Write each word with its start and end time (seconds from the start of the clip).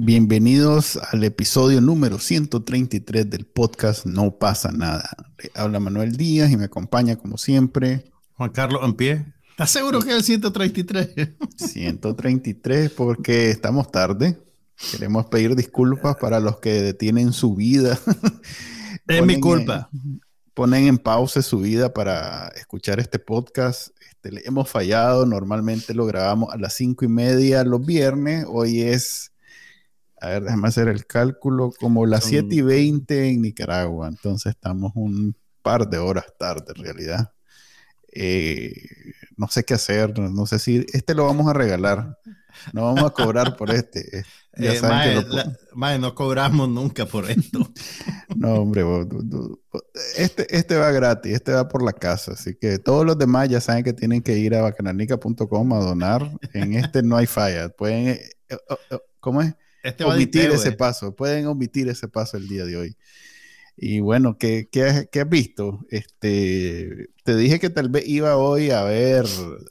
Bienvenidos 0.00 0.96
al 1.10 1.24
episodio 1.24 1.80
número 1.80 2.20
133 2.20 3.28
del 3.28 3.44
podcast 3.46 4.06
No 4.06 4.30
pasa 4.30 4.70
nada. 4.70 5.10
habla 5.54 5.80
Manuel 5.80 6.16
Díaz 6.16 6.52
y 6.52 6.56
me 6.56 6.66
acompaña 6.66 7.16
como 7.16 7.36
siempre. 7.36 8.04
Juan 8.34 8.50
Carlos 8.50 8.80
en 8.84 8.94
pie. 8.94 9.26
¿Estás 9.50 9.72
seguro 9.72 9.98
que 9.98 10.10
es 10.10 10.16
el 10.18 10.22
133? 10.22 11.30
133 11.56 12.90
porque 12.92 13.50
estamos 13.50 13.90
tarde. 13.90 14.38
Queremos 14.92 15.26
pedir 15.26 15.56
disculpas 15.56 16.14
para 16.14 16.38
los 16.38 16.60
que 16.60 16.80
detienen 16.80 17.32
su 17.32 17.56
vida. 17.56 17.98
Es 19.08 19.26
mi 19.26 19.40
culpa. 19.40 19.90
ponen 20.54 20.86
en 20.86 20.98
pausa 20.98 21.42
su 21.42 21.58
vida 21.58 21.92
para 21.92 22.48
escuchar 22.54 23.00
este 23.00 23.18
podcast. 23.18 23.88
Este, 24.08 24.30
le 24.30 24.42
hemos 24.44 24.70
fallado. 24.70 25.26
Normalmente 25.26 25.92
lo 25.92 26.06
grabamos 26.06 26.54
a 26.54 26.56
las 26.56 26.74
cinco 26.74 27.04
y 27.04 27.08
media 27.08 27.64
los 27.64 27.84
viernes. 27.84 28.44
Hoy 28.48 28.82
es 28.82 29.27
a 30.20 30.28
ver, 30.28 30.42
déjame 30.44 30.68
hacer 30.68 30.88
el 30.88 31.06
cálculo, 31.06 31.72
como 31.78 32.06
las 32.06 32.24
7 32.24 32.54
y 32.54 32.62
20 32.62 33.28
en 33.30 33.42
Nicaragua, 33.42 34.08
entonces 34.08 34.50
estamos 34.50 34.92
un 34.94 35.36
par 35.62 35.88
de 35.88 35.98
horas 35.98 36.26
tarde 36.38 36.72
en 36.74 36.82
realidad. 36.82 37.32
Eh, 38.12 38.72
no 39.36 39.48
sé 39.48 39.64
qué 39.64 39.74
hacer, 39.74 40.18
no 40.18 40.46
sé 40.46 40.58
si 40.58 40.84
este 40.92 41.14
lo 41.14 41.26
vamos 41.26 41.46
a 41.46 41.52
regalar, 41.52 42.18
no 42.72 42.82
vamos 42.82 43.04
a 43.04 43.10
cobrar 43.10 43.56
por 43.56 43.70
este. 43.70 44.24
Ya 44.60 44.72
eh, 44.72 44.76
saben 44.76 45.24
que 45.24 45.98
no 46.00 46.14
cobramos 46.16 46.68
nunca 46.68 47.06
por 47.06 47.30
esto. 47.30 47.60
no, 48.36 48.54
hombre, 48.54 48.84
este, 50.16 50.56
este 50.56 50.76
va 50.76 50.90
gratis, 50.90 51.32
este 51.32 51.52
va 51.52 51.68
por 51.68 51.84
la 51.84 51.92
casa, 51.92 52.32
así 52.32 52.56
que 52.56 52.80
todos 52.80 53.06
los 53.06 53.16
demás 53.16 53.48
ya 53.48 53.60
saben 53.60 53.84
que 53.84 53.92
tienen 53.92 54.20
que 54.20 54.36
ir 54.36 54.56
a 54.56 54.62
bacananica.com 54.62 55.72
a 55.72 55.78
donar. 55.78 56.28
En 56.54 56.74
este 56.74 57.04
no 57.04 57.16
hay 57.16 57.26
falla, 57.26 57.68
pueden, 57.68 58.08
eh, 58.08 58.58
¿cómo 59.20 59.42
es? 59.42 59.54
Este 59.82 60.04
omitir 60.04 60.50
ese 60.50 60.72
paso, 60.72 61.14
pueden 61.14 61.46
omitir 61.46 61.88
ese 61.88 62.08
paso 62.08 62.36
el 62.36 62.48
día 62.48 62.64
de 62.64 62.76
hoy. 62.76 62.96
Y 63.80 64.00
bueno, 64.00 64.36
¿qué, 64.38 64.68
has, 64.84 65.28
visto? 65.30 65.86
Este, 65.88 67.10
te 67.22 67.36
dije 67.36 67.60
que 67.60 67.70
tal 67.70 67.88
vez 67.88 68.08
iba 68.08 68.36
hoy 68.36 68.72
a 68.72 68.82
ver 68.82 69.24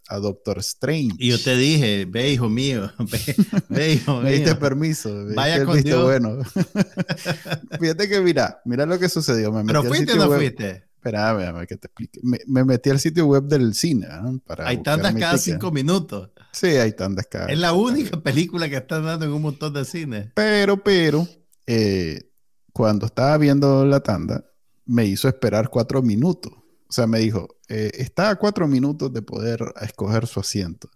a 0.07 0.17
Doctor 0.19 0.59
Strange. 0.59 1.15
Y 1.19 1.31
yo 1.31 1.43
te 1.43 1.57
dije, 1.57 2.05
ve 2.05 2.31
hijo 2.31 2.47
mío, 2.47 2.89
ve, 3.69 3.91
hijo 3.91 4.13
mío. 4.13 4.21
Me 4.21 4.31
diste 4.31 4.55
permiso. 4.55 5.25
Vaya 5.35 5.65
con 5.65 5.81
Dios. 5.81 6.03
Bueno. 6.03 6.37
Fíjate 7.81 8.07
que 8.07 8.21
mira, 8.21 8.61
mira 8.63 8.85
lo 8.85 8.97
que 8.97 9.09
sucedió. 9.09 9.51
Me 9.51 9.65
¿Pero 9.65 9.83
fuiste 9.83 10.13
o 10.13 10.15
no 10.15 10.31
fuiste? 10.31 10.85
Espera, 10.95 11.65
que 11.67 11.75
te 11.75 11.87
explique. 11.87 12.21
Me, 12.23 12.63
metí 12.63 12.89
al 12.89 13.01
sitio 13.01 13.25
web 13.25 13.43
del 13.43 13.73
cine. 13.73 14.07
Para 14.45 14.69
hay 14.69 14.81
tantas 14.81 15.13
cada 15.15 15.37
cinco 15.37 15.69
minutos. 15.69 16.29
Sí, 16.57 16.67
hay 16.67 16.93
tantas 16.93 17.27
cada. 17.27 17.47
Es 17.47 17.59
la 17.59 17.73
única 17.73 18.19
película 18.19 18.67
que 18.67 18.77
están 18.77 19.05
dando 19.05 19.25
en 19.25 19.31
un 19.31 19.43
montón 19.43 19.73
de 19.73 19.85
cines. 19.85 20.31
Pero, 20.33 20.83
pero, 20.83 21.27
eh, 21.67 22.31
cuando 22.73 23.05
estaba 23.05 23.37
viendo 23.37 23.85
la 23.85 23.99
tanda, 23.99 24.43
me 24.85 25.05
hizo 25.05 25.27
esperar 25.27 25.69
cuatro 25.69 26.01
minutos. 26.01 26.53
O 26.53 26.91
sea, 26.91 27.05
me 27.05 27.19
dijo, 27.19 27.57
eh, 27.67 27.91
está 27.95 28.31
a 28.31 28.35
cuatro 28.37 28.67
minutos 28.67 29.13
de 29.13 29.21
poder 29.21 29.59
escoger 29.81 30.25
su 30.25 30.39
asiento. 30.39 30.89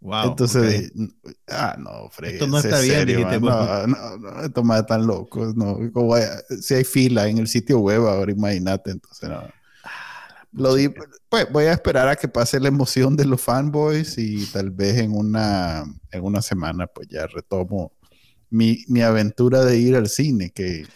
Wow, 0.00 0.30
Entonces, 0.30 0.92
ah, 1.48 1.76
no, 1.78 2.08
Fred, 2.10 2.34
Esto 2.34 2.46
no 2.46 2.58
está 2.58 2.80
bien, 2.80 3.06
dijiste, 3.06 3.40
no, 3.40 3.86
no, 3.86 4.16
no, 4.16 4.42
esto 4.42 4.64
más 4.64 4.86
tan 4.86 5.06
loco. 5.06 5.52
No, 5.54 5.78
si 6.60 6.74
hay 6.74 6.84
fila 6.84 7.28
en 7.28 7.38
el 7.38 7.46
sitio 7.46 7.78
web, 7.78 8.06
ahora 8.06 8.32
imagínate, 8.32 8.90
entonces 8.92 9.28
no. 9.28 9.42
Lo 10.58 10.74
di, 10.74 10.88
pues 11.28 11.46
voy 11.50 11.64
a 11.64 11.72
esperar 11.72 12.08
a 12.08 12.16
que 12.16 12.28
pase 12.28 12.60
la 12.60 12.68
emoción 12.68 13.16
de 13.16 13.24
los 13.24 13.40
fanboys 13.40 14.18
y 14.18 14.46
tal 14.46 14.70
vez 14.70 14.98
en 14.98 15.12
una, 15.12 15.84
en 16.10 16.24
una 16.24 16.42
semana 16.42 16.86
pues 16.86 17.08
ya 17.08 17.26
retomo 17.26 17.92
mi, 18.50 18.84
mi 18.88 19.02
aventura 19.02 19.64
de 19.64 19.78
ir 19.78 19.96
al 19.96 20.08
cine, 20.08 20.50
que 20.50 20.86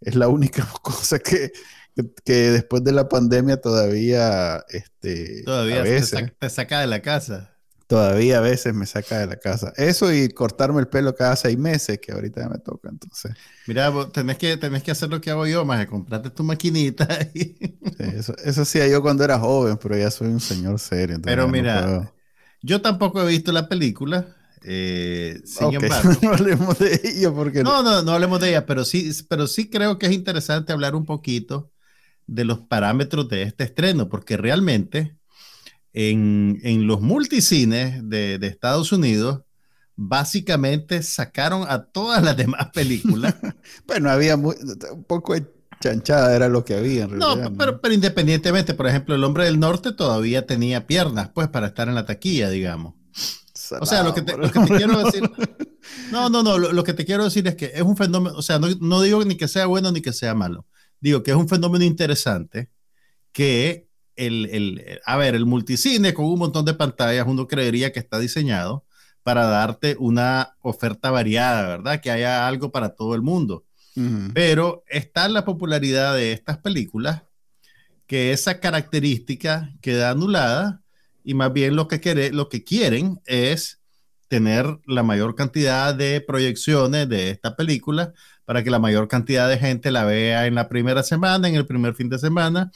es 0.00 0.14
la 0.14 0.28
única 0.28 0.66
cosa 0.82 1.18
que, 1.18 1.52
que, 2.24 2.50
después 2.50 2.84
de 2.84 2.92
la 2.92 3.08
pandemia 3.08 3.60
todavía, 3.60 4.64
este, 4.68 5.42
todavía 5.44 5.82
te 5.84 6.50
saca 6.50 6.80
de 6.80 6.86
la 6.86 7.00
casa 7.00 7.55
todavía 7.86 8.38
a 8.38 8.40
veces 8.40 8.74
me 8.74 8.86
saca 8.86 9.18
de 9.18 9.26
la 9.26 9.36
casa. 9.36 9.72
Eso 9.76 10.12
y 10.12 10.28
cortarme 10.28 10.80
el 10.80 10.88
pelo 10.88 11.14
cada 11.14 11.36
seis 11.36 11.56
meses, 11.58 11.98
que 12.00 12.12
ahorita 12.12 12.42
ya 12.42 12.48
me 12.48 12.58
toca, 12.58 12.88
entonces. 12.88 13.32
Mira, 13.66 13.92
tenés 14.12 14.38
que, 14.38 14.56
tenés 14.56 14.82
que 14.82 14.90
hacer 14.90 15.08
lo 15.08 15.20
que 15.20 15.30
hago 15.30 15.46
yo, 15.46 15.64
más 15.64 15.86
comprarte 15.86 16.30
tu 16.30 16.42
maquinita. 16.42 17.06
eso, 17.98 18.34
eso 18.44 18.62
hacía 18.62 18.88
yo 18.88 19.02
cuando 19.02 19.24
era 19.24 19.38
joven, 19.38 19.78
pero 19.80 19.96
ya 19.96 20.10
soy 20.10 20.28
un 20.28 20.40
señor 20.40 20.78
serio. 20.78 21.18
Pero 21.22 21.48
mira, 21.48 22.12
yo 22.62 22.80
tampoco 22.82 23.22
he 23.22 23.26
visto 23.26 23.52
la 23.52 23.68
película. 23.68 24.26
Eh, 24.68 25.40
sin 25.44 25.74
embargo, 25.74 26.10
no 26.22 26.30
hablemos 26.30 26.78
de 26.78 27.00
ella 27.04 27.32
porque 27.32 27.62
no, 27.62 27.84
no, 27.84 28.02
no 28.02 28.12
hablemos 28.12 28.40
de 28.40 28.48
ella, 28.48 28.66
pero 28.66 28.84
sí, 28.84 29.12
pero 29.28 29.46
sí 29.46 29.70
creo 29.70 29.96
que 29.96 30.06
es 30.06 30.12
interesante 30.12 30.72
hablar 30.72 30.96
un 30.96 31.04
poquito 31.04 31.70
de 32.26 32.44
los 32.44 32.58
parámetros 32.60 33.28
de 33.28 33.42
este 33.42 33.62
estreno, 33.62 34.08
porque 34.08 34.36
realmente 34.36 35.16
en, 35.96 36.86
los 36.86 37.00
multicines 37.00 38.08
de, 38.08 38.38
Estados 38.42 38.92
Unidos, 38.92 39.40
básicamente 39.96 41.02
sacaron 41.02 41.64
a 41.68 41.84
todas 41.86 42.22
las 42.22 42.36
demás 42.36 42.68
películas. 42.74 43.34
bueno, 43.86 44.10
había 44.10 44.36
un 44.36 45.04
poco 45.08 45.34
de 45.34 45.46
chanchada, 45.80 46.36
era 46.36 46.48
lo 46.48 46.64
que 46.64 46.74
había. 46.74 47.06
no, 47.06 47.52
pero, 47.56 47.80
pero, 47.80 47.94
independientemente, 47.94 48.74
por 48.74 48.86
ejemplo, 48.86 49.14
El 49.14 49.24
Hombre 49.24 49.46
del 49.46 49.58
Norte 49.58 49.92
todavía 49.92 50.46
tenía 50.46 50.86
piernas, 50.86 51.30
pues, 51.34 51.48
para 51.48 51.68
estar 51.68 51.88
en 51.88 51.94
la 51.94 52.04
taquilla, 52.04 52.50
digamos. 52.50 52.94
o 53.80 53.86
sea, 53.86 54.02
lo 54.02 54.12
que, 54.12 54.22
te, 54.22 54.34
quiero 54.76 55.02
decir. 55.02 55.22
No, 56.10 56.28
no, 56.28 56.42
no, 56.42 56.58
lo, 56.58 56.82
que 56.82 56.94
te 56.94 57.04
quiero 57.04 57.24
decir 57.24 57.46
es 57.46 57.54
que 57.54 57.66
es 57.66 57.82
un 57.82 57.96
fenómeno, 57.96 58.36
o 58.36 58.42
sea, 58.42 58.58
no, 58.58 58.66
no 58.80 59.02
digo 59.02 59.24
ni 59.24 59.36
que 59.36 59.46
sea 59.46 59.66
bueno 59.66 59.92
ni 59.92 60.02
que 60.02 60.12
sea 60.12 60.34
malo. 60.34 60.66
Digo 61.00 61.22
que 61.22 61.30
es 61.30 61.36
un 61.36 61.48
fenómeno 61.48 61.84
interesante 61.84 62.70
que 63.32 63.85
el, 64.16 65.00
a 65.04 65.16
ver, 65.16 65.34
el 65.34 65.46
multicine 65.46 66.14
con 66.14 66.26
un 66.26 66.38
montón 66.38 66.64
de 66.64 66.74
pantallas, 66.74 67.26
uno 67.28 67.46
creería 67.46 67.92
que 67.92 68.00
está 68.00 68.18
diseñado 68.18 68.84
para 69.22 69.46
darte 69.46 69.96
una 69.98 70.56
oferta 70.60 71.10
variada, 71.10 71.66
¿verdad? 71.68 72.00
Que 72.00 72.10
haya 72.10 72.46
algo 72.46 72.70
para 72.70 72.90
todo 72.90 73.14
el 73.14 73.22
mundo. 73.22 73.64
Pero 74.34 74.84
está 74.88 75.26
la 75.26 75.46
popularidad 75.46 76.14
de 76.14 76.32
estas 76.32 76.58
películas 76.58 77.22
que 78.06 78.30
esa 78.32 78.60
característica 78.60 79.72
queda 79.80 80.10
anulada 80.10 80.82
y 81.24 81.32
más 81.32 81.50
bien 81.52 81.76
lo 81.76 81.88
que, 81.88 81.98
quiere, 81.98 82.30
lo 82.30 82.50
que 82.50 82.62
quieren 82.62 83.22
es 83.24 83.80
tener 84.28 84.78
la 84.86 85.02
mayor 85.02 85.34
cantidad 85.34 85.94
de 85.94 86.20
proyecciones 86.20 87.08
de 87.08 87.30
esta 87.30 87.56
película 87.56 88.12
para 88.44 88.62
que 88.62 88.70
la 88.70 88.78
mayor 88.78 89.08
cantidad 89.08 89.48
de 89.48 89.58
gente 89.58 89.90
la 89.90 90.04
vea 90.04 90.46
en 90.46 90.54
la 90.54 90.68
primera 90.68 91.02
semana, 91.02 91.48
en 91.48 91.54
el 91.54 91.66
primer 91.66 91.94
fin 91.94 92.10
de 92.10 92.18
semana 92.18 92.70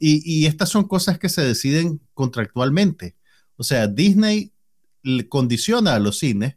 y, 0.00 0.46
estas 0.46 0.70
son 0.70 0.88
cosas 0.88 1.18
que 1.18 1.28
se 1.28 1.42
deciden 1.42 2.00
contractualmente. 2.14 3.16
O 3.56 3.62
sea, 3.62 3.86
Disney 3.86 4.52
condiciona 5.28 5.94
a 5.94 5.98
los 5.98 6.18
cines. 6.18 6.56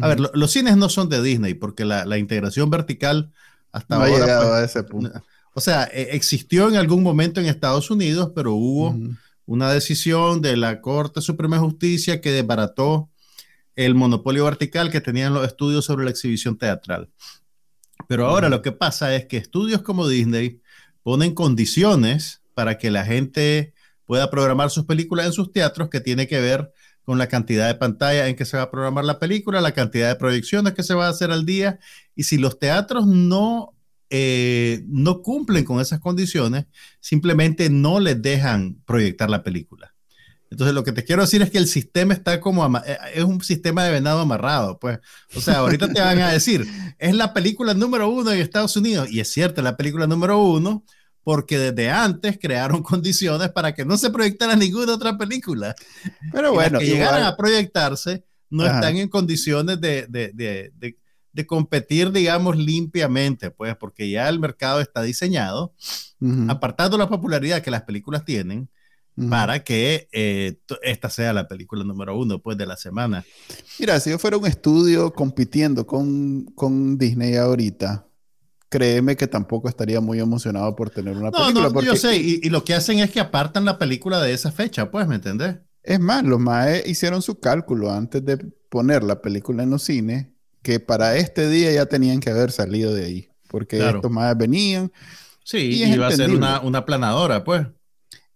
A 0.00 0.06
ver, 0.06 0.20
los 0.20 0.52
cines 0.52 0.76
no 0.76 0.88
son 0.88 1.08
de 1.08 1.20
Disney 1.20 1.54
porque 1.54 1.84
la, 1.84 2.16
integración 2.16 2.70
vertical 2.70 3.32
hasta 3.72 3.96
no 3.96 4.04
ahora. 4.04 4.14
Ha 4.14 4.20
llegado 4.20 4.54
a 4.54 4.64
ese 4.64 4.84
punto. 4.84 5.22
O 5.52 5.60
sea, 5.60 5.90
e, 5.92 6.14
existió 6.14 6.68
en 6.68 6.76
algún 6.76 7.02
momento 7.02 7.40
en 7.40 7.46
Estados 7.46 7.90
Unidos, 7.90 8.30
pero 8.34 8.54
hubo 8.54 8.96
una 9.46 9.72
decisión 9.72 10.40
de 10.40 10.56
la 10.56 10.80
Corte 10.80 11.20
Suprema 11.20 11.56
de 11.56 11.62
Justicia 11.62 12.20
que 12.20 12.30
desbarató 12.30 13.10
el 13.74 13.96
monopolio 13.96 14.44
vertical 14.44 14.90
que 14.90 15.00
tenían 15.00 15.34
los 15.34 15.44
estudios 15.44 15.84
sobre 15.84 16.04
la 16.04 16.10
exhibición 16.10 16.56
teatral. 16.56 17.10
Pero 18.06 18.26
ahora 18.26 18.48
lo 18.48 18.62
que 18.62 18.70
pasa 18.70 19.14
es 19.16 19.26
que 19.26 19.38
estudios 19.38 19.82
como 19.82 20.06
Disney 20.06 20.60
ponen 21.02 21.34
condiciones 21.34 22.39
para 22.60 22.76
que 22.76 22.90
la 22.90 23.06
gente 23.06 23.72
pueda 24.04 24.30
programar 24.30 24.68
sus 24.68 24.84
películas 24.84 25.24
en 25.24 25.32
sus 25.32 25.50
teatros, 25.50 25.88
que 25.88 25.98
tiene 25.98 26.26
que 26.26 26.40
ver 26.40 26.70
con 27.04 27.16
la 27.16 27.26
cantidad 27.26 27.66
de 27.66 27.74
pantalla 27.74 28.28
en 28.28 28.36
que 28.36 28.44
se 28.44 28.58
va 28.58 28.64
a 28.64 28.70
programar 28.70 29.06
la 29.06 29.18
película, 29.18 29.62
la 29.62 29.72
cantidad 29.72 30.08
de 30.08 30.16
proyecciones 30.16 30.74
que 30.74 30.82
se 30.82 30.92
va 30.92 31.06
a 31.06 31.08
hacer 31.08 31.30
al 31.30 31.46
día. 31.46 31.78
Y 32.14 32.24
si 32.24 32.36
los 32.36 32.58
teatros 32.58 33.06
no, 33.06 33.72
eh, 34.10 34.82
no 34.88 35.22
cumplen 35.22 35.64
con 35.64 35.80
esas 35.80 36.00
condiciones, 36.00 36.66
simplemente 37.00 37.70
no 37.70 37.98
les 37.98 38.20
dejan 38.20 38.76
proyectar 38.84 39.30
la 39.30 39.42
película. 39.42 39.94
Entonces, 40.50 40.74
lo 40.74 40.84
que 40.84 40.92
te 40.92 41.02
quiero 41.02 41.22
decir 41.22 41.40
es 41.40 41.50
que 41.50 41.56
el 41.56 41.66
sistema 41.66 42.12
está 42.12 42.42
como, 42.42 42.76
eh, 42.76 42.98
es 43.14 43.24
un 43.24 43.42
sistema 43.42 43.84
de 43.84 43.92
venado 43.92 44.20
amarrado, 44.20 44.78
pues. 44.78 44.98
O 45.34 45.40
sea, 45.40 45.60
ahorita 45.60 45.88
te 45.94 46.00
van 46.02 46.18
a 46.18 46.30
decir, 46.30 46.66
es 46.98 47.14
la 47.14 47.32
película 47.32 47.72
número 47.72 48.10
uno 48.10 48.30
en 48.30 48.38
Estados 48.38 48.76
Unidos, 48.76 49.10
y 49.10 49.20
es 49.20 49.28
cierto, 49.32 49.62
es 49.62 49.64
la 49.64 49.78
película 49.78 50.06
número 50.06 50.42
uno, 50.42 50.84
porque 51.22 51.58
desde 51.58 51.90
antes 51.90 52.38
crearon 52.40 52.82
condiciones 52.82 53.50
para 53.50 53.74
que 53.74 53.84
no 53.84 53.96
se 53.96 54.10
proyectara 54.10 54.56
ninguna 54.56 54.94
otra 54.94 55.16
película. 55.16 55.74
Pero 56.32 56.52
bueno, 56.52 56.78
que 56.78 56.86
llegaran 56.86 57.24
a 57.24 57.36
proyectarse 57.36 58.24
no 58.50 58.66
están 58.66 58.96
en 58.96 59.08
condiciones 59.08 59.80
de, 59.80 60.06
de, 60.08 60.32
de, 60.34 60.96
de, 61.32 61.46
competir, 61.46 62.10
digamos, 62.10 62.56
limpiamente, 62.56 63.50
pues, 63.50 63.76
porque 63.76 64.10
ya 64.10 64.28
el 64.28 64.40
mercado 64.40 64.80
está 64.80 65.02
diseñado, 65.02 65.72
apartando 66.48 66.98
la 66.98 67.08
popularidad 67.08 67.62
que 67.62 67.70
las 67.70 67.82
películas 67.82 68.24
tienen, 68.24 68.68
para 69.28 69.62
que 69.62 70.08
eh, 70.12 70.58
esta 70.82 71.10
sea 71.10 71.32
la 71.32 71.46
película 71.46 71.84
número 71.84 72.18
uno, 72.18 72.40
pues, 72.40 72.56
de 72.56 72.66
la 72.66 72.76
semana. 72.76 73.24
Mira, 73.78 74.00
si 74.00 74.10
yo 74.10 74.18
fuera 74.18 74.36
un 74.36 74.46
estudio 74.46 75.12
compitiendo 75.12 75.86
con, 75.86 76.44
con 76.54 76.98
Disney 76.98 77.36
ahorita, 77.36 78.06
créeme 78.70 79.16
que 79.16 79.26
tampoco 79.26 79.68
estaría 79.68 80.00
muy 80.00 80.20
emocionado 80.20 80.74
por 80.76 80.90
tener 80.90 81.16
una 81.16 81.30
película. 81.30 81.68
No, 81.68 81.82
yo 81.82 81.96
sé, 81.96 82.16
y, 82.16 82.48
lo 82.48 82.64
que 82.64 82.72
hacen 82.74 83.00
es 83.00 83.10
que 83.10 83.20
apartan 83.20 83.64
la 83.64 83.78
película 83.78 84.22
de 84.22 84.32
esa 84.32 84.52
fecha, 84.52 84.90
pues, 84.90 85.06
¿me 85.06 85.16
entendés? 85.16 85.56
Es 85.82 85.98
más, 85.98 86.24
los 86.24 86.38
MAE 86.38 86.84
hicieron 86.86 87.20
su 87.20 87.40
cálculo 87.40 87.90
antes 87.90 88.24
de 88.24 88.38
poner 88.68 89.02
la 89.02 89.20
película 89.20 89.64
en 89.64 89.70
los 89.70 89.82
cines, 89.82 90.28
que 90.62 90.78
para 90.78 91.16
este 91.16 91.48
día 91.48 91.72
ya 91.72 91.86
tenían 91.86 92.20
que 92.20 92.30
haber 92.30 92.52
salido 92.52 92.94
de 92.94 93.04
ahí, 93.04 93.28
porque 93.48 93.84
estos 93.84 94.10
MAE 94.10 94.34
venían. 94.34 94.92
Sí, 95.42 95.58
y 95.58 95.92
iba 95.92 96.06
a 96.06 96.12
ser 96.12 96.30
una, 96.30 96.60
una, 96.60 96.86
planadora, 96.86 97.42
pues. 97.42 97.66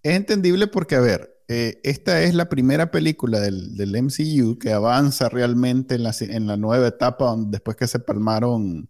Es 0.03 0.17
entendible 0.17 0.67
porque, 0.67 0.97
a 0.97 1.01
ver, 1.01 1.39
eh, 1.47 1.81
esta 1.85 2.23
es 2.23 2.35
la 2.35 2.49
primera 2.49 2.91
película 2.91 3.39
del, 3.39 3.77
del 3.77 4.03
MCU 4.03 4.59
que 4.59 4.73
avanza 4.73 5.29
realmente 5.29 5.95
en 5.95 6.03
la, 6.03 6.15
en 6.19 6.47
la 6.49 6.57
nueva 6.57 6.89
etapa 6.89 7.37
después 7.39 7.77
que 7.77 7.87
se 7.87 8.01
palmaron 8.01 8.89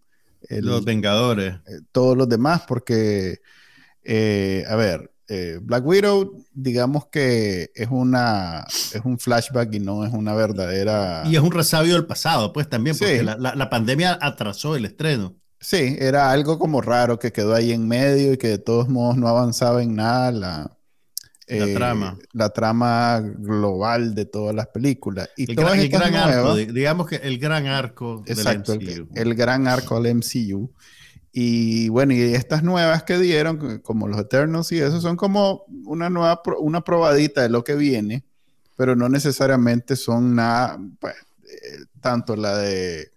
los 0.49 0.85
Vengadores. 0.85 1.55
Eh, 1.67 1.81
todos 1.91 2.17
los 2.17 2.29
demás, 2.29 2.63
porque, 2.67 3.41
eh, 4.03 4.63
a 4.67 4.75
ver, 4.75 5.11
eh, 5.27 5.59
Black 5.61 5.85
Widow, 5.85 6.43
digamos 6.53 7.07
que 7.07 7.71
es 7.73 7.87
una 7.89 8.63
es 8.93 9.01
un 9.03 9.17
flashback 9.17 9.73
y 9.73 9.79
no 9.79 10.05
es 10.05 10.13
una 10.13 10.35
verdadera. 10.35 11.23
Y 11.25 11.35
es 11.35 11.41
un 11.41 11.51
resabio 11.51 11.93
del 11.93 12.05
pasado, 12.05 12.53
pues 12.53 12.69
también, 12.69 12.95
porque 12.97 13.23
la, 13.23 13.35
la, 13.37 13.69
pandemia 13.69 14.19
atrasó 14.21 14.75
el 14.75 14.85
estreno. 14.85 15.35
Sí, 15.59 15.95
era 15.99 16.29
algo 16.29 16.59
como 16.59 16.81
raro 16.81 17.17
que 17.17 17.31
quedó 17.31 17.55
ahí 17.55 17.71
en 17.71 17.87
medio 17.87 18.33
y 18.33 18.37
que 18.37 18.49
de 18.49 18.57
todos 18.59 18.87
modos 18.87 19.17
no 19.17 19.27
avanzaba 19.27 19.81
en 19.81 19.95
nada 19.95 20.31
la, 20.31 20.74
la 21.47 21.73
trama. 21.73 22.17
La 22.33 22.49
trama 22.49 23.21
global 23.21 24.15
de 24.15 24.25
todas 24.25 24.55
las 24.55 24.67
películas. 24.67 25.29
Y 25.37 25.49
el, 25.49 25.55
gran, 25.89 26.15
arco, 26.15 26.55
digamos 26.55 27.07
que 27.07 27.17
el 27.17 27.37
gran 27.37 27.67
arco 27.67 28.23
exacto, 28.25 28.73
del 28.73 29.03
MCU. 29.03 29.09
El, 29.15 29.27
el, 29.27 29.35
gran 29.35 29.67
arco 29.67 30.01
del 30.01 30.15
MCU. 30.15 30.71
Y 31.31 31.89
bueno, 31.89 32.13
y 32.13 32.21
estas 32.21 32.63
nuevas 32.63 33.03
que 33.03 33.17
dieron, 33.17 33.79
como 33.79 34.07
los 34.07 34.17
Eternals 34.19 34.71
y 34.71 34.79
eso, 34.79 35.01
son 35.01 35.17
como 35.17 35.65
una 35.85 36.09
nueva, 36.09 36.41
una 36.59 36.81
probadita 36.81 37.41
de 37.41 37.49
lo 37.49 37.63
que 37.63 37.75
viene, 37.75 38.23
pero 38.77 38.95
no 38.95 39.09
necesariamente 39.09 39.97
son 39.97 40.35
nada, 40.35 40.79
pues, 40.99 41.13
eh, 41.43 41.85
tanto 41.99 42.37
la 42.37 42.57
de, 42.57 43.11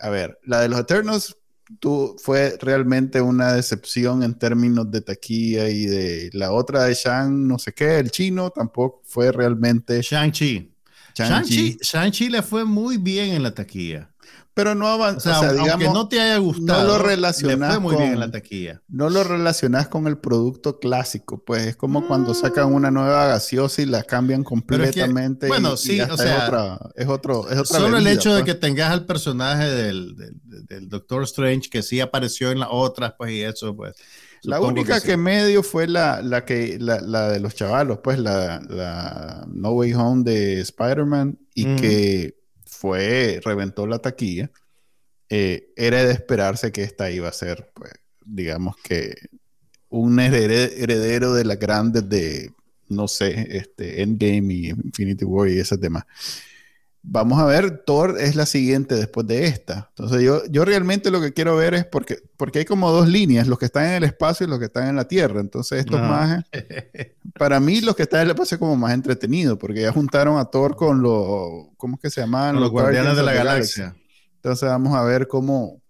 a 0.00 0.08
ver, 0.08 0.38
la 0.44 0.60
de 0.60 0.68
los 0.68 0.80
Eternals 0.80 1.36
tú, 1.78 2.16
fue 2.18 2.56
realmente 2.60 3.20
una 3.20 3.52
decepción 3.52 4.22
en 4.22 4.38
términos 4.38 4.90
de 4.90 5.00
taquilla 5.00 5.68
y 5.68 5.86
de 5.86 6.30
la 6.32 6.52
otra 6.52 6.84
de 6.84 6.94
Shang, 6.94 7.46
no 7.46 7.58
sé 7.58 7.72
qué, 7.72 7.98
el 7.98 8.10
chino, 8.10 8.50
tampoco 8.50 9.02
fue 9.04 9.32
realmente... 9.32 10.00
Shang-Chi. 10.02 10.72
Shang-Chi 11.14 11.78
Shang 11.80 12.12
le 12.30 12.42
fue 12.42 12.64
muy 12.64 12.98
bien 12.98 13.30
en 13.30 13.42
la 13.42 13.54
taquilla 13.54 14.10
pero 14.56 14.74
no 14.74 14.88
avanza. 14.88 15.36
O 15.36 15.42
sea, 15.42 15.52
digamos, 15.52 15.72
aunque 15.72 15.88
no 15.90 16.08
te 16.08 16.18
haya 16.18 16.38
gustado, 16.38 16.80
no 16.80 16.88
lo 16.88 16.98
relacionas 16.98 17.78
muy 17.78 17.94
bien 17.94 18.14
en 18.14 18.20
la 18.20 18.30
taquilla. 18.30 18.80
No 18.88 19.10
lo 19.10 19.22
relacionas 19.22 19.88
con 19.88 20.06
el 20.06 20.16
producto 20.16 20.78
clásico, 20.78 21.44
pues 21.44 21.66
es 21.66 21.76
como 21.76 22.06
cuando 22.06 22.32
mm. 22.32 22.36
sacan 22.36 22.72
una 22.72 22.90
nueva 22.90 23.26
gaseosa 23.26 23.82
y 23.82 23.84
la 23.84 24.02
cambian 24.02 24.42
completamente. 24.44 25.46
bueno, 25.48 25.76
sí, 25.76 26.00
o 26.00 26.16
sea, 26.16 26.38
es, 26.38 26.44
otra, 26.44 26.78
es 26.94 27.06
otro, 27.06 27.50
es 27.50 27.58
otra 27.58 27.80
Solo 27.80 27.98
el 27.98 28.06
hecho 28.06 28.34
de 28.34 28.44
pues. 28.44 28.54
que 28.54 28.58
tengas 28.58 28.92
al 28.92 29.04
personaje 29.04 29.68
del, 29.68 30.16
del, 30.16 30.88
Doctor 30.88 31.24
Strange 31.24 31.68
que 31.68 31.82
sí 31.82 32.00
apareció 32.00 32.50
en 32.50 32.60
las 32.60 32.70
otras, 32.72 33.12
pues 33.18 33.32
y 33.32 33.42
eso, 33.42 33.76
pues. 33.76 33.94
La 34.42 34.58
única 34.58 35.02
que, 35.02 35.18
medio 35.18 35.62
fue 35.62 35.86
la, 35.86 36.22
la 36.22 36.46
que, 36.46 36.78
la, 36.80 37.02
la, 37.02 37.28
de 37.28 37.40
los 37.40 37.54
chavalos, 37.54 37.98
pues 38.02 38.18
la, 38.18 38.62
la 38.70 39.44
No 39.52 39.72
Way 39.72 39.92
Home 39.92 40.24
de 40.24 40.60
Spider-Man 40.60 41.38
y 41.54 41.66
mm. 41.66 41.76
que 41.76 42.45
fue, 42.76 43.40
reventó 43.44 43.86
la 43.86 43.98
taquilla, 43.98 44.50
eh, 45.28 45.72
era 45.76 46.04
de 46.04 46.12
esperarse 46.12 46.72
que 46.72 46.82
esta 46.82 47.10
iba 47.10 47.28
a 47.28 47.32
ser, 47.32 47.70
pues, 47.74 47.92
digamos 48.24 48.76
que 48.76 49.14
un 49.88 50.18
heredero 50.20 51.34
de 51.34 51.44
las 51.44 51.58
grandes 51.58 52.08
de, 52.08 52.52
no 52.88 53.08
sé, 53.08 53.46
este, 53.56 54.02
Endgame 54.02 54.54
y 54.54 54.68
Infinity 54.68 55.24
War 55.24 55.48
y 55.48 55.58
ese 55.58 55.78
tema 55.78 56.06
vamos 57.08 57.38
a 57.38 57.44
ver, 57.44 57.84
Thor 57.86 58.16
es 58.18 58.34
la 58.34 58.46
siguiente 58.46 58.96
después 58.96 59.26
de 59.26 59.46
esta. 59.46 59.90
Entonces 59.90 60.22
yo, 60.22 60.42
yo 60.50 60.64
realmente 60.64 61.10
lo 61.10 61.20
que 61.20 61.32
quiero 61.32 61.56
ver 61.56 61.74
es 61.74 61.84
porque, 61.84 62.18
porque 62.36 62.60
hay 62.60 62.64
como 62.64 62.90
dos 62.90 63.08
líneas, 63.08 63.46
los 63.46 63.58
que 63.58 63.66
están 63.66 63.86
en 63.86 63.92
el 63.92 64.04
espacio 64.04 64.46
y 64.46 64.50
los 64.50 64.58
que 64.58 64.66
están 64.66 64.88
en 64.88 64.96
la 64.96 65.06
Tierra. 65.06 65.40
Entonces 65.40 65.80
estos 65.80 66.00
más, 66.00 66.44
para 67.38 67.60
mí 67.60 67.80
los 67.80 67.94
que 67.94 68.02
están 68.02 68.20
en 68.20 68.24
el 68.26 68.30
espacio 68.32 68.56
es 68.56 68.58
como 68.58 68.76
más 68.76 68.92
entretenido, 68.92 69.56
porque 69.58 69.82
ya 69.82 69.92
juntaron 69.92 70.38
a 70.38 70.46
Thor 70.46 70.74
con 70.76 71.00
los, 71.00 71.68
¿cómo 71.76 71.94
es 71.96 72.02
que 72.02 72.10
se 72.10 72.20
llaman? 72.20 72.60
Los, 72.60 72.70
guardianes, 72.70 73.16
de 73.16 73.22
la, 73.22 73.32
galaxia. 73.32 73.96
Entonces 74.36 74.68
vamos 74.68 74.94
a 74.94 75.02
ver 75.02 75.28
cómo, 75.28 75.80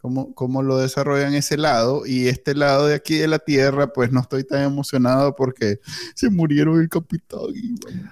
cómo, 0.00 0.34
cómo 0.34 0.62
lo 0.62 0.78
desarrollan 0.78 1.34
ese 1.34 1.56
lado. 1.56 2.06
Y 2.06 2.28
este 2.28 2.54
lado 2.54 2.86
de 2.86 2.94
aquí 2.94 3.16
de 3.16 3.28
la 3.28 3.38
Tierra, 3.38 3.92
pues 3.92 4.12
no 4.12 4.20
estoy 4.20 4.44
tan 4.44 4.62
emocionado 4.62 5.36
porque 5.36 5.80
se 6.14 6.30
murieron 6.30 6.80
el 6.80 6.88
capitán. 6.88 7.40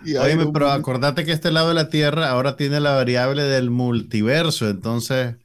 Y, 0.05 0.17
Oye, 0.17 0.37
pero 0.53 0.71
acordate 0.71 1.25
que 1.25 1.33
este 1.33 1.51
lado 1.51 1.69
de 1.69 1.75
la 1.75 1.89
Tierra 1.89 2.31
ahora 2.31 2.57
tiene 2.57 2.81
la 2.81 2.93
variable 2.93 3.43
del 3.43 3.71
multiverso. 3.71 4.69
Entonces, 4.69 5.37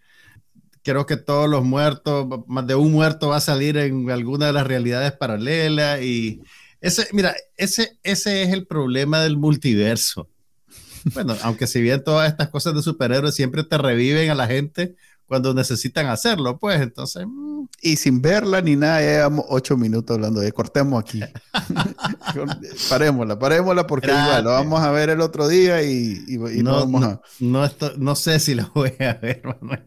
creo 0.83 1.05
que 1.05 1.17
todos 1.17 1.49
los 1.49 1.63
muertos, 1.63 2.27
más 2.47 2.67
de 2.67 2.75
un 2.75 2.91
muerto 2.91 3.29
va 3.29 3.37
a 3.37 3.41
salir 3.41 3.77
en 3.77 4.11
alguna 4.11 4.47
de 4.47 4.53
las 4.53 4.67
realidades 4.67 5.13
paralelas. 5.13 6.01
Y 6.01 6.41
ese, 6.81 7.07
mira, 7.13 7.33
ese, 7.55 7.97
ese 8.03 8.43
es 8.43 8.49
el 8.49 8.67
problema 8.67 9.21
del 9.21 9.37
multiverso. 9.37 10.29
Bueno, 11.13 11.35
aunque 11.41 11.67
si 11.67 11.81
bien 11.81 12.01
todas 12.01 12.29
estas 12.29 12.47
cosas 12.47 12.73
de 12.75 12.81
superhéroes 12.81 13.35
siempre 13.35 13.65
te 13.65 13.77
reviven 13.77 14.29
a 14.29 14.35
la 14.35 14.47
gente, 14.47 14.95
cuando 15.27 15.53
necesitan 15.53 16.07
hacerlo, 16.07 16.59
pues 16.59 16.81
entonces... 16.81 17.25
Mm. 17.27 17.65
Y 17.81 17.95
sin 17.95 18.21
verla 18.21 18.61
ni 18.61 18.75
nada, 18.75 19.01
ya 19.01 19.07
llevamos 19.07 19.45
ocho 19.49 19.77
minutos 19.77 20.15
hablando 20.15 20.41
de 20.41 20.51
cortemos 20.51 21.01
aquí. 21.01 21.21
parémosla, 22.89 23.39
parémosla 23.39 23.87
porque 23.87 24.07
igual 24.07 24.43
lo 24.43 24.51
vamos 24.51 24.81
a 24.81 24.91
ver 24.91 25.09
el 25.09 25.21
otro 25.21 25.47
día 25.47 25.81
y, 25.81 26.23
no, 26.61 26.73
vamos 26.73 27.03
a... 27.03 27.21
No, 27.39 27.69
no, 27.97 28.15
sé 28.15 28.39
si 28.39 28.55
lo 28.55 28.69
voy 28.73 28.93
a 28.99 29.13
ver, 29.13 29.41
Manuel. 29.43 29.83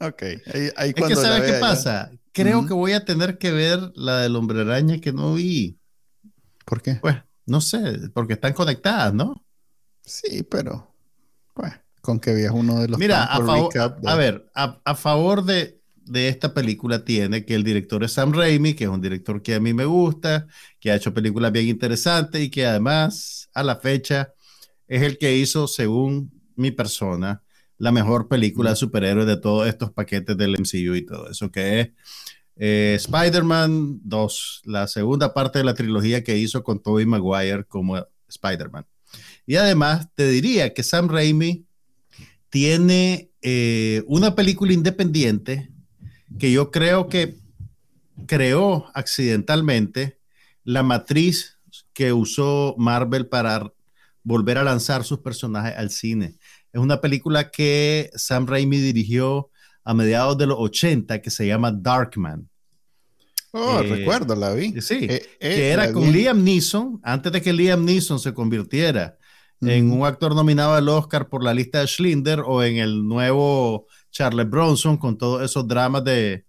ok, 0.00 0.22
ahí, 0.22 0.70
ahí 0.76 0.92
es 0.96 1.06
que 1.06 1.16
¿sabes 1.16 1.52
qué 1.52 1.58
pasa? 1.58 2.10
Creo 2.32 2.66
que 2.66 2.74
voy 2.74 2.92
a 2.92 3.04
tener 3.04 3.38
que 3.38 3.52
ver 3.52 3.92
la 3.94 4.18
del 4.18 4.36
hombre 4.36 4.60
araña 4.60 5.00
que 5.00 5.12
no 5.12 5.34
vi. 5.34 5.78
¿Por 6.64 6.82
qué? 6.82 6.96
Pues, 6.96 7.16
no 7.46 7.60
sé, 7.60 8.10
porque 8.14 8.34
están 8.34 8.52
conectadas, 8.52 9.14
¿no? 9.14 9.44
Sí, 10.02 10.42
pero... 10.42 10.94
Pues 11.54 11.72
con 12.00 12.20
que 12.20 12.32
veas 12.32 12.52
uno 12.52 12.80
de 12.80 12.88
los 12.88 12.98
Mira, 12.98 13.24
a, 13.24 13.44
favor, 13.44 13.70
a, 14.06 14.14
ver, 14.16 14.50
a, 14.54 14.94
favor 14.94 15.44
de, 15.44 15.80
de, 16.04 16.28
esta 16.28 16.54
película 16.54 17.04
tiene 17.04 17.44
que 17.44 17.54
el 17.54 17.64
director 17.64 18.02
es 18.04 18.12
Sam 18.12 18.32
Raimi, 18.32 18.74
que 18.74 18.84
es 18.84 18.90
un 18.90 19.00
director 19.00 19.42
que 19.42 19.54
a 19.54 19.60
mí 19.60 19.74
me 19.74 19.84
gusta, 19.84 20.46
que 20.78 20.90
ha 20.90 20.96
hecho 20.96 21.14
películas 21.14 21.52
bien 21.52 21.68
interesantes 21.68 22.42
y 22.42 22.50
que 22.50 22.66
además 22.66 23.50
a 23.54 23.62
la 23.62 23.76
fecha 23.76 24.32
es 24.88 25.02
el 25.02 25.18
que 25.18 25.36
hizo, 25.36 25.68
según 25.68 26.32
mi 26.56 26.70
persona, 26.70 27.42
la 27.78 27.92
mejor 27.92 28.28
película 28.28 28.70
de 28.70 28.76
superhéroes 28.76 29.26
de 29.26 29.38
todos 29.38 29.66
estos 29.66 29.90
paquetes 29.90 30.36
del 30.36 30.56
MCU 30.58 30.94
y 30.94 31.06
todo 31.06 31.30
eso, 31.30 31.50
que 31.50 31.80
es 31.80 31.88
eh, 32.56 32.94
Spider-Man 32.96 34.00
2, 34.04 34.62
la 34.64 34.86
segunda 34.86 35.32
parte 35.32 35.58
de 35.60 35.64
la 35.64 35.72
trilogía 35.72 36.22
que 36.22 36.36
hizo 36.36 36.62
con 36.62 36.82
Tobey 36.82 37.06
Maguire 37.06 37.64
como 37.64 38.06
Spider-Man. 38.28 38.86
Y 39.46 39.56
además 39.56 40.08
te 40.14 40.28
diría 40.28 40.74
que 40.74 40.82
Sam 40.82 41.08
Raimi 41.08 41.66
tiene 42.50 43.30
eh, 43.42 44.02
una 44.06 44.34
película 44.34 44.72
independiente 44.72 45.70
que 46.38 46.52
yo 46.52 46.70
creo 46.70 47.08
que 47.08 47.38
creó 48.26 48.90
accidentalmente 48.94 50.18
la 50.64 50.82
matriz 50.82 51.58
que 51.92 52.12
usó 52.12 52.74
Marvel 52.76 53.26
para 53.26 53.72
volver 54.22 54.58
a 54.58 54.64
lanzar 54.64 55.04
sus 55.04 55.20
personajes 55.20 55.74
al 55.76 55.90
cine. 55.90 56.36
Es 56.72 56.80
una 56.80 57.00
película 57.00 57.50
que 57.50 58.10
Sam 58.14 58.46
Raimi 58.46 58.78
dirigió 58.78 59.50
a 59.84 59.94
mediados 59.94 60.36
de 60.38 60.46
los 60.46 60.58
80 60.58 61.22
que 61.22 61.30
se 61.30 61.46
llama 61.46 61.72
Darkman. 61.72 62.48
Oh, 63.52 63.80
eh, 63.80 63.82
recuerdo, 63.82 64.36
la 64.36 64.52
vi. 64.54 64.80
Sí, 64.80 65.06
eh, 65.08 65.26
que 65.40 65.70
era 65.70 65.92
con 65.92 66.12
Liam 66.12 66.44
Neeson, 66.44 67.00
antes 67.02 67.32
de 67.32 67.42
que 67.42 67.52
Liam 67.52 67.84
Neeson 67.84 68.20
se 68.20 68.32
convirtiera 68.32 69.18
en 69.60 69.92
un 69.92 70.06
actor 70.06 70.34
nominado 70.34 70.74
al 70.74 70.88
Oscar 70.88 71.28
por 71.28 71.44
la 71.44 71.52
lista 71.52 71.80
de 71.80 71.86
Schlinder 71.86 72.40
o 72.40 72.62
en 72.62 72.78
el 72.78 73.06
nuevo 73.06 73.86
Charles 74.10 74.48
Bronson 74.48 74.96
con 74.96 75.18
todos 75.18 75.42
esos 75.42 75.68
dramas 75.68 76.02
de, 76.04 76.46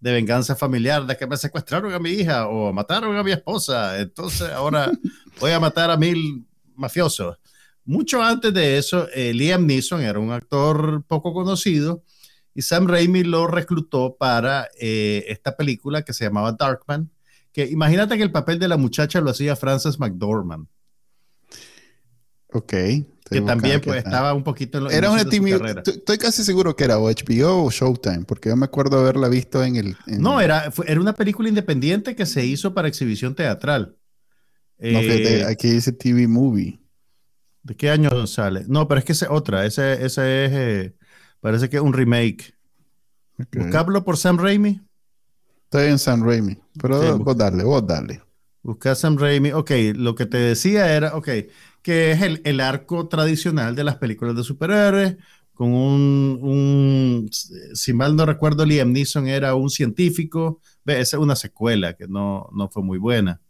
de 0.00 0.12
venganza 0.12 0.56
familiar, 0.56 1.06
de 1.06 1.16
que 1.16 1.26
me 1.26 1.36
secuestraron 1.36 1.92
a 1.92 1.98
mi 1.98 2.10
hija 2.10 2.48
o 2.48 2.72
mataron 2.72 3.16
a 3.16 3.22
mi 3.22 3.32
esposa, 3.32 3.98
entonces 4.00 4.50
ahora 4.50 4.90
voy 5.40 5.52
a 5.52 5.60
matar 5.60 5.90
a 5.90 5.96
mil 5.96 6.46
mafiosos. 6.74 7.38
Mucho 7.84 8.22
antes 8.22 8.52
de 8.52 8.78
eso, 8.78 9.08
eh, 9.14 9.32
Liam 9.32 9.66
Neeson 9.66 10.00
era 10.00 10.18
un 10.18 10.32
actor 10.32 11.04
poco 11.06 11.32
conocido 11.32 12.02
y 12.54 12.62
Sam 12.62 12.88
Raimi 12.88 13.22
lo 13.22 13.46
reclutó 13.46 14.16
para 14.16 14.68
eh, 14.80 15.24
esta 15.28 15.56
película 15.56 16.02
que 16.02 16.12
se 16.12 16.24
llamaba 16.24 16.52
Darkman, 16.52 17.10
que 17.52 17.66
imagínate 17.66 18.16
que 18.16 18.22
el 18.22 18.32
papel 18.32 18.58
de 18.58 18.68
la 18.68 18.76
muchacha 18.76 19.20
lo 19.20 19.30
hacía 19.30 19.56
Frances 19.56 19.98
McDormand. 19.98 20.66
Ok. 22.52 22.74
Que 23.28 23.40
también 23.40 23.80
pues, 23.80 24.04
estaba 24.04 24.34
un 24.34 24.44
poquito 24.44 24.78
en 24.78 24.84
lo, 24.84 24.90
Era 24.90 25.10
una 25.10 25.24
TV. 25.24 25.58
Estoy 25.84 26.18
casi 26.18 26.44
seguro 26.44 26.76
que 26.76 26.84
era 26.84 26.98
o 26.98 27.10
HBO 27.10 27.64
o 27.64 27.70
Showtime, 27.70 28.24
porque 28.24 28.50
yo 28.50 28.56
me 28.56 28.66
acuerdo 28.66 29.00
haberla 29.00 29.28
visto 29.28 29.64
en 29.64 29.76
el. 29.76 29.96
no, 30.06 30.40
era, 30.40 30.72
era 30.86 31.00
una 31.00 31.12
película 31.12 31.48
independiente 31.48 32.14
que 32.14 32.24
se 32.24 32.46
hizo 32.46 32.72
para 32.72 32.86
exhibición 32.86 33.34
teatral. 33.34 33.96
No, 34.78 35.00
eh, 35.00 35.44
aquí 35.48 35.70
dice 35.70 35.92
TV 35.92 36.28
Movie. 36.28 36.78
¿De 37.62 37.74
qué 37.74 37.90
año 37.90 38.26
sale? 38.26 38.64
No, 38.68 38.86
pero 38.86 39.00
es 39.00 39.04
que 39.04 39.12
es 39.12 39.24
otra. 39.28 39.66
Ese, 39.66 40.04
ese 40.04 40.44
es. 40.44 40.52
Eh, 40.52 40.96
parece 41.40 41.68
que 41.68 41.78
es 41.78 41.82
un 41.82 41.94
remake. 41.94 42.54
Okay. 43.40 43.70
por 44.04 44.16
Sam 44.16 44.38
Raimi. 44.38 44.80
Estoy 45.64 45.88
en 45.88 45.98
Sam 45.98 46.24
Raimi. 46.24 46.56
Pero 46.80 47.18
vos 47.18 47.36
darle, 47.36 47.64
vos 47.64 47.84
darle. 47.84 48.22
Busca 48.62 48.94
Sam 48.94 49.16
Raimi. 49.18 49.50
Ok, 49.50 49.72
lo 49.96 50.14
que 50.14 50.26
te 50.26 50.38
decía 50.38 50.94
era. 50.94 51.16
Ok 51.16 51.28
que 51.86 52.10
es 52.10 52.20
el, 52.42 52.58
arco 52.58 53.06
tradicional 53.06 53.76
de 53.76 53.84
las 53.84 53.94
películas 53.94 54.34
de 54.34 54.42
superhéroes, 54.42 55.18
con 55.54 55.72
un, 55.72 57.30
si 57.30 57.92
mal 57.92 58.16
no 58.16 58.26
recuerdo, 58.26 58.66
Liam 58.66 58.90
Neeson 58.90 59.28
era 59.28 59.54
un 59.54 59.70
científico. 59.70 60.60
Esa 60.84 61.16
es 61.16 61.22
una 61.22 61.36
secuela 61.36 61.94
que 61.94 62.08
no, 62.08 62.48
no 62.52 62.68
fue 62.70 62.82
muy 62.82 62.98
buena. 62.98 63.40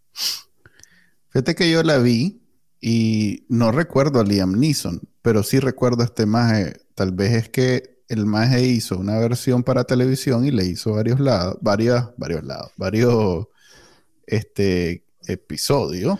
Fíjate 1.30 1.54
que 1.54 1.70
yo 1.70 1.82
la 1.82 1.96
vi 1.96 2.42
y 2.78 3.46
no 3.48 3.72
recuerdo 3.72 4.20
a 4.20 4.24
Liam 4.24 4.52
Neeson, 4.52 5.00
pero 5.22 5.42
sí 5.42 5.58
recuerdo 5.58 6.04
este 6.04 6.26
maje. 6.26 6.74
Tal 6.94 7.12
vez 7.12 7.32
es 7.32 7.48
que 7.48 8.02
el 8.06 8.26
maje 8.26 8.66
hizo 8.66 8.98
una 8.98 9.18
versión 9.18 9.62
para 9.62 9.84
televisión 9.84 10.44
y 10.44 10.50
le 10.50 10.66
hizo 10.66 10.92
varios 10.92 11.20
lados, 11.20 11.56
varios, 11.62 12.10
varios 12.18 12.44
lados, 12.44 12.70
varios 12.76 13.46
este, 14.26 15.06
episodios. 15.26 16.18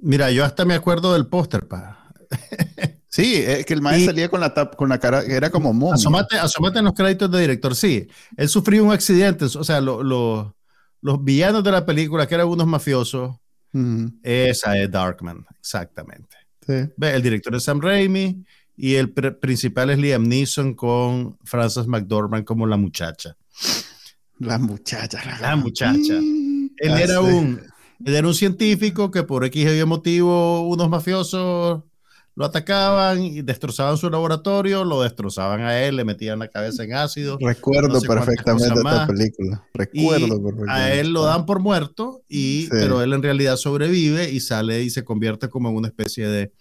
Mira, 0.00 0.30
yo 0.30 0.44
hasta 0.44 0.64
me 0.64 0.74
acuerdo 0.74 1.12
del 1.12 1.26
póster, 1.26 1.66
pa. 1.66 2.12
Sí, 3.10 3.36
es 3.36 3.64
que 3.64 3.74
el 3.74 3.80
maestro 3.80 4.12
salía 4.12 4.28
con 4.28 4.38
la, 4.38 4.52
con 4.52 4.88
la 4.88 4.98
cara, 4.98 5.22
era 5.22 5.50
como 5.50 5.72
mono. 5.72 5.94
Asomate, 5.94 6.38
asomate 6.38 6.78
en 6.78 6.84
los 6.84 6.94
créditos 6.94 7.28
de 7.30 7.40
director, 7.40 7.74
sí. 7.74 8.06
Él 8.36 8.48
sufrió 8.48 8.84
un 8.84 8.92
accidente, 8.92 9.46
o 9.46 9.64
sea, 9.64 9.80
los 9.80 10.54
villanos 11.24 11.64
de 11.64 11.72
la 11.72 11.84
película, 11.84 12.28
que 12.28 12.34
eran 12.36 12.46
unos 12.46 12.66
mafiosos, 12.66 13.34
esa 14.22 14.76
es 14.78 14.90
Darkman, 14.90 15.44
exactamente. 15.58 16.36
Ve, 16.66 17.14
el 17.14 17.22
director 17.22 17.54
es 17.54 17.64
Sam 17.64 17.80
Raimi 17.80 18.44
y 18.76 18.94
el 18.94 19.10
principal 19.10 19.90
es 19.90 19.98
Liam 19.98 20.28
Neeson 20.28 20.74
con 20.74 21.38
Frances 21.44 21.86
McDormand 21.86 22.44
como 22.44 22.66
la 22.66 22.76
muchacha. 22.76 23.36
La 24.38 24.58
muchacha. 24.58 25.20
La, 25.40 25.56
muchacha. 25.56 26.14
Él 26.14 26.98
era 26.98 27.20
un 27.20 27.60
era 28.04 28.26
un 28.26 28.34
científico 28.34 29.10
que 29.10 29.22
por 29.22 29.44
X 29.44 29.66
y 29.80 29.84
motivo 29.84 30.68
unos 30.68 30.88
mafiosos 30.88 31.82
lo 32.38 32.44
atacaban 32.44 33.20
y 33.20 33.42
destrozaban 33.42 33.96
su 33.96 34.08
laboratorio, 34.08 34.84
lo 34.84 35.02
destrozaban 35.02 35.62
a 35.62 35.80
él, 35.80 35.96
le 35.96 36.04
metían 36.04 36.38
la 36.38 36.46
cabeza 36.46 36.84
en 36.84 36.94
ácido. 36.94 37.36
Recuerdo 37.40 38.00
perfectamente 38.00 38.78
esta 38.78 39.08
película. 39.08 39.66
Recuerdo 39.74 40.40
perfectamente. 40.40 40.70
A 40.70 40.94
él 40.94 41.12
lo 41.12 41.24
dan 41.24 41.46
por 41.46 41.58
muerto, 41.58 42.22
y, 42.28 42.68
pero 42.68 43.02
él 43.02 43.12
en 43.12 43.24
realidad 43.24 43.56
sobrevive 43.56 44.30
y 44.30 44.38
sale 44.38 44.84
y 44.84 44.90
se 44.90 45.02
convierte 45.02 45.48
como 45.48 45.68
en 45.68 45.74
una 45.74 45.88
especie 45.88 46.28
de 46.28 46.52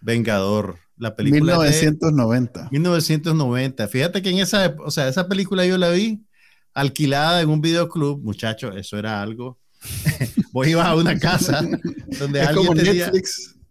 vengador. 0.00 0.76
La 0.96 1.14
película 1.14 1.58
1990. 1.58 2.68
1990. 2.70 3.86
Fíjate 3.88 4.22
que 4.22 4.30
en 4.30 4.38
esa, 4.38 4.74
o 4.82 4.90
sea, 4.90 5.08
esa 5.08 5.28
película 5.28 5.66
yo 5.66 5.76
la 5.76 5.90
vi 5.90 6.24
alquilada 6.72 7.42
en 7.42 7.50
un 7.50 7.60
videoclub, 7.60 8.22
muchachos, 8.22 8.74
eso 8.76 8.96
era 8.96 9.20
algo 9.20 9.58
Vos 10.52 10.66
ibas 10.66 10.86
a 10.86 10.94
una 10.94 11.18
casa 11.18 11.66
donde 12.18 12.40
alguien 12.40 12.74
tenía, 12.74 13.12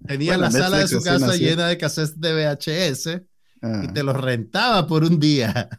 tenía 0.05 0.37
la 0.37 0.51
sala 0.51 0.79
de 0.79 0.87
su 0.87 1.01
casa 1.01 1.35
llena 1.35 1.67
de 1.67 1.77
cassettes 1.77 2.19
de 2.19 2.33
VHS 2.33 3.07
y 3.07 3.19
ah. 3.61 3.91
te 3.93 4.03
los 4.03 4.15
rentaba 4.15 4.87
por 4.87 5.03
un 5.03 5.19
día. 5.19 5.69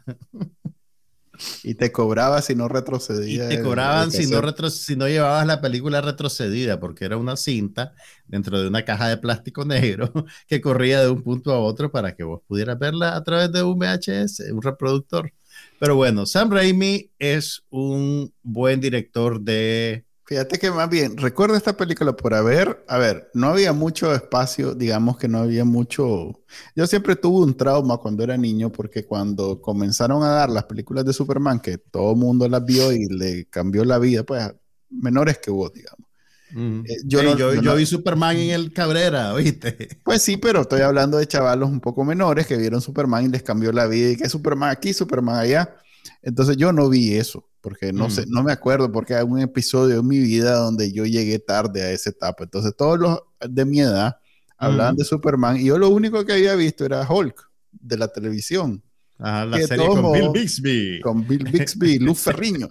Y 1.63 1.75
te 1.75 1.91
cobraba 1.91 2.41
si 2.41 2.53
no 2.53 2.67
retrocedía. 2.67 3.45
Y 3.45 3.49
te 3.55 3.63
cobraban 3.63 4.11
si 4.11 4.27
no, 4.27 4.41
retro, 4.41 4.69
si 4.69 4.95
no 4.95 5.07
llevabas 5.07 5.47
la 5.47 5.61
película 5.61 6.01
retrocedida, 6.01 6.79
porque 6.79 7.05
era 7.05 7.17
una 7.17 7.37
cinta 7.37 7.93
dentro 8.27 8.59
de 8.61 8.67
una 8.67 8.83
caja 8.83 9.07
de 9.07 9.17
plástico 9.17 9.63
negro 9.63 10.11
que 10.47 10.59
corría 10.59 11.01
de 11.01 11.09
un 11.09 11.23
punto 11.23 11.53
a 11.53 11.59
otro 11.59 11.91
para 11.91 12.13
que 12.13 12.23
vos 12.23 12.41
pudieras 12.45 12.77
verla 12.77 13.15
a 13.15 13.23
través 13.23 13.51
de 13.51 13.63
un 13.63 13.79
VHS, 13.79 14.51
un 14.51 14.61
reproductor. 14.61 15.31
Pero 15.79 15.95
bueno, 15.95 16.25
Sam 16.25 16.51
Raimi 16.51 17.09
es 17.19 17.63
un 17.69 18.33
buen 18.43 18.81
director 18.81 19.39
de 19.39 20.05
Fíjate 20.29 20.59
que 20.59 20.69
más 20.69 20.87
bien, 20.87 21.17
recuerdo 21.17 21.55
esta 21.55 21.75
película 21.75 22.15
por 22.15 22.35
haber, 22.35 22.85
a 22.87 22.99
ver, 22.99 23.31
no 23.33 23.47
había 23.47 23.73
mucho 23.73 24.13
espacio, 24.13 24.75
digamos 24.75 25.17
que 25.17 25.27
no 25.27 25.39
había 25.39 25.65
mucho... 25.65 26.39
Yo 26.75 26.85
siempre 26.85 27.15
tuve 27.15 27.43
un 27.47 27.57
trauma 27.57 27.97
cuando 27.97 28.23
era 28.23 28.37
niño 28.37 28.71
porque 28.71 29.03
cuando 29.05 29.59
comenzaron 29.59 30.21
a 30.21 30.27
dar 30.27 30.51
las 30.51 30.65
películas 30.65 31.03
de 31.03 31.13
Superman, 31.13 31.59
que 31.59 31.79
todo 31.79 32.11
el 32.11 32.17
mundo 32.17 32.47
las 32.47 32.63
vio 32.63 32.91
y 32.91 33.07
le 33.07 33.45
cambió 33.45 33.83
la 33.83 33.97
vida, 33.97 34.21
pues 34.21 34.53
menores 34.91 35.39
que 35.39 35.49
vos, 35.49 35.73
digamos. 35.73 36.07
Eh, 36.55 36.97
yo, 37.05 37.35
yo, 37.35 37.75
vi 37.75 37.87
Superman 37.87 38.37
en 38.37 38.51
el 38.51 38.71
Cabrera, 38.71 39.33
¿oíste? 39.33 39.97
Pues 40.03 40.21
sí, 40.21 40.37
pero 40.37 40.61
estoy 40.61 40.81
hablando 40.81 41.17
de 41.17 41.25
chavalos 41.25 41.71
un 41.71 41.79
poco 41.79 42.05
menores 42.05 42.45
que 42.45 42.55
vieron 42.55 42.81
Superman 42.81 43.25
y 43.25 43.29
les 43.29 43.41
cambió 43.41 43.71
la 43.71 43.87
vida 43.87 44.11
y 44.11 44.15
que 44.15 44.29
Superman 44.29 44.69
aquí, 44.69 44.93
Superman 44.93 45.37
allá. 45.37 45.75
Entonces 46.21 46.57
yo 46.57 46.71
no 46.71 46.89
vi 46.89 47.15
eso 47.15 47.49
porque 47.61 47.91
no 47.91 48.09
sé, 48.09 48.25
mm. 48.25 48.29
no 48.29 48.43
me 48.43 48.51
acuerdo 48.51 48.91
porque 48.91 49.15
hay 49.15 49.23
un 49.23 49.39
episodio 49.39 49.99
en 49.99 50.07
mi 50.07 50.19
vida 50.19 50.55
donde 50.55 50.91
yo 50.91 51.05
llegué 51.05 51.39
tarde 51.39 51.81
a 51.83 51.91
esa 51.91 52.09
etapa. 52.09 52.43
Entonces 52.43 52.73
todos 52.75 52.99
los 52.99 53.19
de 53.47 53.65
mi 53.65 53.81
edad 53.81 54.17
hablaban 54.57 54.95
de 54.95 55.05
Superman 55.05 55.57
y 55.57 55.65
yo 55.65 55.77
lo 55.77 55.89
único 55.89 56.23
que 56.25 56.33
había 56.33 56.55
visto 56.55 56.85
era 56.85 57.07
Hulk 57.09 57.49
de 57.71 57.97
la 57.97 58.07
televisión. 58.07 58.81
Ah, 59.17 59.45
la 59.45 59.61
serie 59.61 59.85
con 59.87 60.11
Bill 60.13 60.29
Bixby. 60.33 61.01
Con 61.01 61.27
Bill 61.27 61.43
Bixby, 61.51 61.99
Luz 61.99 62.19
Ferriño. 62.19 62.69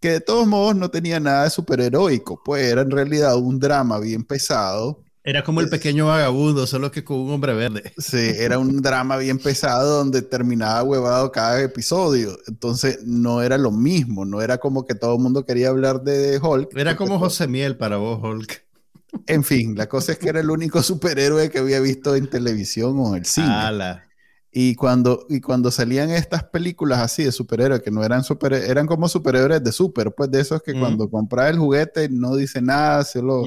que 0.00 0.12
de 0.12 0.20
todos 0.20 0.46
modos 0.46 0.74
no 0.74 0.90
tenía 0.90 1.20
nada 1.20 1.44
de 1.44 1.50
superheroico, 1.50 2.42
pues 2.42 2.64
era 2.64 2.80
en 2.82 2.90
realidad 2.90 3.36
un 3.36 3.58
drama 3.58 3.98
bien 3.98 4.24
pesado 4.24 5.02
era 5.22 5.44
como 5.44 5.60
el 5.60 5.68
pequeño 5.68 6.06
vagabundo, 6.06 6.66
solo 6.66 6.90
que 6.90 7.04
con 7.04 7.18
un 7.18 7.30
hombre 7.30 7.54
verde. 7.54 7.92
Sí, 7.98 8.32
era 8.36 8.58
un 8.58 8.80
drama 8.80 9.16
bien 9.18 9.38
pesado 9.38 9.98
donde 9.98 10.22
terminaba 10.22 10.82
huevado 10.82 11.30
cada 11.30 11.60
episodio. 11.62 12.38
Entonces 12.46 13.00
no 13.04 13.42
era 13.42 13.58
lo 13.58 13.70
mismo, 13.70 14.24
no 14.24 14.40
era 14.40 14.58
como 14.58 14.86
que 14.86 14.94
todo 14.94 15.16
el 15.16 15.22
mundo 15.22 15.44
quería 15.44 15.68
hablar 15.68 16.02
de 16.02 16.38
Hulk. 16.38 16.76
Era 16.76 16.96
como 16.96 17.18
José 17.18 17.46
Miel 17.48 17.76
para 17.76 17.98
vos, 17.98 18.20
Hulk. 18.22 18.64
En 19.26 19.44
fin, 19.44 19.76
la 19.76 19.88
cosa 19.88 20.12
es 20.12 20.18
que 20.18 20.28
era 20.28 20.40
el 20.40 20.50
único 20.50 20.82
superhéroe 20.82 21.50
que 21.50 21.58
había 21.58 21.80
visto 21.80 22.16
en 22.16 22.28
televisión 22.28 22.98
o 22.98 23.08
en 23.08 23.16
el 23.16 23.26
cine. 23.26 24.02
Y 24.52 24.74
cuando, 24.74 25.26
y 25.28 25.40
cuando 25.40 25.70
salían 25.70 26.10
estas 26.10 26.42
películas 26.42 26.98
así 26.98 27.22
de 27.22 27.30
superhéroes, 27.30 27.82
que 27.82 27.92
no 27.92 28.02
eran 28.02 28.24
super, 28.24 28.52
eran 28.52 28.86
como 28.86 29.08
superhéroes 29.08 29.62
de 29.62 29.70
super, 29.70 30.12
pues 30.12 30.28
de 30.28 30.40
esos 30.40 30.60
que 30.60 30.72
cuando 30.72 31.08
compras 31.08 31.50
el 31.50 31.58
juguete 31.58 32.08
no 32.08 32.34
dice 32.34 32.60
nada, 32.60 33.04
solo 33.04 33.44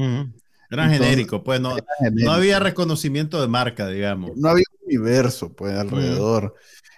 eran 0.73 0.91
genéricos, 0.91 1.41
pues 1.43 1.61
no, 1.61 1.75
no 2.11 2.31
había 2.31 2.59
reconocimiento 2.59 3.41
de 3.41 3.47
marca, 3.47 3.87
digamos. 3.87 4.31
No 4.35 4.49
había 4.49 4.65
universo, 4.85 5.53
pues, 5.53 5.73
alrededor. 5.73 6.55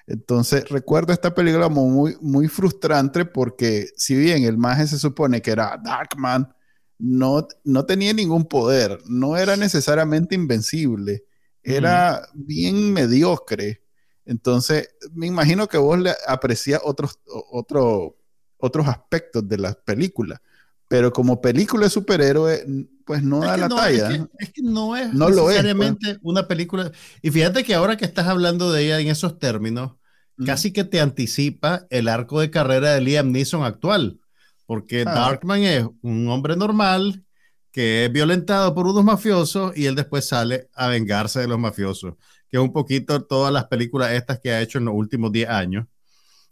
Entonces, 0.08 0.70
recuerdo 0.70 1.14
esta 1.14 1.34
película 1.34 1.68
muy, 1.68 2.16
muy 2.22 2.48
frustrante 2.48 3.26
porque 3.26 3.88
si 3.96 4.16
bien 4.16 4.44
el 4.44 4.58
maje 4.58 4.88
se 4.88 5.00
supone 5.00 5.42
que 5.42 5.52
era 5.52 5.80
Darkman, 5.84 6.54
no, 6.98 7.48
no 7.64 7.86
tenía 7.86 8.14
ningún 8.14 8.46
poder, 8.46 9.00
no 9.06 9.36
era 9.36 9.58
necesariamente 9.58 10.36
invencible, 10.36 11.26
era 11.64 12.28
bien 12.34 12.94
mediocre. 12.94 13.82
Entonces, 14.26 14.96
me 15.14 15.28
imagino 15.28 15.68
que 15.68 15.78
vos 15.78 16.00
le 16.00 16.14
aprecias 16.28 16.82
otros, 16.84 17.20
otros 17.28 18.88
aspectos 18.88 19.48
de 19.48 19.58
la 19.58 19.74
película, 19.74 20.42
pero 20.88 21.12
como 21.12 21.42
película 21.42 21.86
de 21.86 21.90
superhéroe 21.90 22.66
pues 23.06 23.24
no 23.24 23.40
da 23.40 23.56
la 23.56 23.70
talla. 23.70 24.28
Es 24.40 24.52
que, 24.52 24.62
no 24.62 24.98
es 24.98 25.14
no 25.14 25.30
necesariamente 25.30 26.16
pues. 26.16 26.20
una 26.24 26.48
película. 26.48 26.92
Y 27.22 27.32
fíjate 27.32 27.64
que 27.64 27.76
ahora 27.76 27.98
que 27.98 28.06
estás 28.06 28.28
hablando 28.28 28.72
de 28.72 28.86
ella 28.86 29.00
en 29.00 29.08
esos 29.08 29.38
términos, 29.40 29.94
casi 30.44 30.74
que 30.74 30.84
te 30.84 31.00
anticipa 31.00 31.86
el 31.90 32.08
arco 32.08 32.40
de 32.40 32.50
carrera 32.50 32.94
de 32.94 33.02
Liam 33.02 33.32
Neeson 33.32 33.64
actual. 33.64 34.20
Porque 34.66 35.06
ah. 35.08 35.14
Darkman 35.14 35.64
es 35.64 35.86
un 36.02 36.28
hombre 36.30 36.56
normal 36.56 37.24
que 37.72 38.06
es 38.06 38.12
violentado 38.12 38.74
por 38.74 38.88
unos 38.88 39.04
mafiosos 39.04 39.78
y 39.78 39.86
él 39.86 39.96
después 39.96 40.26
sale 40.26 40.70
a 40.74 40.88
vengarse 40.88 41.42
de 41.42 41.48
los 41.48 41.60
mafiosos. 41.60 42.16
Que 42.50 42.58
es 42.58 42.64
un 42.64 42.74
poquito 42.74 43.24
todas 43.24 43.54
las 43.54 43.66
películas 43.66 44.12
estas 44.14 44.40
que 44.40 44.52
ha 44.52 44.62
hecho 44.62 44.80
en 44.80 44.86
los 44.86 44.96
últimos 44.96 45.32
10 45.32 45.50
años. 45.50 45.86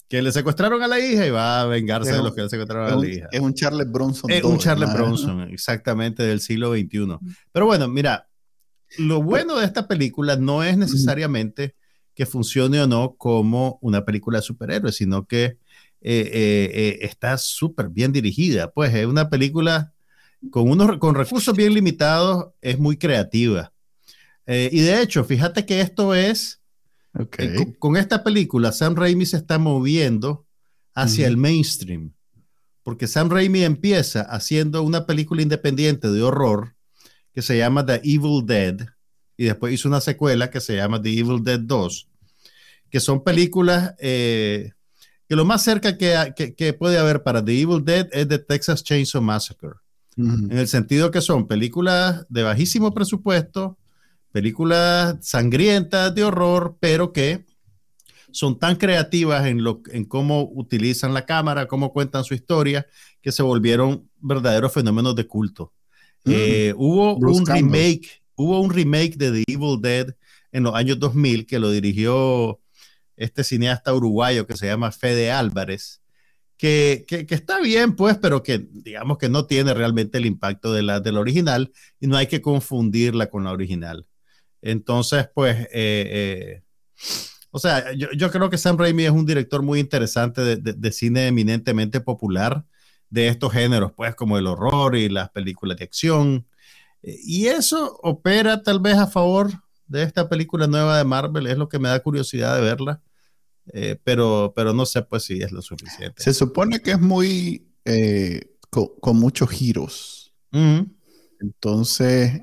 Que 0.10 0.22
le 0.22 0.32
secuestraron 0.32 0.82
a 0.84 0.88
la 0.88 1.00
hija 1.00 1.26
y 1.26 1.30
va 1.32 1.62
a 1.62 1.66
vengarse 1.66 2.12
de 2.12 2.20
los 2.20 2.36
que 2.36 2.42
le 2.42 2.50
secuestraron 2.50 2.92
a 2.92 2.96
la 2.96 3.08
hija. 3.08 3.28
Es 3.32 3.40
un 3.40 3.54
Charles 3.54 3.92
Bronson. 3.92 4.30
Es 4.30 4.44
un 4.44 4.58
Charles 4.60 4.94
Bronson, 4.94 5.42
exactamente, 5.52 6.24
del 6.24 6.40
siglo 6.40 6.74
XXI. 6.74 7.18
Pero 7.52 7.66
bueno, 7.66 7.88
mira, 7.88 8.28
lo 8.98 9.24
bueno 9.24 9.58
de 9.58 9.66
esta 9.66 9.88
película 9.88 10.36
no 10.36 10.64
es 10.64 10.78
necesariamente 10.78 11.76
que 12.14 12.26
funcione 12.26 12.82
o 12.82 12.88
no 12.88 13.16
como 13.16 13.80
una 13.82 14.06
película 14.06 14.40
de 14.40 14.44
superhéroes, 14.44 14.96
sino 14.96 15.26
que 15.26 15.44
eh, 15.46 15.58
eh, 16.02 16.72
eh, 16.74 17.00
está 17.02 17.38
súper 17.38 17.90
bien 17.90 18.12
dirigida. 18.12 18.72
Pues 18.72 18.94
es 18.94 19.06
una 19.06 19.30
película 19.30 19.94
con, 20.52 20.70
unos, 20.70 20.98
con 20.98 21.16
recursos 21.16 21.56
bien 21.56 21.74
limitados, 21.74 22.48
es 22.62 22.78
muy 22.78 22.98
creativa. 22.98 23.72
y 24.46 24.82
de 24.82 25.02
hecho, 25.02 25.24
fíjate 25.24 25.66
que 25.66 25.82
esto 25.82 26.14
es, 26.14 26.62
con, 27.80 27.96
esta 27.98 28.24
película, 28.24 28.72
Sam 28.72 28.96
Raimi 28.96 29.26
se 29.26 29.38
está 29.38 29.60
moviendo 29.60 30.46
hacia 30.96 31.28
el 31.28 31.38
mainstream, 31.38 32.14
porque 32.84 33.08
Sam 33.08 33.30
Raimi 33.30 33.64
empieza 33.64 34.22
haciendo 34.22 34.84
una 34.84 35.06
película 35.06 35.42
independiente 35.42 36.12
de 36.12 36.22
horror 36.22 36.76
que 37.34 37.42
se 37.42 37.58
llama 37.58 37.86
The 37.86 38.02
Evil 38.04 38.46
Dead, 38.46 38.88
y 39.38 39.46
después 39.46 39.74
hizo 39.74 39.88
una 39.88 40.02
secuela 40.02 40.50
que 40.50 40.62
se 40.62 40.76
llama 40.76 41.02
The 41.02 41.10
Evil 41.10 41.44
Dead 41.44 41.60
2, 41.60 42.10
que 42.90 43.00
son 43.00 43.24
películas 43.24 43.94
eh, 44.00 44.72
que 45.28 45.36
lo 45.36 45.46
más 45.46 45.64
cerca 45.64 45.98
que, 45.98 46.76
puede 46.78 46.98
haber 46.98 47.24
para 47.24 47.44
The 47.44 47.62
Evil 47.62 47.84
Dead 47.84 48.08
es 48.12 48.28
The 48.28 48.40
Texas 48.40 48.84
Chainsaw 48.84 49.22
Massacre, 49.22 49.72
en 50.16 50.52
el 50.52 50.68
sentido 50.68 51.10
que 51.12 51.22
son 51.22 51.48
películas 51.48 52.26
de 52.30 52.44
bajísimo 52.44 52.94
presupuesto, 52.94 53.78
películas 54.34 55.16
sangrientas 55.22 56.14
de 56.14 56.26
horror, 56.26 56.76
pero 56.82 57.14
que 57.14 57.46
son 58.32 58.60
tan 58.60 58.76
creativas 58.76 59.46
en, 59.46 59.64
lo, 59.64 59.82
en 59.92 60.04
cómo 60.04 60.50
utilizan 60.54 61.14
la 61.14 61.26
cámara, 61.26 61.68
cómo 61.68 61.94
cuentan 61.94 62.26
su 62.26 62.34
historia, 62.34 62.86
que 63.22 63.32
se 63.32 63.44
volvieron 63.44 64.10
verdaderos 64.20 64.74
fenómenos 64.74 65.16
de 65.16 65.28
culto. 65.28 65.72
Mm. 66.26 66.32
Eh, 66.34 66.74
hubo 66.76 67.16
un 67.16 67.46
remake 67.46 68.24
hubo 68.36 68.60
un 68.60 68.72
remake 68.72 69.16
de 69.18 69.32
The 69.32 69.54
Evil 69.54 69.82
Dead 69.82 70.16
en 70.52 70.64
los 70.64 70.76
años 70.76 71.00
2000 71.00 71.46
que 71.46 71.60
lo 71.60 71.72
dirigió 71.72 72.60
este 73.16 73.44
cineasta 73.44 73.94
uruguayo 73.94 74.48
que 74.48 74.58
se 74.58 74.68
llama 74.68 74.92
Fede 74.92 75.32
Álvarez, 75.32 76.02
que, 76.58 77.06
está 77.30 77.60
bien, 77.60 77.96
pues, 77.96 78.18
pero 78.18 78.42
que 78.42 78.66
digamos 78.72 79.18
que 79.18 79.30
no 79.30 79.46
tiene 79.46 79.74
realmente 79.74 80.18
el 80.18 80.26
impacto 80.26 80.74
de 80.74 80.82
la, 80.82 81.00
del 81.00 81.18
original 81.18 81.72
y 82.00 82.08
no 82.08 82.18
hay 82.18 82.28
que 82.28 82.42
confundirla 82.42 83.30
con 83.30 83.44
la 83.44 83.52
original. 83.52 84.08
Entonces, 84.64 85.30
pues, 85.36 85.58
eh, 85.58 85.68
eh, 85.74 86.64
o 87.52 87.60
sea, 87.60 87.94
yo, 87.94 88.32
creo 88.32 88.50
que 88.50 88.58
Sam 88.58 88.78
Raimi 88.78 89.04
es 89.04 89.12
un 89.12 89.26
director 89.26 89.62
muy 89.62 89.80
interesante 89.80 90.42
de, 90.42 90.56
de, 90.58 90.92
cine 90.92 91.28
eminentemente 91.28 92.00
popular 92.00 92.66
de 93.10 93.28
estos 93.28 93.52
géneros, 93.52 93.92
pues, 93.92 94.16
como 94.16 94.38
el 94.38 94.48
horror 94.48 94.96
y 94.96 95.10
las 95.10 95.30
películas 95.30 95.78
de 95.78 95.84
acción. 95.84 96.48
Y 97.02 97.48
eso 97.48 98.00
opera 98.02 98.64
tal 98.64 98.80
vez 98.80 98.96
a 98.96 99.08
favor 99.08 99.52
de 99.88 100.04
esta 100.04 100.30
película 100.30 100.66
nueva 100.66 100.98
de 100.98 101.04
Marvel, 101.04 101.46
es 101.48 101.58
lo 101.58 101.68
que 101.68 101.78
me 101.78 101.90
da 101.90 102.02
curiosidad 102.02 102.56
de 102.56 102.62
verla, 102.62 103.02
eh, 103.74 104.00
pero, 104.04 104.54
pero 104.56 104.74
no 104.74 104.86
sé 104.86 105.02
pues 105.04 105.24
si 105.24 105.42
es 105.42 105.52
lo 105.52 105.62
suficiente. 105.62 106.24
Se 106.24 106.34
supone 106.34 106.80
que 106.80 106.92
es 106.92 107.00
muy 107.00 107.68
eh, 107.86 108.56
con, 108.70 109.18
muchos 109.18 109.50
giros. 109.50 110.34
Entonces, 111.40 112.42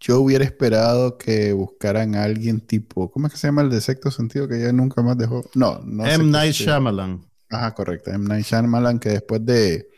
yo 0.00 0.20
hubiera 0.20 0.44
esperado 0.44 1.18
que 1.18 1.52
buscaran 1.52 2.14
a 2.14 2.24
alguien 2.24 2.60
tipo, 2.60 3.10
¿cómo 3.10 3.26
es 3.26 3.32
que 3.32 3.38
se 3.38 3.48
llama 3.48 3.62
el 3.62 3.70
de 3.70 3.80
sexto 3.80 4.10
sentido 4.10 4.48
que 4.48 4.60
ya 4.60 4.72
nunca 4.72 5.02
más 5.02 5.16
dejó? 5.16 5.48
No, 5.54 5.80
no. 5.84 6.06
M. 6.06 6.24
Night 6.24 6.54
Shyamalan. 6.54 7.24
Ajá, 7.50 7.74
correcto. 7.74 8.10
M. 8.10 8.26
Night 8.28 8.46
Shyamalan 8.46 8.98
que 8.98 9.10
después 9.10 9.44
de 9.44 9.88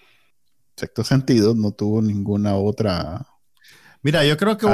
sexto 0.77 1.05
sentido 1.05 1.55
no 1.55 1.73
tuvo 1.73 2.03
ninguna 2.03 2.57
otra 2.57 3.27
Mira, 4.07 4.25
yo 4.25 4.37
creo 4.37 4.57
que 4.57 4.69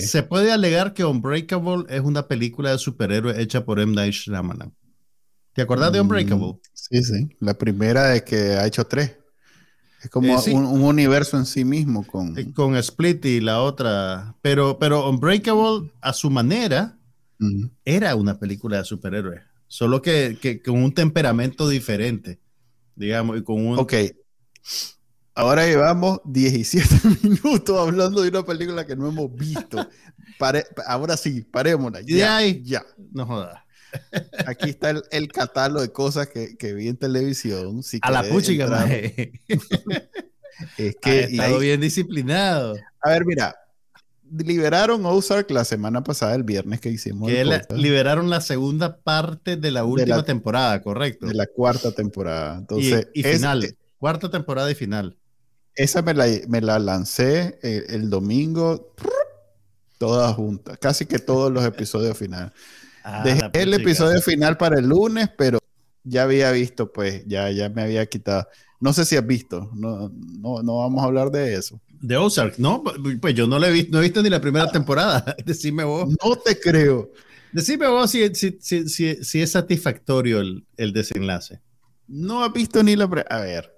se, 0.00 0.22
puede 0.22 0.50
alegar 0.50 0.94
que 0.94 1.04
Unbreakable 1.04 1.84
es 1.90 2.00
una 2.00 2.26
película 2.26 2.70
de 2.70 2.78
superhéroes 2.78 3.36
hecha 3.38 3.66
por 3.66 3.78
M. 3.78 3.94
Night 3.94 4.14
Shyamalan. 4.14 4.74
¿Te 5.52 5.60
acuerdas 5.60 5.92
de 5.92 6.00
Unbreakable? 6.00 6.54
Mm, 6.54 6.60
sí, 6.72 7.02
sí. 7.02 7.36
La 7.40 7.52
primera 7.52 8.14
es 8.14 8.22
que 8.22 8.52
ha 8.54 8.66
hecho 8.66 8.86
tres. 8.86 9.18
Es 10.02 10.10
como 10.10 10.28
eh, 10.28 10.52
un, 10.52 10.82
universo 10.82 11.36
en 11.36 11.46
sí 11.46 11.64
mismo 11.64 12.06
con... 12.06 12.38
Eh, 12.38 12.52
con 12.52 12.76
Split 12.76 13.24
y 13.24 13.40
la 13.40 13.62
otra. 13.62 14.34
Pero, 14.42 14.78
pero 14.78 15.08
Unbreakable, 15.08 15.90
a 16.00 16.12
su 16.12 16.30
manera, 16.30 16.98
era 17.84 18.14
una 18.14 18.38
película 18.38 18.78
de 18.78 18.84
superhéroes. 18.84 19.42
Solo 19.68 20.02
que, 20.02 20.38
que, 20.40 20.62
con 20.62 20.82
un 20.82 20.92
temperamento 20.92 21.68
diferente, 21.68 22.38
digamos, 22.94 23.38
y 23.38 23.42
con 23.42 23.66
un... 23.66 23.78
Ok. 23.78 23.94
Ahora 25.34 25.66
llevamos 25.66 26.20
17 26.24 27.18
minutos 27.22 27.78
hablando 27.78 28.22
de 28.22 28.30
una 28.30 28.42
película 28.44 28.86
que 28.86 28.96
no 28.96 29.08
hemos 29.08 29.34
visto. 29.34 29.86
ahora 30.86 31.16
sí, 31.16 31.42
parémonos. 31.42 32.04
Ya, 32.06 32.40
ya. 32.40 32.84
No 33.12 33.26
jodas. 33.26 33.65
Aquí 34.46 34.70
está 34.70 34.90
el, 35.10 35.28
catálogo 35.28 35.80
de 35.80 35.90
cosas 35.92 36.28
que, 36.28 36.56
que, 36.56 36.74
vi 36.74 36.88
en 36.88 36.96
televisión. 36.96 37.80
a 38.02 38.10
la 38.10 38.22
puchica, 38.24 38.86
Es 40.78 40.96
que. 40.96 41.10
Ha 41.10 41.20
estado 41.20 41.58
bien 41.58 41.80
disciplinado. 41.80 42.76
A 43.00 43.10
ver, 43.10 43.24
mira. 43.24 43.56
Liberaron 44.28 45.06
Ozark 45.06 45.48
la 45.52 45.64
semana 45.64 46.02
pasada, 46.02 46.34
el 46.34 46.42
viernes 46.42 46.80
que 46.80 46.88
hicimos. 46.88 47.30
Que 47.30 47.44
liberaron 47.76 48.28
la 48.28 48.40
segunda 48.40 48.96
parte 48.96 49.56
de 49.56 49.70
la 49.70 49.84
última 49.84 50.24
temporada, 50.24 50.82
correcto. 50.82 51.26
De 51.26 51.34
la 51.34 51.46
cuarta 51.46 51.92
temporada. 51.92 52.58
Entonces, 52.58 53.06
y, 53.14 53.22
final. 53.22 53.76
cuarta 53.98 54.28
temporada 54.28 54.68
y 54.68 54.74
final. 54.74 55.16
Esa 55.76 56.02
me 56.02 56.14
la, 56.14 56.78
lancé 56.78 57.58
eh, 57.62 57.84
el, 57.90 58.10
domingo, 58.10 58.94
todas 59.98 60.34
juntas, 60.34 60.76
casi 60.78 61.06
que 61.06 61.18
todos 61.18 61.52
los 61.52 61.64
episodios 61.64 62.18
finales. 62.18 62.50
Ah, 63.08 63.22
Dejé 63.22 63.50
el 63.52 63.72
episodio 63.72 64.20
final 64.20 64.56
para 64.56 64.80
el 64.80 64.88
lunes, 64.88 65.30
pero 65.38 65.60
ya 66.02 66.24
había 66.24 66.50
visto, 66.50 66.92
pues, 66.92 67.22
ya, 67.24 67.48
ya 67.52 67.68
me 67.68 67.82
había 67.82 68.04
quitado. 68.06 68.48
No 68.80 68.92
sé 68.92 69.04
si 69.04 69.14
has 69.14 69.24
visto, 69.24 69.70
no, 69.74 70.08
no, 70.08 70.60
no 70.64 70.78
vamos 70.78 71.00
a 71.00 71.06
hablar 71.06 71.30
de 71.30 71.54
eso. 71.54 71.80
De 72.00 72.16
Ozark, 72.16 72.58
no, 72.58 72.82
pues 73.20 73.32
yo 73.36 73.46
no, 73.46 73.60
le 73.60 73.68
he 73.68 73.70
visto, 73.70 73.92
no 73.92 74.00
he 74.00 74.02
visto 74.02 74.24
ni 74.24 74.28
la 74.28 74.40
primera 74.40 74.68
temporada. 74.72 75.36
Decime 75.46 75.84
vos. 75.84 76.08
No 76.08 76.34
te 76.34 76.58
creo. 76.58 77.12
Decime 77.52 77.86
vos 77.86 78.10
si, 78.10 78.34
si, 78.34 78.58
si, 78.60 79.24
si 79.24 79.40
es 79.40 79.52
satisfactorio 79.52 80.40
el, 80.40 80.66
el, 80.76 80.92
desenlace. 80.92 81.60
No 82.08 82.42
has 82.42 82.52
visto 82.52 82.82
ni 82.82 82.96
la... 82.96 83.04
A 83.30 83.38
ver, 83.38 83.72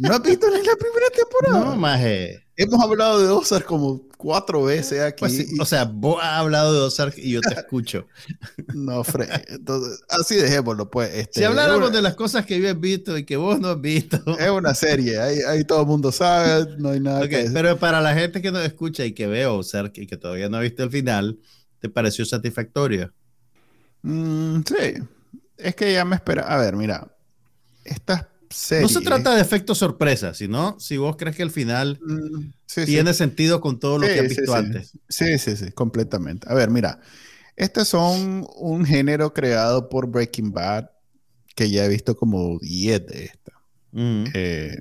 ¿No 0.00 0.14
has 0.14 0.22
visto 0.22 0.46
ni 0.48 0.64
la 0.64 0.76
primera 0.76 1.10
temporada? 1.14 1.72
No, 1.72 1.76
maje. 1.76 2.42
Hemos 2.56 2.82
hablado 2.82 3.20
de 3.20 3.28
Ozark 3.28 3.66
como 3.66 4.08
cuatro 4.16 4.62
veces 4.62 5.02
aquí. 5.02 5.20
Pues 5.20 5.46
o 5.60 5.64
sea, 5.66 5.84
vos 5.84 6.18
has 6.22 6.40
hablado 6.40 6.72
de 6.72 6.80
Ozark 6.80 7.18
y 7.18 7.32
yo 7.32 7.42
te 7.42 7.52
escucho. 7.60 8.06
no, 8.72 9.04
Fred. 9.04 9.28
Entonces, 9.48 10.00
así 10.08 10.36
dejémoslo, 10.36 10.90
pues. 10.90 11.14
Este, 11.14 11.40
si 11.40 11.44
habláramos 11.44 11.92
de 11.92 12.00
las 12.00 12.14
cosas 12.14 12.46
que 12.46 12.58
yo 12.58 12.66
he 12.66 12.72
visto 12.72 13.18
y 13.18 13.24
que 13.24 13.36
vos 13.36 13.60
no 13.60 13.68
has 13.68 13.80
visto. 13.80 14.16
Es 14.38 14.48
una 14.48 14.74
serie, 14.74 15.20
ahí, 15.20 15.64
todo 15.64 15.82
el 15.82 15.86
mundo 15.86 16.10
sabe, 16.12 16.76
no 16.78 16.90
hay 16.90 17.00
nada 17.00 17.28
que 17.28 17.50
Pero 17.52 17.76
para 17.78 18.00
la 18.00 18.14
gente 18.14 18.40
que 18.40 18.50
nos 18.50 18.64
escucha 18.64 19.04
y 19.04 19.12
que 19.12 19.26
ve 19.26 19.44
Ozark 19.44 19.98
y 19.98 20.06
que 20.06 20.16
todavía 20.16 20.48
no 20.48 20.56
ha 20.56 20.60
visto 20.60 20.82
el 20.82 20.90
final, 20.90 21.38
¿te 21.78 21.90
pareció 21.90 22.24
satisfactorio? 22.24 23.12
Mm, 24.00 24.60
sí. 24.62 24.94
Es 25.58 25.74
que 25.74 25.92
ya 25.92 26.06
me 26.06 26.16
espera. 26.16 26.44
A 26.44 26.56
ver, 26.56 26.74
mira. 26.74 27.06
Estas 27.84 28.29
no 28.80 28.88
se 28.88 29.00
trata 29.00 29.34
de 29.34 29.40
efecto 29.40 29.74
sorpresa, 29.74 30.34
sino 30.34 30.78
si 30.80 30.96
vos 30.96 31.16
crees 31.16 31.36
que 31.36 31.42
el 31.42 31.50
final 31.50 32.00
mm, 32.02 32.84
tiene 32.84 33.14
sentido 33.14 33.60
con 33.60 33.78
todo 33.78 33.98
lo 33.98 34.06
que 34.06 34.18
has 34.18 34.28
visto 34.28 34.54
antes. 34.54 34.92
Sí, 35.08 35.38
sí, 35.38 35.56
sí, 35.56 35.70
completamente. 35.72 36.48
A 36.50 36.54
ver, 36.54 36.70
mira, 36.70 37.00
estos 37.56 37.88
son 37.88 38.46
un 38.56 38.84
género 38.84 39.32
creado 39.32 39.88
por 39.88 40.08
Breaking 40.08 40.52
Bad, 40.52 40.90
que 41.54 41.70
ya 41.70 41.84
he 41.84 41.88
visto 41.88 42.16
como 42.16 42.58
10 42.58 43.06
de 43.06 43.24
esta. 43.24 43.52
Mm. 43.92 44.24
Eh, 44.34 44.80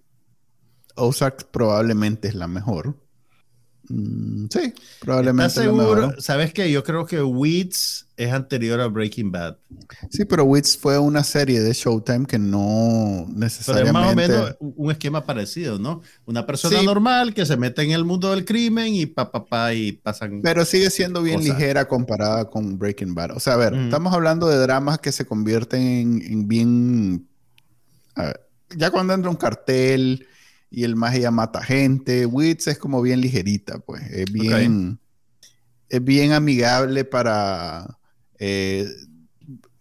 Ozark 0.95 1.51
probablemente 1.51 2.27
es 2.27 2.35
la 2.35 2.47
mejor. 2.47 2.97
Mm, 3.89 4.47
sí, 4.51 4.73
probablemente. 4.99 5.47
¿Estás 5.47 5.63
seguro? 5.63 6.13
¿Sabes 6.19 6.53
qué? 6.53 6.71
Yo 6.71 6.83
creo 6.83 7.05
que 7.05 7.21
Weeds 7.21 8.07
es 8.19 8.33
anterior 8.33 8.81
a 8.81 8.87
Breaking 8.87 9.31
Bad. 9.31 9.55
Sí, 10.09 10.25
pero 10.25 10.43
Weeds 10.43 10.77
fue 10.77 10.99
una 10.99 11.23
serie 11.23 11.61
de 11.61 11.71
Showtime 11.71 12.25
que 12.25 12.37
no 12.37 13.25
necesariamente. 13.29 13.77
Pero 13.81 13.87
es 13.87 13.93
más 13.93 14.11
o 14.11 14.15
menos 14.15 14.75
un 14.75 14.91
esquema 14.91 15.25
parecido, 15.25 15.79
¿no? 15.79 16.01
Una 16.25 16.45
persona 16.45 16.83
normal 16.83 17.33
que 17.33 17.45
se 17.45 17.55
mete 17.55 17.81
en 17.81 17.91
el 17.91 18.03
mundo 18.03 18.31
del 18.31 18.43
crimen 18.43 18.93
y 18.93 19.05
pa, 19.05 19.31
pa, 19.31 19.45
pa, 19.45 19.73
y 19.73 19.93
pasan. 19.93 20.41
Pero 20.41 20.65
sigue 20.65 20.89
siendo 20.89 21.23
bien 21.23 21.41
ligera 21.41 21.87
comparada 21.87 22.49
con 22.49 22.77
Breaking 22.77 23.15
Bad. 23.15 23.37
O 23.37 23.39
sea, 23.39 23.53
a 23.53 23.57
ver, 23.57 23.73
estamos 23.73 24.13
hablando 24.13 24.49
de 24.49 24.57
dramas 24.57 24.99
que 24.99 25.13
se 25.13 25.25
convierten 25.25 26.21
en, 26.21 26.45
bien. 26.45 27.25
ya 28.75 28.91
cuando 28.91 29.13
entra 29.13 29.29
un 29.29 29.37
cartel 29.37 30.27
y 30.69 30.83
el 30.83 30.97
magia 30.97 31.31
mata 31.31 31.63
gente. 31.63 32.25
Wits 32.25 32.67
es 32.67 32.77
como 32.77 33.01
bien 33.01 33.21
ligerita, 33.21 33.79
pues. 33.79 34.01
Es 34.11 34.29
bien, 34.29 34.99
es 35.87 36.03
bien 36.03 36.33
amigable 36.33 37.05
para... 37.05 37.95
Eh, 38.39 38.87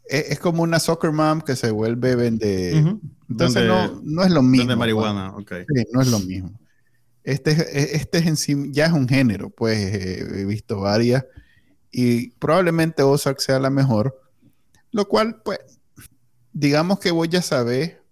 es, 0.05 0.38
como 0.38 0.62
una 0.62 0.81
soccer 0.81 1.12
mom 1.12 1.40
que 1.40 1.57
se 1.57 1.71
vuelve 1.71 2.16
vende. 2.16 2.99
Entonces 3.29 3.66
no, 3.66 4.01
no, 4.03 4.25
es 4.25 4.31
lo 4.31 4.42
mismo. 4.42 4.64
De 4.64 4.68
pues. 4.68 4.79
marihuana, 4.79 5.37
ok. 5.37 5.53
Sí, 5.75 5.85
no 5.92 6.01
es 6.01 6.09
lo 6.09 6.18
mismo. 6.21 6.59
Este, 7.25 7.51
este 7.97 8.18
es 8.18 8.27
en 8.27 8.37
sí, 8.37 8.57
ya 8.71 8.87
es 8.87 8.92
un 8.92 9.07
género, 9.07 9.51
pues 9.51 9.79
he 9.79 10.44
visto 10.47 10.81
varias 10.81 11.27
y 11.90 12.31
probablemente 12.33 13.03
Ozark 13.03 13.40
sea 13.40 13.59
la 13.59 13.71
mejor, 13.71 14.18
lo 14.92 15.09
cual, 15.09 15.40
pues, 15.44 15.59
digamos 16.53 16.99
que 17.01 17.11
voy 17.11 17.35
a 17.37 17.42
saber 17.42 18.03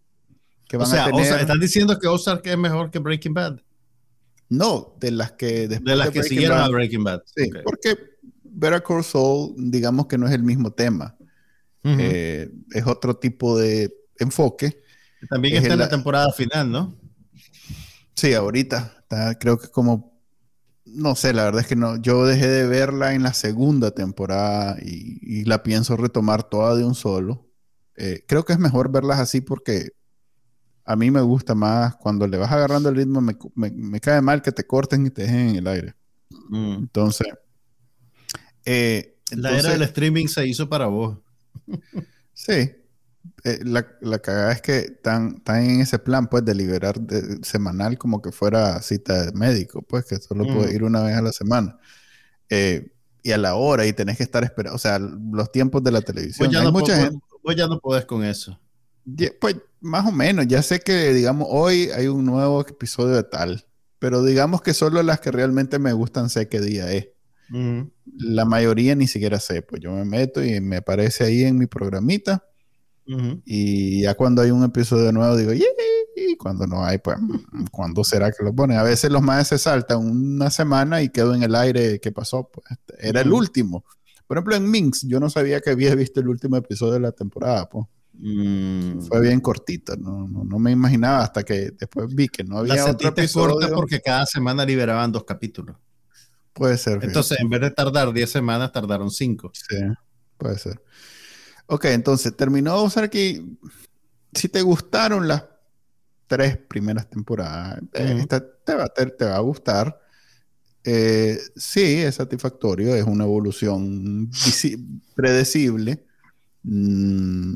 que 0.69 0.77
van 0.77 0.89
o 0.89 0.91
sea, 0.91 1.05
a 1.05 1.07
tener... 1.07 1.23
O 1.23 1.25
sea, 1.25 1.41
¿están 1.41 1.61
diciendo 1.61 1.99
que 1.99 2.09
Ozark 2.09 2.47
es 2.47 2.59
mejor 2.59 2.91
que 2.91 2.99
Breaking 2.99 3.35
Bad? 3.35 3.61
No, 4.49 4.97
de 5.01 5.11
las 5.11 5.33
que 5.33 5.69
después 5.69 5.93
de 5.93 5.97
las 5.97 6.11
que 6.11 6.23
siguieron 6.23 6.59
a 6.59 6.69
Breaking 6.69 7.05
Bad. 7.05 7.23
Sí, 7.35 7.51
porque 7.65 7.97
Better 8.57 8.83
Call 8.83 9.05
Saul, 9.05 9.55
digamos 9.57 10.07
que 10.07 10.17
no 10.17 10.27
es 10.27 10.33
el 10.33 10.43
mismo 10.43 10.73
tema. 10.73 11.15
Eh, 11.85 12.51
es 12.73 12.85
otro 12.85 13.17
tipo 13.17 13.57
de 13.57 13.95
enfoque. 14.19 14.83
También 15.29 15.57
está 15.57 15.75
en 15.75 15.79
la, 15.79 15.89
temporada 15.89 16.33
final, 16.33 16.71
¿no? 16.73 16.97
Sí, 18.15 18.35
ahorita. 18.35 18.97
Está, 18.99 19.39
creo 19.39 19.59
que 19.59 19.69
como. 19.69 20.17
No 20.85 21.15
sé, 21.15 21.33
la 21.33 21.45
verdad 21.45 21.61
es 21.61 21.69
que 21.69 21.77
no. 21.77 21.97
Yo 21.97 22.25
dejé 22.25 22.49
de 22.49 22.67
verla 22.67 23.15
en 23.15 23.23
la 23.23 23.35
segunda 23.35 23.93
temporada 23.93 24.79
y, 24.83 25.45
la 25.45 25.63
pienso 25.63 25.97
retomar 25.97 26.43
toda 26.43 26.75
de 26.75 26.85
un 26.85 26.97
solo. 26.97 27.47
Eh, 27.97 28.25
creo 28.27 28.45
que 28.45 28.53
es 28.53 28.59
mejor 28.59 28.91
verlas 28.91 29.21
así 29.21 29.41
porque 29.41 29.91
a 30.85 30.97
mí 30.97 31.11
me 31.11 31.21
gusta 31.21 31.55
más 31.55 31.95
cuando 31.97 32.27
le 32.27 32.37
vas 32.37 32.51
agarrando 32.51 32.89
el 32.89 32.97
ritmo. 32.97 33.21
Me, 33.21 34.01
cae 34.01 34.21
mal 34.23 34.43
que 34.43 34.51
te 34.51 34.67
corten 34.67 35.07
y 35.07 35.11
te 35.11 35.23
dejen 35.23 35.51
en 35.51 35.57
el 35.57 35.67
aire. 35.69 35.95
Mm. 36.49 36.75
Entonces, 36.75 37.29
eh, 38.67 39.17
la 39.31 39.59
era 39.59 39.71
del 39.71 39.83
streaming 39.83 40.27
se 40.27 40.47
hizo 40.47 40.69
para 40.69 40.87
vos. 40.87 41.19
sí. 42.35 42.73
Eh, 43.45 43.61
la, 43.65 43.87
la, 44.01 44.19
cagada 44.19 44.53
es 44.53 44.61
que 44.61 44.79
están, 44.79 45.43
en 45.47 45.81
ese 45.81 45.99
plan, 45.99 46.27
pues, 46.27 46.45
de 46.45 46.55
liberar 46.55 46.97
semanal 47.43 47.97
como 47.97 48.21
que 48.21 48.33
fuera 48.33 48.81
cita 48.83 49.27
de 49.27 49.33
médico, 49.33 49.83
pues, 49.83 50.05
que 50.05 50.17
solo 50.17 50.45
puede 50.45 50.75
ir 50.75 50.83
una 50.83 51.03
vez 51.03 51.17
a 51.17 51.23
la 51.23 51.33
semana. 51.33 51.79
Eh, 52.51 52.93
y 53.23 53.33
a 53.33 53.39
la 53.39 53.57
hora, 53.57 53.87
y 53.87 53.93
tenés 53.93 54.17
que 54.17 54.23
estar 54.23 54.45
esperando, 54.45 54.77
o 54.77 54.79
sea, 54.79 54.99
los 54.99 55.51
tiempos 55.51 55.83
de 55.83 55.91
la 55.91 56.01
televisión. 56.01 56.49
Pues 56.49 56.51
ya, 56.51 56.63
no, 56.63 56.73
mucha 56.73 56.97
gente, 56.97 57.19
pues 57.43 57.57
ya 57.57 57.67
no 57.67 57.79
podés 57.81 58.05
con 58.05 58.25
eso. 58.25 58.59
pues, 59.41 59.57
más 59.81 60.07
o 60.07 60.13
menos, 60.13 60.47
ya 60.47 60.63
sé 60.63 60.81
que, 60.81 61.13
digamos, 61.13 61.49
hoy 61.51 61.91
hay 61.91 62.07
un 62.07 62.25
nuevo 62.25 62.61
episodio 62.61 63.15
de 63.15 63.25
tal, 63.25 63.65
pero 63.99 64.23
digamos 64.25 64.63
que 64.63 64.75
solo 64.75 65.03
las 65.03 65.21
que 65.21 65.33
realmente 65.33 65.79
me 65.79 65.93
gustan 65.93 66.31
sé 66.31 66.49
qué 66.49 66.61
día 66.61 66.91
es. 66.93 67.09
La 67.49 68.45
mayoría 68.45 68.95
ni 68.95 69.07
siquiera 69.07 69.39
sé, 69.41 69.63
pues 69.63 69.81
yo 69.81 69.93
me 69.93 70.05
meto 70.05 70.45
y 70.45 70.61
me 70.61 70.77
aparece 70.77 71.25
ahí 71.25 71.45
en 71.45 71.59
mi 71.59 71.67
programita. 71.67 72.45
Y 73.45 74.03
ya 74.03 74.15
cuando 74.15 74.43
hay 74.43 74.51
un 74.51 74.65
episodio 74.65 75.13
nuevo 75.13 75.37
digo, 75.37 75.53
y 75.53 76.37
cuando 76.37 76.67
no 76.67 76.85
hay, 76.85 76.99
pues, 76.99 77.19
¿cuándo 77.71 78.03
será 78.03 78.33
que 78.33 78.43
lo 78.43 78.55
ponen? 78.55 78.79
A 78.79 78.83
veces 78.83 79.11
los 79.11 79.23
más 79.23 79.49
se 79.49 79.59
saltan 79.59 79.99
una 79.99 80.51
semana 80.51 81.03
y 81.03 81.11
quedo 81.11 81.35
en 81.35 81.43
el 81.43 81.55
aire, 81.55 82.01
¿qué 82.01 82.11
pasó? 82.11 82.51
Pues 82.51 82.67
era 82.99 83.21
el 83.21 83.33
último. 83.33 83.85
Por 84.27 84.39
ejemplo, 84.39 84.57
en 84.57 84.71
Minx, 84.71 85.07
yo 85.07 85.21
no 85.21 85.31
sabía 85.31 85.61
que 85.61 85.71
había 85.71 85.95
visto 85.95 86.21
el 86.21 86.29
último 86.29 86.57
episodio 86.57 86.95
de 86.95 87.01
la 87.01 87.13
temporada, 87.13 87.69
pues. 87.69 87.87
Mm. 88.19 89.03
Fue 89.03 89.21
bien 89.21 89.41
cortito, 89.41 89.95
no, 89.95 90.27
no, 90.27 90.59
me 90.59 90.71
imaginaba 90.71 91.19
hasta 91.23 91.43
que 91.43 91.73
después 91.79 92.15
vi 92.15 92.29
que 92.29 92.45
no 92.45 92.59
había 92.59 92.87
otro 92.87 93.11
episodio. 93.11 93.57
corta 93.57 93.75
porque 93.75 94.01
cada 94.01 94.25
semana 94.25 94.65
liberaban 94.65 95.13
dos 95.13 95.25
capítulos. 95.25 95.77
Puede 96.57 96.79
ser. 96.79 97.05
Entonces, 97.05 97.39
en 97.39 97.51
vez 97.51 97.61
de 97.61 97.71
tardar 97.71 98.13
10 98.15 98.31
semanas, 98.31 98.73
tardaron 98.73 99.11
5. 99.11 99.53
Sí, 99.53 99.77
puede 100.39 100.59
ser. 100.59 100.83
Ok, 101.67 101.85
entonces, 101.87 102.35
terminó 102.35 102.83
usar 102.83 103.05
aquí. 103.05 103.59
Si 104.33 104.49
te 104.49 104.63
gustaron 104.63 105.29
las 105.29 105.45
tres 106.27 106.57
primeras 106.57 107.11
temporadas, 107.11 107.83
eh, 107.93 108.17
esta 108.21 108.41
te, 108.41 108.75
va, 108.75 108.89
te, 108.89 109.25
va, 109.27 109.37
a 109.37 109.41
gustar. 109.41 110.01
Eh, 110.83 111.39
sí, 111.55 111.97
es 111.97 112.15
satisfactorio, 112.15 112.95
es 112.95 113.05
una 113.05 113.25
evolución 113.25 114.31
predecible. 115.15 116.07
Mm, 116.63 117.55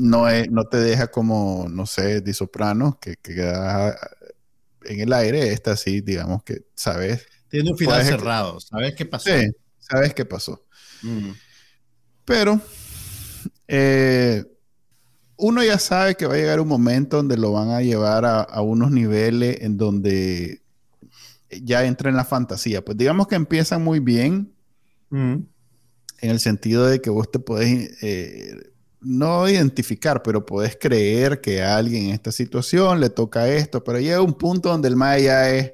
no, 0.00 0.24
no 0.50 0.64
te 0.64 0.78
deja 0.78 1.08
como, 1.08 1.68
no 1.70 1.86
sé, 1.86 2.20
de 2.20 2.34
soprano, 2.34 2.98
que, 3.00 3.14
que 3.22 3.36
queda 3.36 3.96
en 4.86 5.00
el 5.00 5.12
aire. 5.12 5.52
Esta 5.52 5.76
sí, 5.76 6.00
digamos 6.00 6.42
que 6.42 6.64
sabes 6.74 7.26
tiene 7.52 7.70
un 7.70 7.76
final 7.76 8.02
cerrado. 8.02 8.58
¿Sabes 8.60 8.94
qué 8.94 9.04
pasó? 9.04 9.28
Sí, 9.28 9.52
sabes 9.78 10.14
qué 10.14 10.24
pasó. 10.24 10.64
Mm. 11.02 11.32
Pero 12.24 12.58
eh, 13.68 14.42
uno 15.36 15.62
ya 15.62 15.78
sabe 15.78 16.14
que 16.14 16.24
va 16.26 16.32
a 16.32 16.38
llegar 16.38 16.60
un 16.60 16.68
momento 16.68 17.18
donde 17.18 17.36
lo 17.36 17.52
van 17.52 17.68
a 17.68 17.82
llevar 17.82 18.24
a, 18.24 18.60
unos 18.62 18.90
niveles 18.90 19.58
en 19.60 19.76
donde 19.76 20.62
ya 21.50 21.84
entra 21.84 22.08
en 22.08 22.16
la 22.16 22.24
fantasía. 22.24 22.82
Pues 22.82 22.96
digamos 22.96 23.28
que 23.28 23.34
empiezan 23.34 23.84
muy 23.84 24.00
bien. 24.00 24.50
Mm. 25.10 25.34
En 26.22 26.30
el 26.30 26.40
sentido 26.40 26.86
de 26.86 27.02
que 27.02 27.10
vos 27.10 27.30
te 27.30 27.38
podés 27.38 28.02
eh, 28.02 28.72
no 29.02 29.46
identificar, 29.46 30.22
pero 30.22 30.46
podés 30.46 30.78
creer 30.80 31.42
que 31.42 31.60
a 31.60 31.76
alguien 31.76 32.04
en 32.04 32.10
esta 32.12 32.32
situación 32.32 32.98
le 32.98 33.10
toca 33.10 33.46
esto, 33.48 33.84
pero 33.84 33.98
llega 33.98 34.22
un 34.22 34.32
punto 34.32 34.70
donde 34.70 34.88
el 34.88 34.96
Maya 34.96 35.50
es 35.54 35.72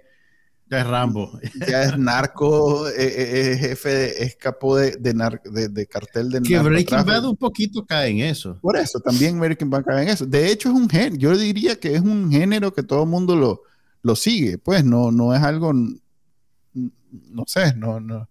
ya 0.71 0.81
es 0.81 0.87
Rambo. 0.87 1.39
Ya 1.69 1.83
es 1.85 1.99
narco, 1.99 2.89
eh, 2.89 2.95
eh, 2.99 3.51
es, 3.53 3.61
jefe, 3.61 4.25
escapó 4.25 4.77
de, 4.77 4.93
de, 4.93 5.87
cartel 5.87 6.31
de 6.31 6.43
Que 6.43 6.59
Breaking 6.59 7.05
Bad 7.05 7.25
un 7.25 7.37
poquito 7.37 7.85
cae 7.87 8.11
en 8.11 8.19
eso. 8.21 8.59
Por 8.61 8.77
eso, 8.77 9.01
también 9.01 9.39
Breaking 9.39 9.71
Bad 9.71 9.85
cae 9.85 10.03
en 10.03 10.09
eso. 10.09 10.27
De 10.27 10.51
hecho, 10.51 10.69
es 10.69 10.75
un 10.75 10.89
género, 10.89 11.17
yo 11.17 11.37
diría 11.37 11.79
que 11.79 11.95
es 11.95 12.01
un 12.01 12.31
género 12.31 12.73
que 12.73 12.83
todo 12.83 13.05
el 13.05 13.09
mundo 13.09 13.37
lo, 13.37 13.63
lo 14.03 14.17
sigue. 14.17 14.59
Pues 14.59 14.85
no, 14.85 15.11
no 15.11 15.35
es 15.35 15.43
algo, 15.43 15.73
no 15.73 17.45
sé, 17.47 17.75
no, 17.75 18.01
no, 18.01 18.29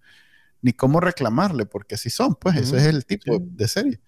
ni 0.62 0.73
cómo 0.73 1.00
reclamarle, 1.00 1.65
porque 1.65 1.95
así 1.95 2.10
son, 2.10 2.36
pues 2.36 2.58
ese 2.58 2.78
es 2.78 2.84
el 2.84 3.06
tipo 3.06 3.39
de 3.39 3.67
serie. 3.67 4.00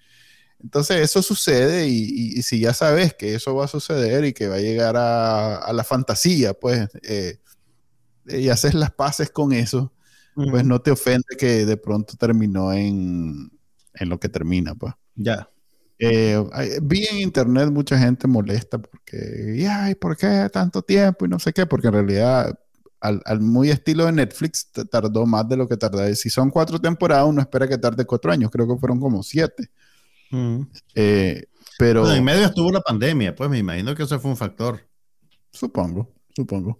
Entonces 0.62 0.98
eso 0.98 1.22
sucede 1.22 1.88
y, 1.88 2.42
si 2.44 2.60
ya 2.60 2.74
sabes 2.74 3.14
que 3.14 3.34
eso 3.34 3.56
va 3.56 3.66
a 3.66 3.70
suceder 3.70 4.26
y 4.26 4.34
que 4.34 4.50
va 4.50 4.56
a 4.56 4.60
llegar 4.60 4.98
a, 4.98 5.56
a 5.58 5.74
la 5.74 5.84
fantasía, 5.84 6.54
pues... 6.54 6.88
Eh, 7.04 7.40
y 8.30 8.50
haces 8.50 8.74
las 8.74 8.92
paces 8.92 9.30
con 9.30 9.54
eso, 9.54 9.94
pues 10.36 10.64
no 10.64 10.80
te 10.82 10.92
ofende 10.92 11.36
que 11.38 11.66
de 11.66 11.78
pronto 11.78 12.16
terminó 12.18 12.72
en, 12.72 13.52
en 13.94 14.10
lo 14.10 14.20
que 14.20 14.30
termina, 14.30 14.76
pues. 14.76 14.94
Ya. 15.16 15.50
Eh, 16.02 16.42
vi 16.82 17.06
en 17.08 17.18
internet 17.18 17.70
mucha 17.72 18.00
gente 18.00 18.26
molesta 18.26 18.78
porque, 18.78 19.68
ay, 19.70 19.96
¿por 19.96 20.16
qué 20.16 20.50
tanto 20.52 20.82
tiempo? 20.82 21.26
Y 21.26 21.28
no 21.28 21.40
sé 21.40 21.52
qué, 21.52 21.66
porque 21.66 21.88
en 21.88 21.94
realidad, 21.94 22.58
al, 23.02 23.22
al 23.26 23.42
muy 23.42 23.70
estilo 23.70 24.06
de 24.06 24.14
Netflix, 24.14 24.72
tardó 24.90 25.26
más 25.26 25.50
de 25.50 25.58
lo 25.58 25.68
que 25.68 25.76
tarda. 25.76 26.16
Si 26.16 26.30
son 26.30 26.52
cuatro 26.52 26.80
temporadas, 26.80 27.28
uno 27.28 27.42
espera 27.42 27.68
que 27.68 27.78
tarde 27.78 28.06
cuatro 28.06 28.32
años, 28.32 28.50
creo 28.50 28.66
que 28.66 28.80
fueron 28.80 29.00
como 29.00 29.24
siete. 29.24 29.70
Eh, 30.96 31.44
pero... 31.78 32.10
en 32.14 32.24
medio 32.24 32.46
estuvo 32.46 32.72
la 32.72 32.82
pandemia, 32.82 33.36
pues 33.36 33.50
me 33.50 33.58
imagino 33.58 33.94
que 33.94 34.04
eso 34.04 34.20
fue 34.22 34.32
un 34.32 34.38
factor. 34.38 34.80
Supongo, 35.52 36.14
supongo. 36.34 36.78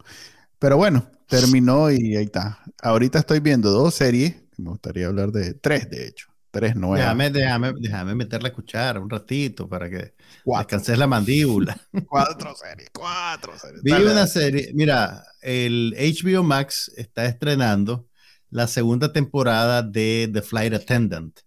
Pero 0.60 0.78
bueno, 0.78 1.10
terminó 1.30 1.90
y 1.92 2.18
ahí 2.18 2.26
está. 2.26 2.60
Ahorita 2.82 3.20
estoy 3.20 3.40
viendo 3.40 3.70
dos 3.70 3.96
series, 3.96 4.36
me 4.58 4.72
gustaría 4.72 5.08
hablar 5.08 5.32
de 5.32 5.54
tres, 5.54 5.90
de 5.90 6.08
hecho. 6.08 6.28
Tres 6.52 6.76
nuevas. 6.76 7.00
Déjame, 7.00 7.30
déjame, 7.30 7.74
déjame 7.80 8.16
meterle 8.16 8.50
a 8.50 8.54
cuchara 8.54 9.00
un 9.00 9.08
ratito 9.08 9.70
para 9.70 9.88
que 9.88 10.16
descanses 10.44 10.98
la 10.98 11.06
mandíbula. 11.06 11.80
cuatro 12.08 12.56
series, 12.56 12.90
cuatro 12.92 13.54
series. 13.58 13.84
Vi 13.84 13.92
una 13.92 14.26
serie, 14.26 14.72
mira, 14.74 15.24
el 15.42 15.96
HBO 15.96 16.42
Max 16.42 16.92
está 16.98 17.26
estrenando 17.26 18.08
la 18.50 18.66
segunda 18.66 19.14
temporada 19.14 19.84
de 19.84 20.28
The 20.34 20.42
Flight 20.42 20.74
Attendant. 20.74 21.40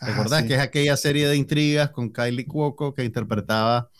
¿Recordás 0.00 0.44
que 0.44 0.54
es 0.54 0.60
aquella 0.60 0.96
serie 0.96 1.28
de 1.28 1.36
intrigas 1.36 1.90
con 1.90 2.10
Kylie 2.10 2.46
Cuoco 2.46 2.94
que 2.94 3.04
interpretaba 3.04 3.90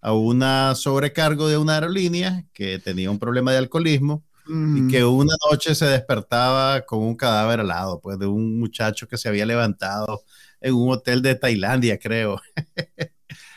a 0.00 0.12
una 0.12 0.76
sobrecargo 0.76 1.48
de 1.48 1.56
una 1.56 1.74
aerolínea 1.74 2.46
que 2.52 2.78
tenía 2.78 3.10
un 3.10 3.18
problema 3.18 3.50
de 3.50 3.58
alcoholismo 3.58 4.24
y 4.48 4.88
que 4.88 5.04
una 5.04 5.34
noche 5.50 5.74
se 5.74 5.84
despertaba 5.84 6.80
con 6.82 7.00
un 7.00 7.14
cadáver 7.14 7.60
al 7.60 7.68
lado, 7.68 8.00
pues 8.00 8.18
de 8.18 8.26
un 8.26 8.58
muchacho 8.58 9.06
que 9.06 9.18
se 9.18 9.28
había 9.28 9.44
levantado 9.44 10.22
en 10.60 10.74
un 10.74 10.90
hotel 10.90 11.22
de 11.22 11.34
Tailandia, 11.34 11.98
creo. 11.98 12.40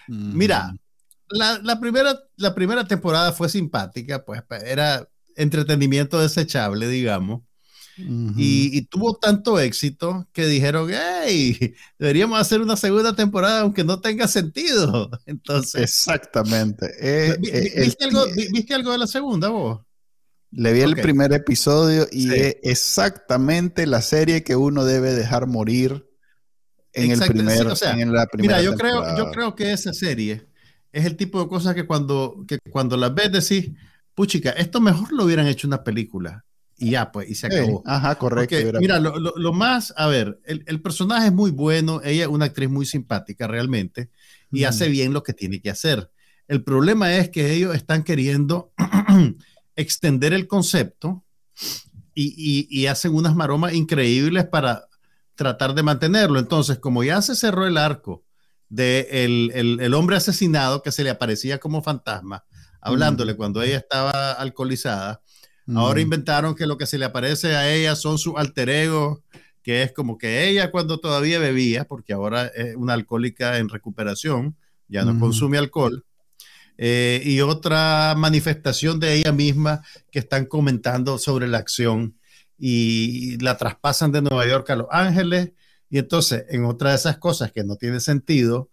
Mira, 0.08 0.74
la, 1.30 1.80
primera, 1.80 2.20
la 2.36 2.54
primera 2.54 2.86
temporada 2.86 3.32
fue 3.32 3.50
simpática, 3.50 4.26
pues 4.26 4.42
era 4.66 5.08
entretenimiento 5.36 6.20
desechable, 6.20 6.88
digamos. 6.88 7.42
y, 7.98 8.82
tuvo 8.84 9.16
tanto 9.16 9.60
éxito 9.60 10.28
que 10.34 10.46
dijeron, 10.48 10.90
hey, 10.92 11.76
deberíamos 12.00 12.40
hacer 12.40 12.62
una 12.62 12.76
segunda 12.76 13.16
temporada 13.16 13.62
aunque 13.62 13.84
no 13.84 14.02
tenga 14.02 14.28
sentido. 14.28 15.10
Entonces, 15.26 15.82
exactamente. 15.84 16.88
Eh, 17.00 17.38
eh, 17.44 17.82
¿viste, 17.82 18.06
algo, 18.06 18.26
¿Viste 18.52 18.74
algo 18.74 18.92
de 18.92 18.98
la 18.98 19.08
segunda 19.08 19.50
vos? 19.50 19.82
Le 20.52 20.74
vi 20.74 20.82
el 20.82 20.96
primer 20.98 21.32
episodio 21.34 22.08
y 22.12 22.30
es 22.34 22.58
exactamente 22.64 23.88
la 23.88 24.02
serie 24.02 24.44
que 24.44 24.58
uno 24.58 24.84
debe 24.84 25.14
dejar 25.14 25.48
morir 25.48 26.08
en 26.94 27.12
el 27.12 27.20
primer, 27.20 27.58
en 27.62 28.14
la 28.14 28.28
primera 28.28 28.58
Mira, 28.58 28.62
yo 28.62 28.76
creo, 28.76 29.18
yo 29.18 29.32
creo 29.32 29.56
que 29.56 29.72
esa 29.72 29.94
serie 29.94 30.46
es 30.92 31.06
el 31.06 31.16
tipo 31.16 31.42
de 31.42 31.48
cosas 31.48 31.74
que 31.74 31.88
cuando, 31.88 32.44
que 32.48 32.60
cuando 32.70 32.98
las 32.98 33.16
ves 33.16 33.32
decís, 33.32 33.72
puchica, 34.14 34.50
esto 34.52 34.82
mejor 34.82 35.14
lo 35.14 35.24
hubieran 35.24 35.48
hecho 35.48 35.68
una 35.68 35.84
película. 35.84 36.44
Y 36.78 36.92
ya, 36.92 37.12
pues, 37.12 37.30
y 37.30 37.36
se 37.36 37.48
acabó. 37.48 37.84
ajá, 37.86 38.16
correcto. 38.16 38.56
mira, 38.80 39.00
lo, 39.00 39.18
lo, 39.18 39.54
más, 39.54 39.94
a 39.96 40.08
ver, 40.08 40.42
el, 40.46 40.64
el, 40.66 40.82
personaje 40.82 41.28
es 41.28 41.34
muy 41.34 41.52
bueno, 41.52 42.02
ella 42.04 42.24
es 42.24 42.28
una 42.28 42.46
actriz 42.46 42.70
muy 42.70 42.88
simpática 42.88 43.48
realmente, 43.48 44.10
y 44.52 44.64
hace 44.64 44.90
bien 44.90 45.14
lo 45.14 45.22
que 45.22 45.34
tiene 45.34 45.62
que 45.62 45.70
hacer. 45.70 46.10
El 46.48 46.64
problema 46.64 47.16
es 47.16 47.30
que 47.30 47.54
ellos 47.54 47.76
están 47.76 48.04
queriendo 48.04 48.74
extender 49.76 50.34
el 50.34 50.48
concepto 50.48 51.24
y, 52.14 52.34
y, 52.38 52.68
y, 52.70 52.88
hacen 52.88 53.14
unas 53.14 53.36
maromas 53.36 53.74
increíbles 53.74 54.46
para 54.46 54.88
tratar 55.36 55.74
de 55.74 55.84
mantenerlo. 55.84 56.40
Entonces, 56.40 56.78
como 56.80 57.04
ya 57.04 57.22
se 57.22 57.36
cerró 57.36 57.66
el 57.66 57.78
arco 57.78 58.24
de 58.70 59.08
el, 59.12 59.52
el, 59.54 59.80
el 59.80 59.94
hombre 59.94 60.18
asesinado 60.18 60.82
que 60.82 60.92
se 60.92 61.04
le 61.04 61.10
aparecía 61.10 61.60
como 61.60 61.82
fantasma, 61.82 62.46
hablándole 62.82 63.36
cuando 63.36 63.62
ella 63.62 63.78
estaba 63.78 64.32
alcoholizada, 64.34 65.22
ahora 65.76 66.02
inventaron 66.02 66.56
que 66.56 66.66
lo 66.66 66.78
que 66.78 66.86
se 66.86 66.98
le 66.98 67.06
aparece 67.06 67.56
a 67.56 67.74
ella 67.74 67.96
son 67.96 68.18
sus 68.18 68.36
alter 68.36 68.70
ego, 68.70 69.24
que 69.62 69.84
es 69.84 69.94
como 69.94 70.18
que 70.18 70.50
ella 70.50 70.72
cuando 70.72 71.00
todavía 71.00 71.40
bebía, 71.40 71.86
porque 71.86 72.14
ahora 72.14 72.48
es 72.48 72.76
una 72.76 72.94
alcohólica 72.94 73.58
en 73.58 73.70
recuperación, 73.70 74.58
ya 74.88 75.06
no 75.06 75.18
consume 75.20 75.58
alcohol, 75.58 76.04
eh, 76.78 77.22
y 77.24 77.42
otra 77.42 78.16
manifestación 78.18 79.00
de 79.00 79.16
ella 79.16 79.32
misma 79.32 79.84
que 80.12 80.20
están 80.20 80.46
comentando 80.46 81.18
sobre 81.18 81.48
la 81.48 81.60
acción 81.60 82.18
y 82.58 83.38
la 83.38 83.58
traspasan 83.58 84.12
de 84.12 84.22
Nueva 84.22 84.48
York 84.48 84.70
a 84.70 84.76
Los 84.76 84.88
Ángeles. 84.92 85.52
Y 85.90 85.98
entonces, 85.98 86.46
en 86.50 86.66
otra 86.66 86.92
de 86.92 86.96
esas 86.98 87.18
cosas 87.18 87.52
que 87.52 87.64
no 87.64 87.76
tiene 87.76 88.00
sentido, 88.00 88.70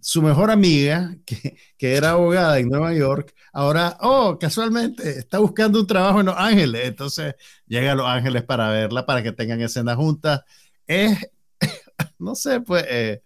su 0.00 0.20
mejor 0.20 0.50
amiga, 0.50 1.16
que, 1.26 1.56
que, 1.78 1.94
era 1.96 2.10
abogada 2.10 2.58
en 2.58 2.68
Nueva 2.68 2.92
York, 2.92 3.34
ahora, 3.52 3.96
oh, 4.00 4.38
casualmente, 4.38 5.18
está 5.18 5.38
buscando 5.38 5.80
un 5.80 5.86
trabajo 5.86 6.20
en 6.20 6.26
Los 6.26 6.36
Ángeles. 6.36 6.86
Entonces 6.86 7.34
llega 7.66 7.92
a 7.92 7.94
Los 7.94 8.06
Ángeles 8.06 8.42
para 8.44 8.68
verla, 8.70 9.06
para 9.06 9.22
que 9.22 9.32
tengan 9.32 9.60
escenas 9.60 9.96
juntas. 9.96 10.42
Es, 10.86 11.18
no 12.18 12.34
sé, 12.34 12.60
pues, 12.60 12.84
eh, 12.88 13.22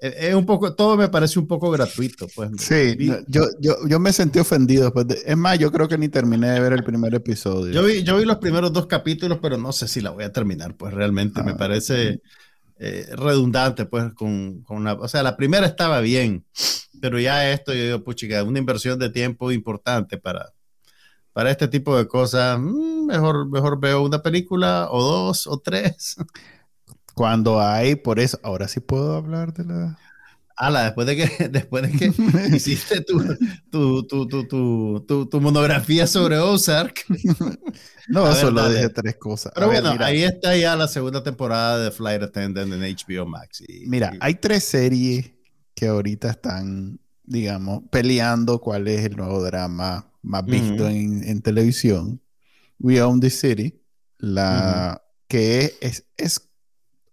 es 0.00 0.34
un 0.34 0.46
poco, 0.46 0.74
todo 0.74 0.96
me 0.96 1.08
parece 1.08 1.38
un 1.38 1.46
poco 1.46 1.70
gratuito. 1.70 2.26
Pues. 2.34 2.50
Sí, 2.58 2.96
yo, 3.28 3.46
yo, 3.58 3.76
yo 3.88 4.00
me 4.00 4.12
sentí 4.12 4.38
ofendido. 4.38 4.92
Pues 4.92 5.06
es 5.24 5.36
más, 5.36 5.58
yo 5.58 5.72
creo 5.72 5.88
que 5.88 5.98
ni 5.98 6.08
terminé 6.08 6.50
de 6.50 6.60
ver 6.60 6.72
el 6.72 6.84
primer 6.84 7.14
episodio. 7.14 7.72
Yo 7.72 7.82
vi, 7.84 8.02
yo 8.02 8.16
vi 8.16 8.24
los 8.24 8.38
primeros 8.38 8.72
dos 8.72 8.86
capítulos, 8.86 9.38
pero 9.40 9.56
no 9.56 9.72
sé 9.72 9.88
si 9.88 10.00
la 10.00 10.10
voy 10.10 10.24
a 10.24 10.32
terminar, 10.32 10.76
pues 10.76 10.92
realmente 10.92 11.42
me 11.42 11.52
ah, 11.52 11.56
parece 11.56 12.20
eh, 12.78 13.06
redundante, 13.16 13.86
pues 13.86 14.12
con, 14.12 14.62
con 14.62 14.76
una, 14.78 14.92
o 14.92 15.08
sea, 15.08 15.22
la 15.22 15.36
primera 15.36 15.66
estaba 15.66 16.00
bien, 16.00 16.44
pero 17.00 17.18
ya 17.18 17.50
esto, 17.50 17.72
yo 17.72 17.82
digo, 17.82 18.04
puchica, 18.04 18.42
una 18.42 18.58
inversión 18.58 18.98
de 18.98 19.08
tiempo 19.08 19.50
importante 19.50 20.18
para, 20.18 20.52
para 21.32 21.50
este 21.50 21.68
tipo 21.68 21.96
de 21.96 22.06
cosas, 22.06 22.58
mm, 22.58 23.06
mejor, 23.06 23.48
mejor 23.48 23.80
veo 23.80 24.02
una 24.02 24.22
película 24.22 24.88
o 24.90 25.02
dos 25.02 25.46
o 25.46 25.58
tres. 25.58 26.16
Cuando 27.16 27.62
hay, 27.62 27.94
por 27.94 28.20
eso, 28.20 28.38
ahora 28.42 28.68
sí 28.68 28.80
puedo 28.80 29.16
hablar 29.16 29.54
de 29.54 29.64
la... 29.64 29.98
Ala, 30.54 30.84
después 30.84 31.06
de 31.06 31.16
que, 31.16 31.48
después 31.48 31.82
de 31.82 31.98
que 31.98 32.54
hiciste 32.54 33.00
tu, 33.00 33.22
tu, 33.70 34.06
tu, 34.06 35.26
tu, 35.26 35.40
monografía 35.40 36.06
sobre 36.06 36.36
Ozark. 36.36 37.06
no, 38.08 38.34
solo 38.34 38.68
dije 38.68 38.90
tres 38.90 39.16
cosas. 39.16 39.52
Pero 39.54 39.68
bueno, 39.68 39.96
ahí 40.00 40.24
está 40.24 40.54
ya 40.58 40.76
la 40.76 40.88
segunda 40.88 41.22
temporada 41.22 41.84
de 41.84 41.90
Flight 41.90 42.22
Attendant 42.22 42.70
en 42.70 42.80
HBO 42.82 43.24
Max. 43.24 43.62
mira, 43.86 44.12
hay 44.20 44.34
tres 44.34 44.64
series 44.64 45.32
que 45.74 45.86
ahorita 45.86 46.28
están, 46.28 47.00
digamos, 47.24 47.84
peleando 47.90 48.60
cuál 48.60 48.88
es 48.88 49.06
el 49.06 49.16
nuevo 49.16 49.42
drama 49.42 50.12
más 50.20 50.44
visto 50.44 50.86
en, 50.86 51.40
televisión. 51.40 52.20
We 52.78 53.00
Own 53.00 53.20
the 53.20 53.30
City, 53.30 53.80
la 54.18 55.00
que 55.28 55.78
es, 55.80 56.04
es 56.18 56.46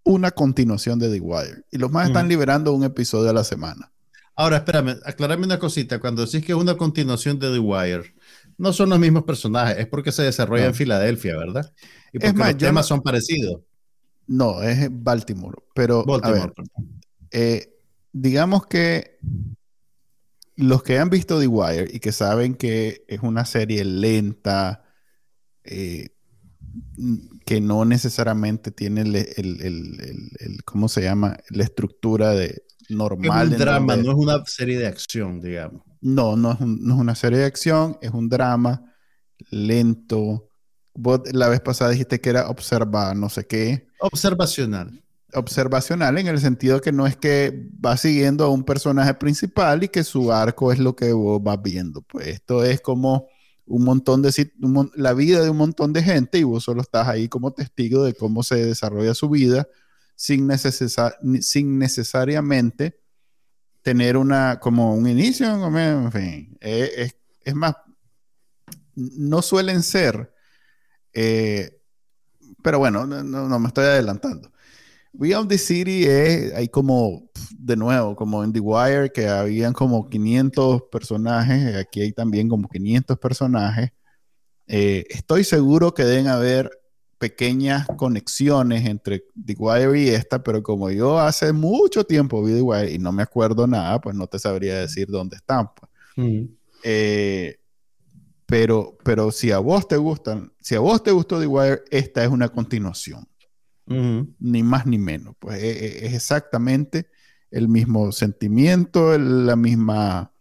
una 0.04 0.32
continuación 0.32 1.00
de 1.00 1.10
The 1.10 1.20
Wire. 1.20 1.64
Y 1.72 1.78
los 1.78 1.92
más 1.92 2.08
están 2.08 2.28
liberando 2.28 2.74
un 2.74 2.84
episodio 2.84 3.30
a 3.30 3.34
la 3.34 3.44
semana. 3.44 3.92
Ahora, 4.36 4.58
espérame, 4.58 4.98
aclarame 5.06 5.46
una 5.46 5.60
cosita. 5.60 6.00
Cuando 6.00 6.26
decís 6.26 6.44
que 6.44 6.54
es 6.54 6.58
una 6.58 6.76
continuación 6.76 7.40
de 7.40 7.52
The 7.52 7.60
Wire, 7.60 8.16
no 8.58 8.74
son 8.74 8.90
los 8.90 9.00
mismos 9.00 9.24
personajes, 9.24 9.78
es 9.78 9.88
porque 9.88 10.12
se 10.12 10.24
desarrolla 10.24 10.66
en 10.66 10.74
Filadelfia, 10.74 11.38
¿verdad? 11.38 11.72
Y 12.12 12.20
porque 12.20 12.40
los 12.40 12.58
temas 12.58 12.86
son 12.86 13.02
parecidos. 13.02 13.62
No, 14.28 14.62
es 14.62 14.88
Baltimore. 14.92 15.58
Pero, 15.74 16.06
eh, 17.32 17.74
digamos 18.12 18.66
que 18.68 19.20
los 20.56 20.84
que 20.84 21.00
han 21.00 21.10
visto 21.10 21.40
The 21.40 21.48
Wire 21.48 21.90
y 21.92 22.00
que 22.00 22.12
saben 22.12 22.56
que 22.56 23.04
es 23.08 23.22
una 23.22 23.46
serie 23.46 23.84
lenta, 23.84 24.84
eh, 25.64 26.10
que 27.46 27.62
no 27.62 27.86
necesariamente 27.86 28.72
tiene 28.72 29.02
el, 29.02 30.62
¿cómo 30.66 30.88
se 30.88 31.02
llama? 31.02 31.38
La 31.50 31.64
estructura 31.64 32.32
de 32.32 32.64
normal. 32.90 33.48
Es 33.48 33.54
un 33.54 33.60
drama, 33.60 33.96
no 33.96 34.12
es 34.12 34.18
una 34.18 34.46
serie 34.46 34.78
de 34.80 34.88
acción, 34.88 35.42
digamos. 35.42 35.82
No, 36.02 36.36
no 36.36 36.52
es, 36.52 36.62
una 36.62 37.16
serie 37.16 37.40
de 37.40 37.46
acción, 37.46 37.98
es 38.02 38.12
un 38.12 38.30
drama 38.30 38.94
lento. 39.50 40.50
Vos 40.94 41.22
la 41.32 41.50
vez 41.50 41.62
pasada 41.62 41.92
dijiste 41.92 42.22
que 42.22 42.30
era 42.30 42.50
observar, 42.50 43.16
no 43.16 43.30
sé 43.30 43.46
qué. 43.46 43.88
Observacional. 44.00 45.02
Observacional 45.34 46.18
en 46.20 46.28
el 46.28 46.40
sentido 46.40 46.80
que 46.82 46.92
no 46.92 47.08
es 47.08 47.18
que 47.18 47.68
va 47.84 47.98
siguiendo 47.98 48.46
a 48.46 48.50
un 48.50 48.64
personaje 48.64 49.14
principal 49.16 49.84
y 49.84 49.88
que 49.88 50.04
su 50.04 50.32
arco 50.32 50.72
es 50.72 50.78
lo 50.78 50.96
que 50.96 51.12
vos 51.14 51.42
vas 51.42 51.60
viendo. 51.62 52.02
Pues 52.02 52.28
esto 52.28 52.64
es 52.64 52.82
como 52.82 53.28
un 53.66 53.84
montón 53.84 54.22
de 54.22 54.52
la 54.96 55.14
vida 55.14 55.42
de 55.42 55.50
un 55.50 55.58
montón 55.58 55.94
de 55.94 56.04
gente 56.04 56.38
y 56.38 56.44
vos 56.44 56.64
solo 56.64 56.82
estás 56.82 57.08
ahí 57.08 57.30
como 57.30 57.52
testigo 57.52 58.04
de 58.04 58.14
cómo 58.14 58.44
se 58.44 58.56
desarrolla 58.66 59.14
su 59.14 59.30
vida 59.30 59.68
sin, 60.16 60.50
sin 61.42 61.80
necesariamente 61.80 63.00
tener 63.82 64.16
una 64.16 64.60
como 64.60 64.96
un 64.96 65.08
inicio, 65.08 65.46
en 65.78 66.12
fin, 66.12 66.58
eh, 66.62 67.12
es, 67.44 67.56
más, 67.56 67.76
no 68.96 69.42
suelen 69.42 69.84
ser, 69.84 70.34
eh, 71.12 71.82
pero 72.64 72.80
bueno, 72.80 73.06
no, 73.06 73.24
no, 73.24 73.60
me 73.60 73.68
estoy 73.68 73.86
adelantando. 73.86 74.53
We 75.14 75.36
Own 75.36 75.48
the 75.48 75.58
City 75.58 76.06
es, 76.06 76.54
hay 76.54 76.68
como, 76.68 77.30
de 77.58 77.76
nuevo, 77.76 78.16
como 78.16 78.44
en 78.44 78.52
The 78.52 78.60
Wire, 78.60 79.12
que 79.12 79.28
habían 79.28 79.74
como 79.74 80.10
500 80.10 80.84
personajes, 80.92 81.76
aquí 81.76 82.02
hay 82.02 82.12
también 82.12 82.50
como 82.50 82.68
500 82.68 83.18
personajes. 83.20 83.92
Eh, 84.68 85.06
estoy 85.10 85.44
seguro 85.44 85.94
que 85.94 86.04
deben 86.04 86.28
haber 86.28 86.72
pequeñas 87.20 87.88
conexiones 87.96 88.86
entre 88.86 89.24
The 89.46 89.56
Wire 89.58 90.00
y 90.00 90.10
esta, 90.10 90.42
pero 90.42 90.64
como 90.64 90.90
yo 90.90 91.20
hace 91.20 91.54
mucho 91.54 92.04
tiempo 92.04 92.44
vi 92.44 92.54
The 92.54 92.62
Wire 92.62 92.92
y 92.92 92.98
no 92.98 93.12
me 93.12 93.24
acuerdo 93.24 93.68
nada, 93.68 94.02
pues 94.02 94.16
no 94.16 94.26
te 94.28 94.40
sabría 94.40 94.80
decir 94.80 95.08
dónde 95.08 95.36
están. 95.36 95.70
Pues. 95.76 95.92
Mm. 96.16 96.46
Eh, 96.84 97.60
pero, 98.48 98.98
pero 99.04 99.32
si 99.32 99.52
a 99.52 99.60
vos 99.60 99.88
te 99.88 99.96
gustan, 99.96 100.52
si 100.60 100.76
a 100.76 100.80
vos 100.80 101.02
te 101.04 101.12
gustó 101.12 101.40
The 101.40 101.48
Wire, 101.48 101.84
esta 101.92 102.24
es 102.24 102.30
una 102.30 102.50
continuación 102.50 103.26
ni 103.86 104.64
más 104.64 104.86
ni 104.86 104.98
menos. 104.98 105.36
Pues 105.40 105.62
e, 105.62 105.70
e, 105.70 106.06
es, 106.08 106.14
exactamente 106.14 107.08
el 107.52 107.68
mismo 107.68 108.12
sentimiento, 108.12 109.18
la 109.18 109.56
misma 109.56 110.32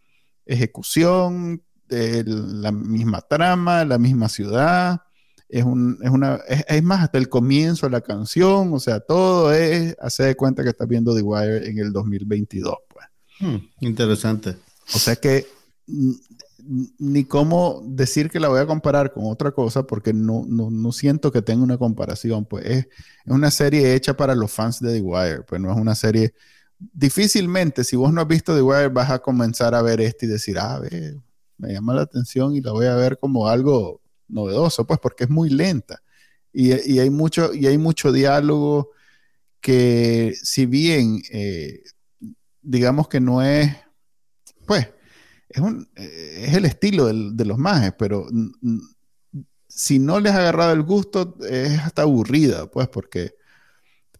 ejecución, 0.46 1.62
la 1.88 2.72
misma 2.72 3.20
trama, 3.22 3.84
la 3.84 3.98
misma 3.98 4.28
ciudad. 4.28 5.02
Es, 5.48 5.64
un, 5.64 5.98
es 6.02 6.10
una, 6.10 6.40
es, 6.46 6.82
más, 6.82 7.02
hasta 7.02 7.18
el 7.18 7.28
comienzo 7.28 7.86
de 7.86 7.92
la 7.92 8.00
canción, 8.00 8.72
o 8.72 8.80
sea, 8.80 9.00
todo 9.00 9.52
es 9.52 9.94
hacer 10.00 10.26
de 10.28 10.34
cuenta 10.34 10.62
que 10.62 10.70
estás 10.70 10.88
viendo 10.88 11.14
The 11.14 11.20
Wire 11.20 11.68
en 11.68 11.78
el 11.78 11.92
2022. 11.92 12.74
Pues. 12.88 13.06
Hmm, 13.40 13.56
interesante. 13.80 14.56
O 14.94 14.98
sea 14.98 15.16
que 15.16 15.46
ni 16.64 17.24
cómo 17.24 17.82
decir 17.84 18.30
que 18.30 18.40
la 18.40 18.48
voy 18.48 18.60
a 18.60 18.66
comparar 18.66 19.12
con 19.12 19.24
otra 19.26 19.52
cosa 19.52 19.84
porque 19.84 20.12
no, 20.12 20.44
no, 20.46 20.92
siento 20.92 21.32
que 21.32 21.42
tenga 21.42 21.62
una 21.62 21.78
comparación. 21.78 22.44
Pues 22.44 22.64
es, 22.66 22.88
una 23.26 23.50
serie 23.50 23.94
hecha 23.94 24.16
para 24.16 24.34
los 24.34 24.50
fans 24.50 24.80
de 24.80 24.92
The 24.94 25.00
Wire, 25.00 25.42
pues 25.42 25.60
no 25.60 25.72
es 25.72 25.78
una 25.78 25.94
serie... 25.94 26.34
Difícilmente, 26.78 27.84
si 27.84 27.94
vos 27.94 28.12
no 28.12 28.20
has 28.20 28.26
visto 28.26 28.54
The 28.54 28.62
Wire, 28.62 28.88
vas 28.88 29.10
a 29.10 29.20
comenzar 29.20 29.74
a 29.74 29.82
ver 29.82 30.00
esto 30.00 30.26
y 30.26 30.28
decir, 30.28 30.58
ah, 30.58 30.80
ve, 30.80 31.16
me 31.58 31.72
llama 31.72 31.94
la 31.94 32.02
atención 32.02 32.56
y 32.56 32.60
la 32.60 32.72
voy 32.72 32.86
a 32.86 32.96
ver 32.96 33.18
como 33.18 33.46
algo 33.46 34.00
novedoso, 34.26 34.84
pues 34.84 34.98
porque 34.98 35.24
es 35.24 35.30
muy 35.30 35.48
lenta. 35.48 36.02
Y, 36.52 36.72
hay, 36.98 37.08
mucho, 37.08 37.54
y 37.54 37.66
hay 37.66 37.78
mucho 37.78 38.12
diálogo 38.12 38.90
que 39.60 40.34
si 40.42 40.66
bien, 40.66 41.22
eh, 41.30 41.82
digamos 42.60 43.08
que 43.08 43.20
no 43.20 43.42
es, 43.42 43.74
pues, 44.66 44.88
es, 45.52 45.60
un, 45.60 45.88
eh, 45.96 46.46
es 46.48 46.54
el 46.54 46.64
estilo 46.64 47.06
de 47.06 47.44
los 47.44 47.58
majes, 47.58 47.92
pero 47.98 48.26
si 49.68 49.98
no 49.98 50.20
les 50.20 50.32
ha 50.32 50.38
agarrado 50.38 50.72
el 50.72 50.82
gusto, 50.82 51.36
es 51.48 51.78
hasta 51.78 52.02
aburrida, 52.02 52.70
pues, 52.70 52.88
porque 52.88 53.34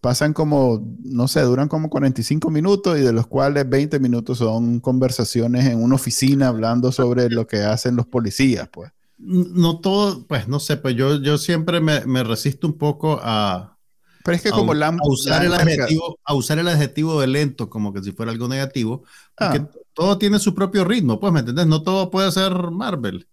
pasan 0.00 0.32
como, 0.32 0.96
no 1.04 1.28
sé, 1.28 1.42
duran 1.42 1.68
como 1.68 1.88
45 1.88 2.50
minutos 2.50 2.98
y 2.98 3.02
de 3.02 3.12
los 3.12 3.28
cuales 3.28 3.68
20 3.68 4.00
minutos 4.00 4.38
son 4.38 4.80
conversaciones 4.80 5.66
en 5.66 5.82
una 5.82 5.94
oficina 5.94 6.48
hablando 6.48 6.90
sobre 6.90 7.30
lo 7.30 7.46
que 7.46 7.58
hacen 7.58 7.94
los 7.94 8.06
policías, 8.06 8.68
pues. 8.68 8.90
No 9.18 9.78
todo, 9.78 10.26
pues 10.26 10.48
no 10.48 10.58
sé, 10.58 10.76
pues 10.76 10.96
yo, 10.96 11.22
yo 11.22 11.38
siempre 11.38 11.80
me, 11.80 12.04
me 12.06 12.24
resisto 12.24 12.66
un 12.66 12.76
poco 12.76 13.20
a... 13.22 13.78
Pero 14.24 14.36
es 14.36 14.42
que 14.42 14.50
como 14.50 14.72
a, 14.72 14.96
usar 15.04 15.44
el 15.44 15.54
adjetivo, 15.54 16.18
a 16.24 16.34
usar 16.34 16.58
el 16.58 16.68
adjetivo 16.68 17.20
de 17.20 17.26
lento 17.26 17.68
como 17.68 17.92
que 17.92 18.02
si 18.02 18.12
fuera 18.12 18.32
algo 18.32 18.48
negativo, 18.48 19.04
porque 19.36 19.58
ah. 19.58 19.70
todo 19.92 20.18
tiene 20.18 20.38
su 20.38 20.54
propio 20.54 20.84
ritmo, 20.84 21.18
pues, 21.18 21.32
¿me 21.32 21.40
entiendes? 21.40 21.66
No 21.66 21.82
todo 21.82 22.10
puede 22.10 22.30
ser 22.32 22.52
Marvel. 22.70 23.26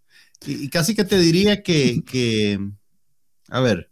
Y, 0.45 0.65
y 0.65 0.69
casi 0.69 0.95
que 0.95 1.03
te 1.03 1.17
diría 1.19 1.63
que, 1.63 2.03
que 2.05 2.59
a 3.49 3.59
ver, 3.59 3.89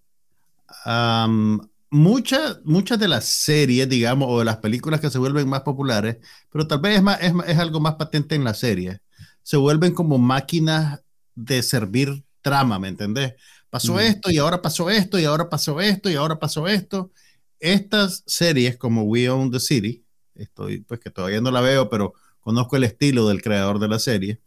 muchas, 1.89 2.59
muchas 2.63 2.99
de 2.99 3.07
las 3.07 3.25
series, 3.25 3.89
digamos, 3.89 4.27
o 4.29 4.39
de 4.39 4.45
las 4.45 4.57
películas 4.57 5.01
que 5.01 5.09
se 5.09 5.19
vuelven 5.19 5.47
más 5.47 5.61
populares, 5.61 6.17
pero 6.51 6.67
tal 6.67 6.79
vez 6.79 6.97
es, 6.97 7.03
más, 7.03 7.19
es, 7.21 7.57
algo 7.57 7.79
más 7.79 7.95
patente 7.95 8.35
en 8.35 8.43
las 8.43 8.59
series, 8.59 8.99
se 9.43 9.57
vuelven 9.57 9.93
como 9.93 10.17
máquinas 10.17 11.01
de 11.35 11.63
servir 11.63 12.23
trama, 12.41 12.79
¿me 12.79 12.89
entendés? 12.89 13.33
Pasó 13.69 13.99
esto 13.99 14.31
y 14.31 14.37
ahora 14.37 14.61
pasó 14.61 14.89
esto 14.89 15.19
y 15.19 15.25
ahora 15.25 15.49
pasó 15.49 15.81
esto 15.81 16.09
y 16.09 16.15
ahora 16.15 16.39
pasó 16.39 16.67
esto. 16.67 17.11
Estas 17.59 18.23
series 18.25 18.77
como 18.77 19.03
We 19.03 19.29
Own 19.29 19.51
the 19.51 19.59
City, 19.59 20.03
estoy, 20.35 20.81
pues 20.81 20.99
que 20.99 21.09
todavía 21.09 21.41
no 21.41 21.51
la 21.51 21.61
veo, 21.61 21.89
pero 21.89 22.13
conozco 22.39 22.77
el 22.77 22.85
estilo 22.85 23.27
del 23.27 23.41
creador 23.41 23.79
de 23.79 23.87
la 23.87 23.99
serie, 23.99 24.39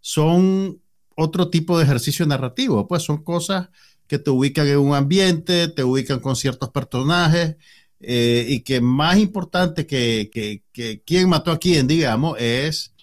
son 0.00 0.80
otro 1.16 1.48
tipo 1.48 1.78
de 1.78 1.84
ejercicio 1.84 2.26
narrativo, 2.26 2.86
pues 2.88 3.02
son 3.02 3.22
cosas 3.22 3.68
que 4.06 4.18
te 4.18 4.30
ubican 4.30 4.66
en 4.66 4.78
un 4.78 4.94
ambiente, 4.94 5.68
te 5.68 5.84
ubican 5.84 6.20
con 6.20 6.34
ciertos 6.34 6.70
personajes, 6.70 7.56
eh, 8.00 8.46
y 8.48 8.60
que 8.60 8.80
más 8.80 9.18
importante 9.18 9.86
que, 9.86 10.30
que, 10.32 10.64
que, 10.72 11.02
quién 11.02 11.28
mató 11.28 11.50
a 11.52 11.58
quién, 11.58 11.86
digamos, 11.86 12.36
es 12.40 12.94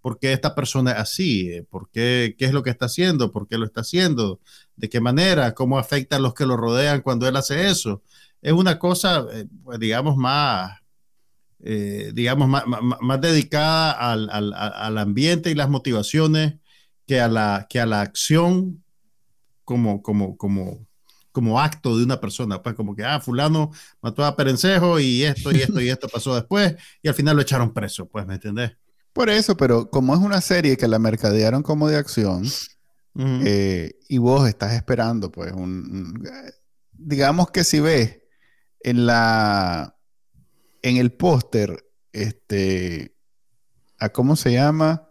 por 0.00 0.18
qué 0.18 0.32
esta 0.32 0.54
persona 0.54 0.92
es 0.92 0.98
así, 0.98 1.50
eh, 1.50 1.64
por 1.68 1.90
qué, 1.90 2.34
qué 2.38 2.46
es 2.46 2.52
lo 2.52 2.62
que 2.62 2.70
está 2.70 2.86
haciendo, 2.86 3.30
por 3.30 3.46
qué 3.46 3.58
lo 3.58 3.66
está 3.66 3.82
haciendo, 3.82 4.40
de 4.78 4.88
qué 4.88 5.00
manera, 5.00 5.54
cómo 5.54 5.78
afecta 5.78 6.16
a 6.16 6.20
los 6.20 6.34
que 6.34 6.46
lo 6.46 6.56
rodean 6.56 7.02
cuando 7.02 7.28
él 7.28 7.36
hace 7.36 7.68
eso. 7.68 8.02
Es 8.40 8.52
una 8.52 8.78
cosa, 8.78 9.26
eh, 9.32 9.46
pues, 9.64 9.78
digamos, 9.78 10.16
más, 10.16 10.78
digamos, 11.58 12.48
más, 12.48 12.64
más, 12.66 13.20
dedicada 13.20 13.90
al, 13.90 14.30
al, 14.30 14.54
al, 14.54 14.98
ambiente 14.98 15.50
y 15.50 15.54
las 15.56 15.68
motivaciones 15.68 16.54
que 17.06 17.20
a 17.20 17.26
la, 17.26 17.66
que 17.68 17.80
a 17.80 17.86
la 17.86 18.00
acción 18.00 18.84
como, 19.64 20.02
como, 20.02 20.36
como, 20.36 20.86
como 21.32 21.60
acto 21.60 21.96
de 21.96 22.04
una 22.04 22.20
persona, 22.20 22.62
pues 22.62 22.74
como 22.74 22.94
que, 22.94 23.04
ah, 23.04 23.20
fulano 23.20 23.70
mató 24.00 24.24
a 24.24 24.36
Perencejo 24.36 25.00
y 25.00 25.24
esto 25.24 25.50
y 25.52 25.56
esto 25.56 25.80
y 25.80 25.88
esto 25.88 26.08
pasó 26.08 26.34
después 26.34 26.76
y 27.02 27.08
al 27.08 27.14
final 27.14 27.36
lo 27.36 27.42
echaron 27.42 27.74
preso, 27.74 28.06
pues, 28.06 28.26
¿me 28.26 28.34
entendés? 28.34 28.72
Por 29.12 29.30
eso, 29.30 29.56
pero 29.56 29.90
como 29.90 30.14
es 30.14 30.20
una 30.20 30.40
serie 30.40 30.76
que 30.76 30.86
la 30.86 30.98
mercadearon 30.98 31.62
como 31.62 31.88
de 31.88 31.96
acción 31.96 32.44
eh, 33.16 33.98
y 34.08 34.18
vos 34.18 34.48
estás 34.48 34.74
esperando, 34.74 35.30
pues, 35.30 35.52
un, 35.52 36.22
digamos 36.92 37.50
que 37.50 37.64
si 37.64 37.80
ves 37.80 38.18
en 38.80 39.06
la, 39.06 39.96
en 40.82 40.96
el 40.96 41.12
póster, 41.12 41.84
este, 42.12 43.16
a 43.98 44.08
cómo 44.10 44.36
se 44.36 44.52
llama, 44.52 45.08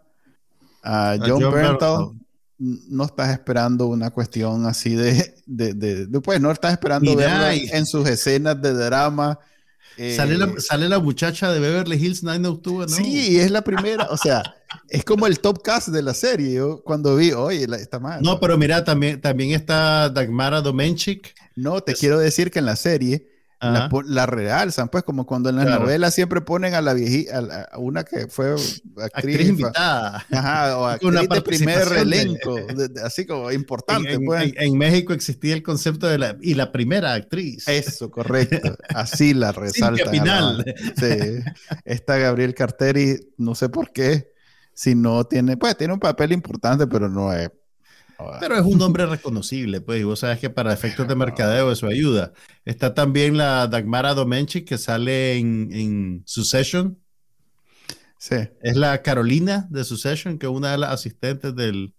a 0.82 1.16
John, 1.18 1.42
John 1.42 2.18
no 2.58 3.04
estás 3.04 3.30
esperando 3.30 3.86
una 3.86 4.10
cuestión 4.10 4.66
así 4.66 4.94
de, 4.94 5.34
de, 5.46 5.74
de, 5.74 6.20
pues 6.20 6.40
no 6.40 6.50
estás 6.50 6.72
esperando 6.72 7.14
verla 7.14 7.54
en 7.54 7.86
sus 7.86 8.08
escenas 8.08 8.60
de 8.60 8.72
drama. 8.72 9.38
Sale, 10.16 10.38
la, 10.38 10.46
eh, 10.46 10.60
sale 10.60 10.88
la 10.88 10.98
muchacha 10.98 11.52
de 11.52 11.60
Beverly 11.60 11.96
Hills 11.96 12.22
902, 12.22 12.90
¿no? 12.90 12.96
Sí, 12.96 13.38
es 13.38 13.50
la 13.50 13.62
primera, 13.62 14.08
o 14.10 14.16
sea, 14.16 14.42
es 14.88 15.04
como 15.04 15.26
el 15.26 15.40
top 15.40 15.62
cast 15.62 15.88
de 15.88 16.02
la 16.02 16.14
serie. 16.14 16.54
Yo 16.54 16.82
cuando 16.82 17.16
vi, 17.16 17.32
oye, 17.32 17.66
está 17.80 17.98
mal. 17.98 18.22
No, 18.22 18.40
pero 18.40 18.56
mira, 18.56 18.84
también, 18.84 19.20
también 19.20 19.52
está 19.52 20.08
Dagmara 20.08 20.60
Domenchik. 20.60 21.34
No, 21.56 21.80
te 21.80 21.94
quiero 21.94 22.18
decir 22.18 22.50
que 22.50 22.60
en 22.60 22.66
la 22.66 22.76
serie 22.76 23.26
la, 23.60 23.90
la, 24.04 24.26
realzan, 24.26 24.88
pues 24.88 25.02
como 25.02 25.26
cuando 25.26 25.48
en 25.50 25.56
las 25.56 25.66
novelas 25.66 26.14
siempre 26.14 26.40
ponen 26.40 26.74
a 26.74 26.80
la 26.80 26.94
viejita, 26.94 27.66
a, 27.72 27.78
una 27.78 28.04
que 28.04 28.28
fue 28.28 28.54
actriz, 29.02 29.48
invitada. 29.48 30.24
Ajá, 30.30 30.78
o 30.78 30.86
actriz 30.86 31.28
de 31.28 31.42
primer 31.42 31.92
elenco, 31.92 32.56
así 33.04 33.26
como 33.26 33.50
importante. 33.50 34.12
En, 34.12 34.24
pues. 34.24 34.52
en, 34.56 34.78
México 34.78 35.12
existía 35.12 35.54
el 35.54 35.64
concepto 35.64 36.06
de 36.06 36.18
la, 36.18 36.36
y 36.40 36.54
la 36.54 36.70
primera 36.70 37.14
actriz. 37.14 37.66
Eso, 37.66 38.10
correcto. 38.12 38.76
Así 38.94 39.34
la 39.34 39.50
resaltan. 39.50 40.10
final. 40.10 40.64
Sí. 40.96 41.40
Esta 41.84 42.16
Gabriel 42.16 42.54
Carteri, 42.54 43.18
no 43.38 43.56
sé 43.56 43.68
por 43.68 43.92
qué, 43.92 44.32
si 44.72 44.94
no 44.94 45.24
tiene, 45.24 45.56
pues 45.56 45.76
tiene 45.76 45.94
un 45.94 46.00
papel 46.00 46.30
importante, 46.32 46.86
pero 46.86 47.08
no 47.08 47.32
es 47.32 47.50
pero 48.40 48.56
es 48.56 48.64
un 48.64 48.78
nombre 48.78 49.06
reconocible, 49.06 49.80
pues, 49.80 50.00
y 50.00 50.04
vos 50.04 50.20
sabes 50.20 50.38
que 50.38 50.50
para 50.50 50.72
efectos 50.72 51.06
de 51.06 51.14
mercadeo 51.14 51.70
eso 51.70 51.86
ayuda. 51.86 52.32
Está 52.64 52.94
también 52.94 53.36
la 53.36 53.66
Dagmara 53.66 54.14
Domenchi 54.14 54.62
que 54.62 54.78
sale 54.78 55.38
en, 55.38 55.70
en 55.72 56.22
Succession. 56.26 56.98
Sí. 58.18 58.36
Es 58.60 58.76
la 58.76 59.02
Carolina 59.02 59.68
de 59.70 59.84
Succession, 59.84 60.38
que 60.38 60.46
es 60.46 60.52
una 60.52 60.72
de 60.72 60.78
las 60.78 60.90
asistentes 60.90 61.54
del, 61.54 61.94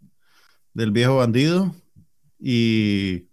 del 0.74 0.92
viejo 0.92 1.18
bandido. 1.18 1.74
Y, 2.40 3.28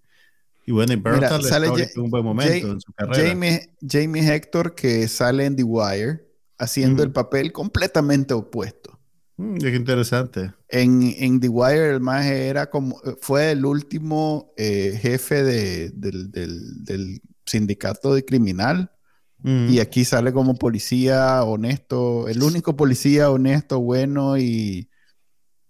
y 0.64 0.72
bueno, 0.72 0.92
y 0.92 0.96
Bertha 0.96 1.40
sale 1.42 1.68
un 1.96 2.10
buen 2.10 2.24
momento 2.24 2.70
en 2.72 2.80
su 2.80 2.92
carrera. 2.92 3.28
Jamie, 3.28 3.70
Jamie 3.80 4.22
Hector, 4.22 4.74
que 4.74 5.08
sale 5.08 5.44
en 5.44 5.56
The 5.56 5.64
Wire, 5.64 6.26
haciendo 6.58 7.02
el 7.02 7.10
papel 7.10 7.52
completamente 7.52 8.34
opuesto. 8.34 8.95
Mm, 9.36 9.56
es 9.56 9.74
interesante. 9.74 10.52
En, 10.68 11.02
en, 11.18 11.40
The 11.40 11.48
Wire, 11.48 11.90
el 11.90 12.00
maje 12.00 12.48
era 12.48 12.70
como, 12.70 13.00
fue 13.20 13.52
el 13.52 13.64
último 13.64 14.52
eh, 14.56 14.98
jefe 15.00 15.42
de, 15.42 15.90
del, 15.90 16.30
del, 16.30 16.84
del, 16.84 17.20
sindicato 17.44 18.14
de 18.14 18.24
criminal. 18.24 18.90
Mm. 19.38 19.68
Y 19.70 19.80
aquí 19.80 20.04
sale 20.04 20.32
como 20.32 20.56
policía 20.56 21.44
honesto, 21.44 22.26
el 22.28 22.42
único 22.42 22.74
policía 22.76 23.30
honesto, 23.30 23.80
bueno 23.80 24.36
y, 24.38 24.90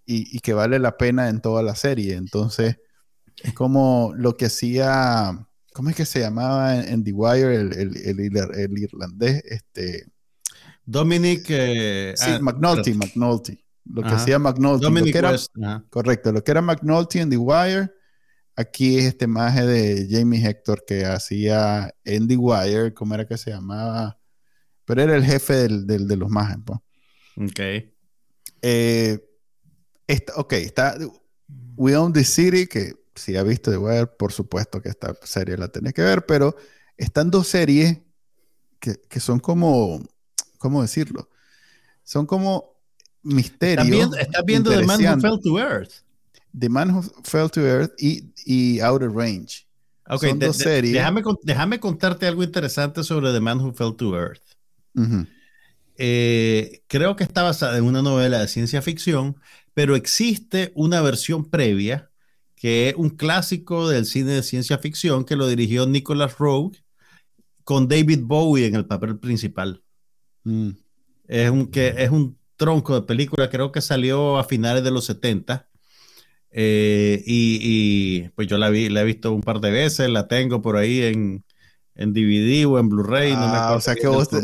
y, 0.06 0.36
y, 0.36 0.40
que 0.40 0.54
vale 0.54 0.78
la 0.78 0.96
pena 0.96 1.28
en 1.28 1.40
toda 1.40 1.62
la 1.62 1.74
serie. 1.74 2.14
Entonces, 2.14 2.78
es 3.42 3.52
como 3.52 4.12
lo 4.16 4.36
que 4.36 4.46
hacía, 4.46 5.46
¿cómo 5.74 5.90
es 5.90 5.96
que 5.96 6.06
se 6.06 6.20
llamaba 6.20 6.80
en, 6.82 7.04
The 7.04 7.12
Wire 7.12 7.54
el, 7.56 7.72
el, 7.74 7.96
el, 7.96 8.36
el 8.54 8.78
irlandés? 8.78 9.42
Este, 9.44 10.06
Dominic. 10.86 11.44
Eh, 11.48 12.14
sí, 12.16 12.30
ah, 12.30 12.38
McNulty, 12.40 12.94
McNulty. 12.94 13.58
Lo 13.84 14.02
que 14.02 14.08
hacía 14.08 14.38
McNulty. 14.38 14.84
Dominic 14.84 15.14
lo 15.14 15.28
era, 15.28 15.84
correcto, 15.90 16.32
lo 16.32 16.42
que 16.42 16.50
era 16.50 16.62
McNulty 16.62 17.18
en 17.18 17.30
The 17.30 17.36
Wire. 17.36 17.92
Aquí 18.58 18.96
es 18.96 19.04
este 19.04 19.26
maje 19.26 19.66
de 19.66 20.08
Jamie 20.10 20.42
Hector 20.42 20.82
que 20.86 21.04
hacía 21.04 21.94
en 22.04 22.26
The 22.26 22.36
Wire, 22.38 22.94
¿cómo 22.94 23.14
era 23.14 23.26
que 23.26 23.36
se 23.36 23.50
llamaba? 23.50 24.18
Pero 24.86 25.02
era 25.02 25.16
el 25.16 25.24
jefe 25.24 25.54
del, 25.54 25.86
del, 25.86 26.08
de 26.08 26.16
los 26.16 26.30
majes. 26.30 26.56
Pues. 26.64 26.78
Ok. 27.36 27.60
Eh, 28.62 29.18
ok, 30.36 30.52
está 30.54 30.96
We 31.76 31.96
Own 31.96 32.12
the 32.12 32.24
City, 32.24 32.66
que 32.66 32.94
si 33.14 33.36
ha 33.36 33.42
visto 33.42 33.70
The 33.70 33.76
Wire, 33.76 34.06
por 34.06 34.32
supuesto 34.32 34.80
que 34.80 34.88
esta 34.88 35.14
serie 35.22 35.56
la 35.58 35.68
tenés 35.68 35.92
que 35.92 36.02
ver, 36.02 36.24
pero 36.24 36.56
están 36.96 37.30
dos 37.30 37.48
series 37.48 37.98
que, 38.80 38.94
que 39.08 39.20
son 39.20 39.38
como 39.38 40.00
¿cómo 40.66 40.82
decirlo? 40.82 41.28
Son 42.02 42.26
como 42.26 42.76
misterios. 43.22 44.16
Estás 44.18 44.44
viendo, 44.44 44.70
The 44.70 44.84
Man 44.84 45.00
Who 45.00 45.20
Fell 45.20 45.40
to 45.42 45.58
Earth. 45.58 45.92
The 46.58 46.68
Man 46.68 46.90
Who 46.90 47.02
Fell 47.22 47.50
to 47.50 47.60
Earth 47.60 47.92
y, 47.98 48.32
y 48.44 48.80
Outer 48.80 49.10
Range. 49.10 49.66
Okay, 50.08 50.30
Son 50.30 50.38
dos 50.38 50.56
series. 50.56 50.92
Déjame, 50.92 51.22
déjame, 51.42 51.78
contarte 51.78 52.26
algo 52.26 52.42
interesante 52.42 53.04
sobre 53.04 53.32
The 53.32 53.40
Man 53.40 53.60
Who 53.60 53.72
Fell 53.74 53.94
to 53.96 54.16
Earth. 54.16 54.42
Eh, 55.96 56.82
creo 56.88 57.14
que 57.14 57.24
está 57.24 57.42
basada 57.42 57.78
en 57.78 57.84
una 57.84 58.02
novela 58.02 58.40
de 58.40 58.48
ciencia 58.48 58.82
ficción, 58.82 59.36
pero 59.72 59.94
existe 59.94 60.72
una 60.74 61.00
versión 61.00 61.48
previa 61.48 62.10
que 62.56 62.88
es 62.88 62.94
un 62.96 63.10
clásico 63.10 63.88
del 63.88 64.06
cine 64.06 64.32
de 64.32 64.42
ciencia 64.42 64.78
ficción 64.78 65.24
que 65.24 65.36
lo 65.36 65.46
dirigió 65.46 65.86
Nicholas 65.86 66.38
Rogue 66.38 66.82
con 67.64 67.86
David 67.86 68.20
Bowie 68.22 68.66
en 68.66 68.74
el 68.74 68.86
papel 68.86 69.18
principal. 69.18 69.82
Mm. 70.46 70.70
Es, 71.26 71.50
un, 71.50 71.66
que, 71.66 71.94
es 71.98 72.10
un 72.10 72.38
tronco 72.56 72.94
de 72.94 73.02
película, 73.02 73.50
creo 73.50 73.72
que 73.72 73.80
salió 73.80 74.38
a 74.38 74.44
finales 74.44 74.84
de 74.84 74.92
los 74.92 75.04
70. 75.04 75.68
Eh, 76.52 77.22
y, 77.26 78.28
pues 78.30 78.46
yo 78.46 78.56
la, 78.56 78.70
vi, 78.70 78.88
la 78.88 79.02
he 79.02 79.04
visto 79.04 79.32
un 79.32 79.42
par 79.42 79.60
de 79.60 79.72
veces, 79.72 80.08
la 80.08 80.28
tengo 80.28 80.62
por 80.62 80.76
ahí 80.76 81.02
en, 81.02 81.44
en 81.96 82.14
DVD 82.14 82.64
o 82.66 82.78
en 82.78 82.88
Blu-ray. 82.88 83.32
Ah, 83.36 83.74
o 83.76 83.80
sea 83.80 83.96
que 83.96 84.06
vos 84.06 84.28
te, 84.28 84.38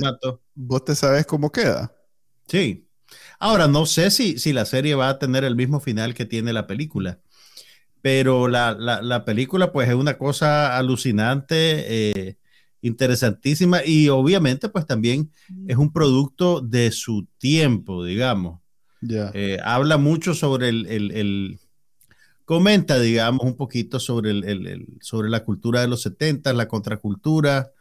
vos 0.54 0.84
te, 0.84 0.94
sabes 0.96 1.24
cómo 1.24 1.52
queda. 1.52 1.94
Sí. 2.48 2.88
Ahora, 3.38 3.68
no 3.68 3.86
sé 3.86 4.10
si, 4.10 4.38
si 4.38 4.52
la 4.52 4.64
serie 4.64 4.96
va 4.96 5.08
a 5.08 5.18
tener 5.18 5.44
el 5.44 5.54
mismo 5.54 5.80
final 5.80 6.14
que 6.14 6.26
tiene 6.26 6.52
la 6.52 6.66
película, 6.66 7.20
pero 8.00 8.48
la, 8.48 8.72
la, 8.72 9.00
la 9.02 9.24
película 9.24 9.72
pues 9.72 9.88
es 9.88 9.94
una 9.94 10.18
cosa 10.18 10.76
alucinante. 10.76 11.84
Eh, 12.28 12.36
interesantísima 12.82 13.84
y 13.84 14.08
obviamente 14.08 14.68
pues 14.68 14.86
también 14.86 15.30
es 15.66 15.76
un 15.76 15.92
producto 15.92 16.60
de 16.60 16.90
su 16.90 17.26
tiempo, 17.38 18.04
digamos. 18.04 18.60
Eh, 19.10 19.58
habla 19.64 19.96
mucho 19.96 20.34
sobre 20.34 20.68
el, 20.68 21.58
comenta, 22.44 23.00
digamos, 23.00 23.44
un 23.44 23.56
poquito 23.56 23.98
sobre, 23.98 24.30
el, 24.30 24.86
sobre 25.00 25.30
la 25.30 25.44
cultura 25.44 25.80
de 25.80 25.88
los 25.88 26.02
70, 26.02 26.52
la 26.52 26.68
contracultura, 26.68 27.72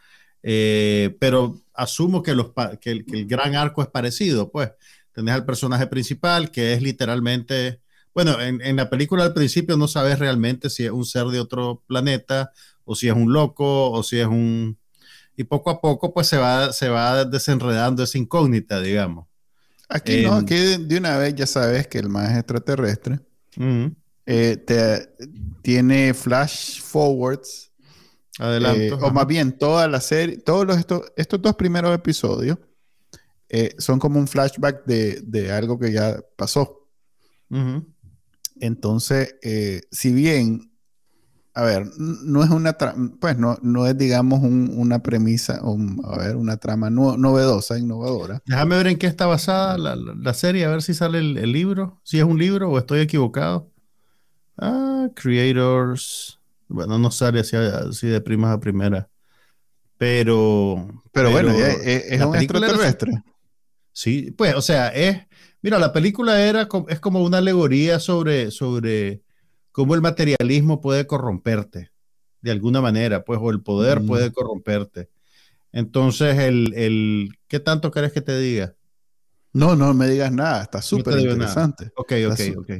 eh, 0.43 1.15
pero 1.19 1.61
asumo 1.73 2.23
que, 2.23 2.33
los, 2.33 2.51
que, 2.79 2.91
el, 2.91 3.05
gran 3.27 3.55
arco 3.55 3.81
es 3.81 3.89
parecido, 3.89 4.51
pues. 4.51 4.71
Tenés 5.13 5.35
al 5.35 5.45
personaje 5.45 5.87
principal 5.87 6.51
que 6.51 6.71
es 6.71 6.81
literalmente, 6.81 7.81
bueno, 8.13 8.39
en, 8.39 8.61
en 8.61 8.77
la 8.77 8.89
película 8.89 9.25
al 9.25 9.33
principio 9.33 9.75
no 9.75 9.89
sabes 9.89 10.19
realmente 10.19 10.69
si 10.69 10.85
es 10.85 10.91
un 10.91 11.03
ser 11.03 11.25
de 11.25 11.41
otro 11.41 11.83
planeta 11.85 12.53
o 12.85 12.95
si 12.95 13.09
es 13.09 13.13
un 13.13 13.33
loco 13.33 13.91
o 13.91 14.03
si 14.03 14.19
es 14.19 14.27
un 14.27 14.77
y 15.35 15.43
poco 15.43 15.69
a 15.69 15.81
poco 15.81 16.13
pues 16.13 16.27
se 16.27 16.37
va, 16.37 16.73
se 16.73 16.89
va 16.89 17.25
desenredando 17.25 18.03
esa 18.03 18.17
incógnita, 18.17 18.81
digamos. 18.81 19.27
Aquí 19.89 20.23
no, 20.23 20.35
aquí 20.35 20.55
de 20.55 20.97
una 20.97 21.17
vez 21.17 21.35
ya 21.35 21.45
sabes 21.45 21.87
que 21.87 21.99
el 21.99 22.07
más 22.07 22.37
extraterrestre 22.37 23.19
eh, 24.25 24.57
te, 24.57 25.09
tiene 25.61 26.13
flash 26.13 26.81
forwards. 26.81 27.71
Adelante. 28.39 28.87
Eh, 28.87 28.93
o 28.93 29.11
más 29.11 29.27
bien, 29.27 29.57
toda 29.57 29.87
la 29.89 29.99
serie, 29.99 30.37
todos 30.37 30.65
los, 30.65 30.77
estos, 30.77 31.11
estos 31.17 31.41
dos 31.41 31.55
primeros 31.55 31.93
episodios 31.93 32.57
eh, 33.49 33.75
son 33.77 33.99
como 33.99 34.17
un 34.17 34.27
flashback 34.29 34.85
de, 34.85 35.51
algo 35.51 35.77
que 35.77 35.91
ya 35.91 36.23
pasó. 36.37 36.87
Entonces, 38.61 39.35
si 39.91 40.13
bien 40.13 40.70
a 41.53 41.63
ver, 41.63 41.87
no 41.97 42.43
es 42.43 42.49
una 42.49 42.77
pues 43.19 43.37
no, 43.37 43.57
no 43.61 43.85
es, 43.85 43.97
digamos, 43.97 44.41
una 44.41 45.03
premisa, 45.03 45.59
a 46.03 46.17
ver, 46.17 46.37
una 46.37 46.57
trama 46.57 46.89
novedosa, 46.89 47.77
innovadora. 47.77 48.41
Déjame 48.45 48.77
ver 48.77 48.87
en 48.87 48.97
qué 48.97 49.07
está 49.07 49.25
basada 49.25 49.77
la, 49.77 50.33
serie, 50.33 50.63
a 50.63 50.69
ver 50.69 50.81
si 50.81 50.93
sale 50.93 51.19
el, 51.19 51.51
libro, 51.51 51.99
si 52.03 52.19
es 52.19 52.23
un 52.23 52.39
libro 52.39 52.69
o 52.69 52.77
estoy 52.77 53.01
equivocado. 53.01 53.69
Ah, 54.57 55.09
Creators. 55.13 56.39
Bueno, 56.69 56.97
no 56.97 57.11
sale 57.11 57.41
así, 57.41 57.57
así 57.57 58.07
de 58.07 58.21
primas 58.21 58.55
a 58.55 58.59
primera. 58.59 59.09
Pero. 59.97 61.03
Pero, 61.11 61.31
bueno, 61.31 61.51
es, 61.51 62.21
un 62.21 62.35
extraterrestre. 62.37 63.11
sí, 63.91 64.31
pues, 64.31 64.55
o 64.55 64.61
sea, 64.61 64.87
es. 64.87 65.19
Mira, 65.61 65.77
la 65.77 65.91
película 65.91 66.41
era, 66.41 66.67
es 66.87 66.99
como 67.01 67.21
una 67.21 67.39
alegoría 67.39 67.99
sobre, 67.99 68.51
sobre 68.51 69.21
cómo 69.71 69.95
el 69.95 70.01
materialismo 70.01 70.81
puede 70.81 71.07
corromperte 71.07 71.91
de 72.41 72.51
alguna 72.51 72.81
manera, 72.81 73.23
pues, 73.23 73.39
o 73.41 73.51
el 73.51 73.61
poder 73.61 74.01
mm. 74.01 74.07
puede 74.07 74.31
corromperte. 74.31 75.09
Entonces, 75.71 76.37
el, 76.39 76.73
el, 76.75 77.29
¿qué 77.47 77.59
tanto 77.59 77.91
querés 77.91 78.11
que 78.11 78.21
te 78.21 78.37
diga? 78.37 78.75
No, 79.53 79.75
no 79.75 79.93
me 79.93 80.07
digas 80.07 80.31
nada, 80.31 80.63
está 80.63 80.81
súper 80.81 81.19
interesante. 81.19 81.91
Ok, 81.95 82.13
ok, 82.29 82.39
ok. 82.57 82.71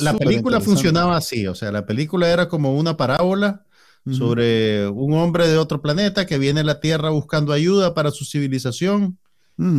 La, 0.00 0.14
película 0.14 0.60
funcionaba 0.60 1.16
así, 1.16 1.46
o 1.46 1.54
sea, 1.54 1.72
la 1.72 1.86
película 1.86 2.28
era 2.30 2.48
como 2.48 2.76
una 2.76 2.96
parábola 2.96 3.64
sobre 4.10 4.88
un 4.88 5.12
hombre 5.14 5.46
de 5.46 5.56
otro 5.56 5.80
planeta 5.80 6.26
que 6.26 6.38
viene 6.38 6.60
a 6.60 6.64
la 6.64 6.80
Tierra 6.80 7.10
buscando 7.10 7.52
ayuda 7.52 7.94
para 7.94 8.10
su 8.10 8.24
civilización 8.24 9.18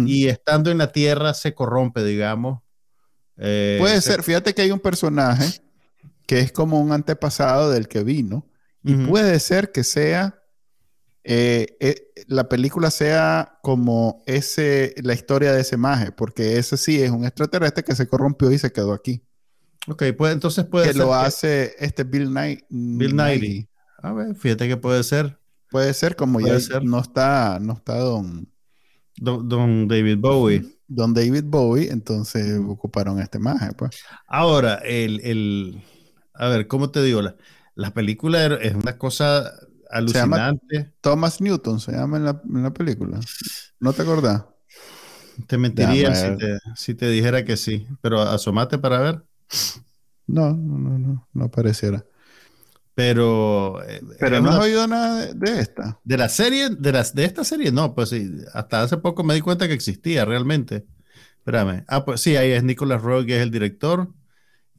y 0.08 0.28
estando 0.28 0.72
en 0.72 0.78
la 0.78 0.92
Tierra 0.92 1.34
se 1.34 1.54
corrompe, 1.54 2.04
digamos. 2.04 2.62
Eh, 3.38 3.78
Puede 3.80 4.02
ser, 4.02 4.24
fíjate 4.24 4.54
que 4.54 4.62
hay 4.62 4.72
un 4.72 4.80
personaje 4.80 5.62
que 6.32 6.40
es 6.40 6.54
como 6.54 6.80
un 6.80 6.94
antepasado 6.94 7.72
del 7.72 7.90
que 7.90 8.06
vino. 8.06 8.48
Y 8.86 8.96
puede 8.96 9.38
ser 9.42 9.74
que 9.74 9.84
sea, 9.84 10.42
eh, 11.26 11.76
eh, 11.82 12.14
la 12.26 12.48
película 12.48 12.90
sea 12.90 13.60
como 13.62 14.24
ese, 14.26 14.96
la 15.04 15.14
historia 15.14 15.52
de 15.52 15.60
ese 15.60 15.76
maje, 15.76 16.14
porque 16.14 16.58
ese 16.58 16.78
sí 16.78 17.02
es 17.02 17.12
un 17.12 17.26
extraterrestre 17.26 17.84
que 17.84 17.96
se 17.96 18.08
corrompió 18.08 18.50
y 18.50 18.58
se 18.58 18.72
quedó 18.72 18.94
aquí. 18.94 19.26
Ok, 19.90 20.04
pues 20.18 20.32
entonces 20.32 20.64
puede 20.64 20.94
que 20.94 20.98
lo 21.00 21.14
hace 21.14 21.76
este 21.80 22.06
Bill 22.06 22.30
Knight. 22.30 22.62
Bill 22.70 23.12
Knighty. 23.12 23.68
A 23.98 24.14
ver, 24.14 24.34
fíjate 24.34 24.70
que 24.70 24.78
puede 24.78 25.04
ser. 25.04 25.38
Puede 25.70 25.94
ser 25.94 26.16
como 26.16 26.40
ya 26.40 26.58
no 26.82 27.00
está, 27.02 27.60
no 27.60 27.74
está 27.74 27.98
don, 27.98 28.48
don, 29.18 29.86
David 29.90 30.20
Bowie. 30.20 30.64
Don 30.88 31.14
David 31.14 31.44
Bowie, 31.44 31.92
entonces 31.92 32.58
ocuparon 32.66 33.20
este 33.20 33.38
maje, 33.38 33.74
pues. 33.74 34.02
Ahora, 34.28 34.76
el, 34.76 35.84
a 36.34 36.48
ver, 36.50 36.68
¿cómo 36.68 36.92
te 36.92 37.02
digo? 37.04 37.22
La, 37.76 37.94
película 37.94 38.46
es 38.46 38.76
una 38.76 38.98
cosa 38.98 39.52
alucinante. 39.90 40.94
Thomas 41.02 41.42
Newton 41.42 41.80
se 41.80 41.92
llama 41.92 42.18
en 42.18 42.64
la, 42.64 42.74
película. 42.74 43.20
¿No 43.80 43.94
te 43.94 44.02
acordás? 44.02 44.46
Te 45.48 45.58
mentiría 45.58 46.14
si 46.76 46.94
te, 46.94 47.10
dijera 47.10 47.46
que 47.46 47.58
sí, 47.58 47.88
pero 48.02 48.22
asomate 48.22 48.78
para 48.78 49.00
ver. 49.00 49.24
No, 50.28 50.52
no, 50.52 50.98
no, 50.98 51.28
no, 51.34 51.52
pareciera. 51.52 52.06
Pero. 52.94 53.82
Eh, 53.88 54.02
pero 54.20 54.42
no 54.42 54.52
has 54.52 54.60
oído 54.60 54.88
nada 54.88 55.34
de, 55.34 55.60
esta. 55.60 56.00
De 56.04 56.18
la 56.18 56.30
serie, 56.30 56.70
de, 56.70 56.92
las, 56.92 57.16
de 57.16 57.26
esta 57.26 57.44
serie, 57.44 57.72
no, 57.72 57.96
pues 57.96 58.10
sí. 58.10 58.32
Hasta 58.54 58.82
hace 58.82 58.98
poco 58.98 59.24
me 59.24 59.34
di 59.34 59.42
cuenta 59.42 59.68
que 59.68 59.74
existía 59.74 60.26
realmente. 60.26 60.86
Espérame. 61.38 61.84
Ah, 61.88 62.06
pues 62.06 62.22
sí, 62.22 62.36
ahí 62.36 62.52
es 62.52 62.64
Nicholas 62.64 63.02
Roy, 63.02 63.26
que 63.26 63.38
es 63.38 63.42
el 63.42 63.52
director. 63.52 64.10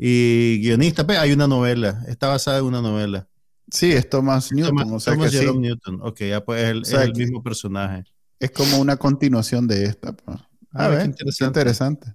Y 0.05 0.59
guionista, 0.61 1.07
pues, 1.07 1.17
hay 1.17 1.31
una 1.31 1.47
novela, 1.47 2.03
está 2.09 2.27
basada 2.27 2.59
en 2.59 2.65
una 2.65 2.83
novela. 2.83 3.29
Sí, 3.71 3.93
es 3.93 4.11
Thomas 4.11 4.51
Newton. 4.51 4.95
o 4.95 4.99
sea 4.99 5.15
Thomas 5.15 5.31
que 5.31 5.53
Newton. 5.53 6.01
Ok, 6.03 6.19
ya 6.23 6.45
pues 6.45 6.89
es 6.89 6.93
el, 6.93 7.15
mismo 7.15 7.41
personaje. 7.41 8.03
Es 8.41 8.51
como 8.51 8.79
una 8.79 8.97
continuación 8.97 9.69
de 9.69 9.85
esta. 9.85 10.13
Pues. 10.13 10.41
A 10.73 10.87
ah, 10.87 10.89
ver, 10.89 11.07
interesante. 11.07 11.61
interesante. 11.61 12.15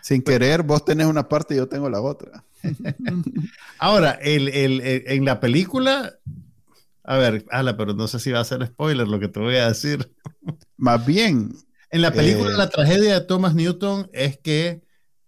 Sin 0.00 0.22
pues 0.22 0.38
querer, 0.38 0.62
vos 0.62 0.86
tenés 0.86 1.06
una 1.06 1.28
parte 1.28 1.52
y 1.52 1.58
yo 1.58 1.68
tengo 1.68 1.90
la 1.90 2.00
otra. 2.00 2.46
Ahora, 3.78 4.12
el, 4.12 4.48
en 4.50 5.26
la 5.26 5.38
película, 5.38 6.14
a 7.04 7.18
ver, 7.18 7.44
ala, 7.50 7.76
pero 7.76 7.92
no 7.92 8.08
sé 8.08 8.20
si 8.20 8.30
va 8.30 8.40
a 8.40 8.44
ser 8.44 8.66
spoiler 8.66 9.06
lo 9.06 9.20
que 9.20 9.28
te 9.28 9.38
voy 9.38 9.56
a 9.56 9.68
decir. 9.68 10.10
Más 10.78 11.04
bien. 11.04 11.52
En 11.90 12.00
la 12.00 12.10
película, 12.10 12.52
eh, 12.52 12.56
la 12.56 12.70
tragedia 12.70 13.12
de 13.12 13.26
Thomas 13.26 13.54
Newton 13.54 14.08
es 14.14 14.38
que 14.38 14.80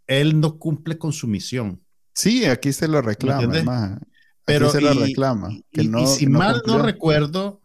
él 0.06 0.40
no 0.40 0.58
cumple 0.58 0.98
con 0.98 1.12
su 1.12 1.26
misión. 1.26 1.80
Sí, 2.14 2.44
aquí 2.44 2.72
se 2.72 2.88
lo 2.88 3.02
reclama. 3.02 4.00
Pero 4.44 4.70
se 4.70 4.80
lo 4.80 4.92
reclama. 4.92 5.50
y, 5.72 6.06
si 6.06 6.26
mal 6.26 6.62
no 6.66 6.78
recuerdo, 6.78 7.62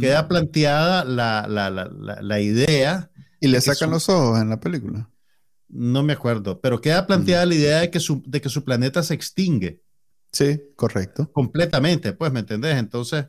queda 0.00 0.28
planteada 0.28 1.04
la, 1.04 2.40
idea. 2.40 3.10
Y 3.40 3.48
le 3.48 3.60
sacan 3.60 3.90
los 3.90 4.08
ojos 4.08 4.40
en 4.40 4.48
la 4.48 4.60
película. 4.60 5.08
No 5.68 6.02
me 6.02 6.12
acuerdo, 6.12 6.60
pero 6.60 6.80
queda 6.80 7.06
planteada 7.06 7.46
la 7.46 7.54
idea 7.54 7.80
de 7.80 7.90
que, 7.90 7.98
su, 7.98 8.22
de 8.26 8.40
que 8.40 8.48
su 8.48 8.62
planeta 8.62 9.02
se 9.02 9.14
extingue. 9.14 9.80
Sí, 10.30 10.60
correcto. 10.76 11.30
Completamente, 11.32 12.12
pues, 12.12 12.32
¿me 12.32 12.40
entendés? 12.40 12.76
Entonces, 12.76 13.26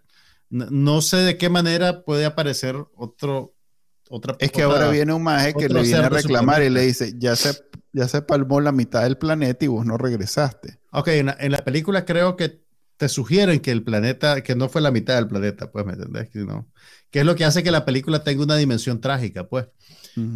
no, 0.50 1.02
sé 1.02 1.18
de 1.18 1.38
qué 1.38 1.50
manera 1.50 2.04
puede 2.04 2.26
aparecer 2.26 2.76
otro, 2.96 3.56
otra 4.10 4.36
Es 4.40 4.52
que 4.52 4.62
ahora 4.62 4.90
viene 4.90 5.14
un 5.14 5.24
maje 5.24 5.54
que 5.54 5.68
le 5.68 5.82
viene 5.82 6.06
a 6.06 6.10
reclamar 6.10 6.62
y 6.62 6.70
le 6.70 6.82
dice, 6.82 7.14
ya 7.18 7.36
se 7.36 7.50
ya 7.94 8.08
se 8.08 8.24
palmó 8.24 8.60
la 8.60 8.72
mitad 8.72 9.04
del 9.04 9.18
planeta 9.18 9.64
y 9.64 9.68
vos 9.68 9.86
no 9.86 9.98
regresaste. 9.98 10.80
Ok, 10.92 11.10
en 11.10 11.52
la, 11.52 11.64
película 11.64 12.06
creo 12.06 12.36
que 12.36 12.64
te 12.98 13.08
sugieren 13.08 13.60
que 13.60 13.72
el 13.72 13.84
planeta, 13.84 14.42
que 14.42 14.56
no 14.56 14.68
fue 14.68 14.82
la 14.82 14.92
mitad 14.92 15.16
del 15.16 15.28
planeta, 15.28 15.72
pues, 15.72 15.86
¿me 15.86 15.94
entendés? 15.94 16.30
Que, 16.30 16.40
no, 16.40 16.68
que 17.12 17.20
es 17.20 17.26
lo 17.26 17.36
que 17.36 17.46
hace 17.46 17.64
que 17.64 17.72
la 17.72 17.86
película 17.86 18.24
tenga 18.24 18.44
una 18.44 18.58
dimensión 18.58 19.00
trágica, 19.00 19.48
pues. 19.48 19.68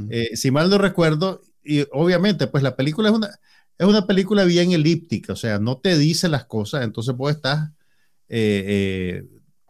Eh, 0.10 0.36
si 0.36 0.50
mal 0.50 0.70
no 0.70 0.78
recuerdo, 0.78 1.42
y 1.64 1.86
obviamente, 1.92 2.48
pues 2.48 2.64
la 2.64 2.76
película 2.76 3.10
es 3.10 3.16
una, 3.16 3.30
es 3.78 3.88
una 3.88 4.08
película 4.08 4.44
bien 4.44 4.72
elíptica, 4.72 5.34
o 5.34 5.36
sea, 5.36 5.60
no 5.60 5.78
te 5.80 5.98
dice 5.98 6.30
las 6.30 6.46
cosas, 6.46 6.84
entonces 6.84 7.16
vos 7.16 7.32
estás 7.32 7.70
eh, 8.30 8.64
eh, 8.68 9.24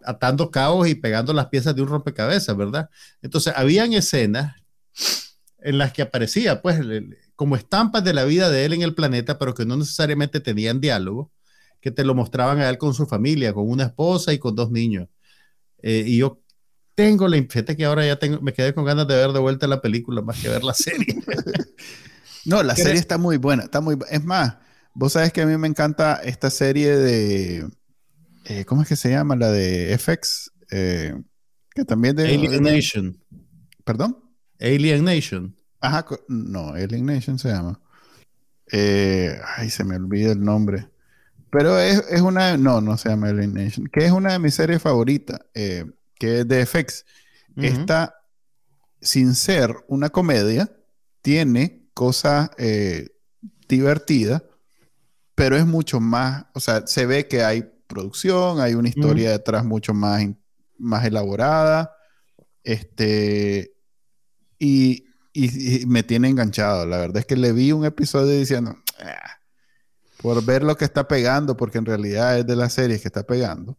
atando 0.04 0.50
cabos 0.50 0.88
y 0.88 0.96
pegando 0.96 1.34
las 1.34 1.48
piezas 1.48 1.76
de 1.76 1.82
un 1.82 1.90
rompecabezas, 1.90 2.56
¿verdad? 2.56 2.90
Entonces, 3.22 3.54
habían 3.56 3.94
escenas 3.94 4.56
en 5.68 5.78
las 5.78 5.92
que 5.92 6.02
aparecía, 6.02 6.62
pues, 6.62 6.80
como 7.36 7.58
estampas 7.58 8.02
de 8.02 8.14
la 8.14 8.24
vida 8.24 8.50
de 8.50 8.64
él 8.64 8.72
en 8.72 8.84
el 8.84 8.96
planeta, 8.96 9.38
pero 9.38 9.54
que 9.54 9.66
no 9.66 9.76
necesariamente 9.76 10.40
tenían 10.40 10.80
diálogo, 10.80 11.30
que 11.82 11.92
te 11.92 12.06
lo 12.06 12.16
mostraban 12.16 12.60
a 12.60 12.70
él 12.70 12.78
con 12.78 12.94
su 12.94 13.06
familia, 13.06 13.54
con 13.54 13.70
una 13.70 13.84
esposa 13.84 14.32
y 14.32 14.40
con 14.40 14.56
dos 14.56 14.72
niños. 14.72 15.10
Eh, 15.84 16.06
y 16.08 16.20
yo 16.20 16.42
tengo 16.96 17.28
la 17.28 17.36
fíjate 17.38 17.76
que 17.76 17.84
ahora 17.84 18.06
ya 18.06 18.16
tengo, 18.16 18.40
me 18.40 18.54
quedé 18.54 18.74
con 18.74 18.86
ganas 18.86 19.10
de 19.10 19.18
ver 19.18 19.34
de 19.34 19.40
vuelta 19.40 19.68
la 19.68 19.82
película 19.82 20.22
más 20.22 20.42
que 20.42 20.48
ver 20.48 20.64
la 20.64 20.74
serie. 20.74 21.22
no, 22.46 22.64
la 22.64 22.76
serie 22.78 23.02
está 23.02 23.18
muy 23.18 23.36
buena, 23.36 23.64
está 23.64 23.82
muy, 23.82 23.98
es 24.10 24.24
más, 24.24 24.56
vos 24.94 25.12
sabes 25.12 25.34
que 25.34 25.42
a 25.42 25.46
mí 25.46 25.58
me 25.58 25.68
encanta 25.68 26.22
esta 26.24 26.50
serie 26.50 26.96
de, 26.96 27.68
eh, 28.46 28.64
¿cómo 28.64 28.84
es 28.84 28.88
que 28.88 28.96
se 28.96 29.10
llama? 29.10 29.36
La 29.36 29.52
de 29.52 29.98
FX, 29.98 30.50
eh, 30.72 31.14
que 31.76 31.84
también 31.84 32.16
de... 32.16 32.24
Alien 32.24 32.64
Nation. 32.64 33.22
¿Perdón? 33.84 34.18
Alien 34.62 35.04
Nation. 35.04 35.57
Ajá, 35.80 36.06
no, 36.28 36.70
Alien 36.70 37.06
Nation 37.06 37.40
se 37.40 37.50
llama. 37.50 37.80
Eh, 38.72 39.40
ay, 39.56 39.70
se 39.70 39.84
me 39.84 39.96
olvida 39.96 40.32
el 40.32 40.44
nombre. 40.44 40.90
Pero 41.50 41.80
es, 41.80 42.22
una, 42.22 42.58
no, 42.58 42.82
no 42.82 42.98
se 42.98 43.10
llama 43.10 43.30
Alien 43.30 43.54
Nation, 43.54 43.88
que 43.88 44.06
es 44.06 44.12
una 44.12 44.34
de 44.34 44.40
mis 44.40 44.56
series 44.56 44.82
favoritas. 44.82 45.40
Eh, 45.54 45.86
que 46.20 46.42
es 46.42 46.48
de 46.48 46.66
FX. 46.66 47.06
Esta, 47.58 48.14
sin 49.02 49.34
ser 49.34 49.76
una 49.88 50.10
comedia, 50.10 50.72
tiene 51.24 51.90
cosas 51.96 52.52
eh, 52.60 53.10
divertidas, 53.68 54.44
pero 55.34 55.58
es 55.58 55.66
mucho 55.66 56.00
más, 56.00 56.46
o 56.54 56.60
sea, 56.60 56.86
se 56.86 57.08
ve 57.08 57.28
que 57.28 57.44
hay 57.44 57.68
producción, 57.88 58.62
hay 58.62 58.76
una 58.76 58.90
historia 58.90 59.32
detrás 59.32 59.66
mucho 59.66 59.96
más, 59.96 60.24
más 60.78 61.04
elaborada, 61.06 61.96
este, 62.64 63.74
y, 64.60 65.06
me 65.88 66.04
tiene 66.04 66.30
enganchado. 66.30 66.86
La 66.86 66.98
verdad 66.98 67.18
es 67.18 67.26
que 67.26 67.36
le 67.36 67.52
vi 67.52 67.72
un 67.72 67.86
episodio 67.86 68.38
diciendo, 68.38 68.76
ah", 69.00 69.40
por 70.22 70.44
ver 70.44 70.64
lo 70.64 70.76
que 70.76 70.86
está 70.86 71.08
pegando, 71.08 71.56
porque 71.56 71.78
en 71.78 71.86
realidad 71.86 72.40
es 72.40 72.48
de 72.48 72.56
la 72.56 72.70
serie 72.70 73.00
que 73.00 73.08
está 73.08 73.24
pegando. 73.24 73.78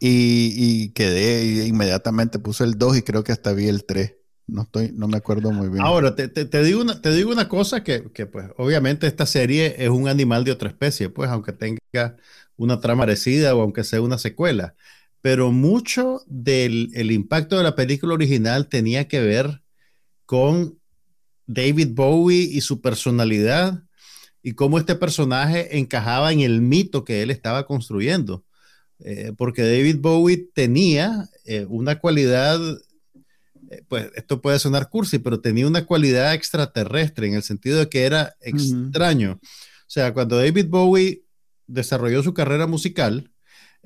y, 0.00 0.90
quedé, 0.90 1.44
y 1.44 1.60
inmediatamente 1.62 2.38
puse 2.38 2.64
el 2.64 2.78
2 2.78 2.98
y 2.98 3.02
creo 3.02 3.24
que 3.24 3.32
hasta 3.32 3.52
vi 3.52 3.68
el 3.68 3.84
3. 3.84 4.14
No, 4.46 4.62
estoy, 4.62 4.92
no 4.94 5.08
me 5.08 5.18
acuerdo 5.18 5.52
muy 5.52 5.68
bien. 5.68 5.82
Ahora, 5.84 6.14
te, 6.16 6.28
te, 6.28 6.62
digo, 6.62 6.80
una, 6.80 7.02
te 7.02 7.12
digo 7.12 7.30
una 7.30 7.48
cosa 7.48 7.84
que, 7.84 8.10
que, 8.12 8.24
pues, 8.24 8.46
obviamente 8.56 9.06
esta 9.06 9.26
serie 9.26 9.76
es 9.78 9.90
un 9.90 10.08
animal 10.08 10.44
de 10.44 10.52
otra 10.52 10.70
especie, 10.70 11.10
pues, 11.10 11.28
aunque 11.28 11.52
tenga 11.52 12.16
una 12.56 12.80
trama 12.80 13.02
parecida 13.02 13.54
o 13.54 13.60
aunque 13.60 13.84
sea 13.84 14.00
una 14.00 14.16
secuela. 14.16 14.74
Pero 15.20 15.52
mucho 15.52 16.22
del 16.26 16.90
el 16.94 17.10
impacto 17.10 17.58
de 17.58 17.64
la 17.64 17.74
película 17.74 18.14
original 18.14 18.68
tenía 18.68 19.06
que 19.06 19.20
ver 19.20 19.62
con 20.28 20.78
David 21.46 21.92
Bowie 21.92 22.42
y 22.42 22.60
su 22.60 22.82
personalidad 22.82 23.82
y 24.42 24.52
cómo 24.52 24.78
este 24.78 24.94
personaje 24.94 25.78
encajaba 25.78 26.34
en 26.34 26.40
el 26.40 26.60
mito 26.60 27.02
que 27.02 27.22
él 27.22 27.30
estaba 27.30 27.64
construyendo. 27.64 28.44
Eh, 28.98 29.32
porque 29.38 29.62
David 29.62 30.00
Bowie 30.00 30.50
tenía 30.52 31.30
eh, 31.46 31.64
una 31.70 31.98
cualidad 31.98 32.60
eh, 33.70 33.82
pues 33.88 34.10
esto 34.16 34.42
puede 34.42 34.58
sonar 34.58 34.90
cursi, 34.90 35.18
pero 35.18 35.40
tenía 35.40 35.66
una 35.66 35.86
cualidad 35.86 36.34
extraterrestre 36.34 37.26
en 37.26 37.32
el 37.32 37.42
sentido 37.42 37.78
de 37.78 37.88
que 37.88 38.04
era 38.04 38.34
extraño. 38.42 39.38
O 39.42 39.90
sea, 39.90 40.12
cuando 40.12 40.36
David 40.36 40.66
Bowie 40.68 41.22
desarrolló 41.66 42.22
su 42.22 42.34
carrera 42.34 42.66
musical, 42.66 43.30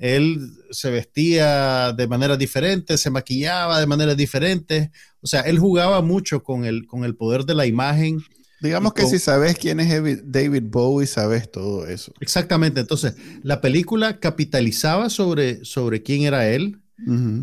él 0.03 0.51
se 0.69 0.91
vestía 0.91 1.93
de 1.93 2.07
manera 2.09 2.35
diferente, 2.35 2.97
se 2.97 3.09
maquillaba 3.09 3.79
de 3.79 3.87
manera 3.87 4.15
diferente, 4.15 4.91
o 5.21 5.27
sea, 5.27 5.39
él 5.41 5.59
jugaba 5.59 6.01
mucho 6.01 6.43
con 6.43 6.65
el, 6.65 6.85
con 6.87 7.05
el 7.05 7.15
poder 7.15 7.45
de 7.45 7.55
la 7.55 7.65
imagen. 7.65 8.21
Digamos 8.59 8.93
que 8.93 9.05
si 9.05 9.17
sabes 9.17 9.57
quién 9.57 9.79
es 9.79 9.89
David 10.25 10.63
Bowie, 10.65 11.07
sabes 11.07 11.49
todo 11.49 11.87
eso. 11.87 12.11
Exactamente, 12.19 12.81
entonces 12.81 13.15
la 13.43 13.61
película 13.61 14.19
capitalizaba 14.19 15.09
sobre, 15.09 15.63
sobre 15.63 16.03
quién 16.03 16.23
era 16.23 16.49
él, 16.49 16.81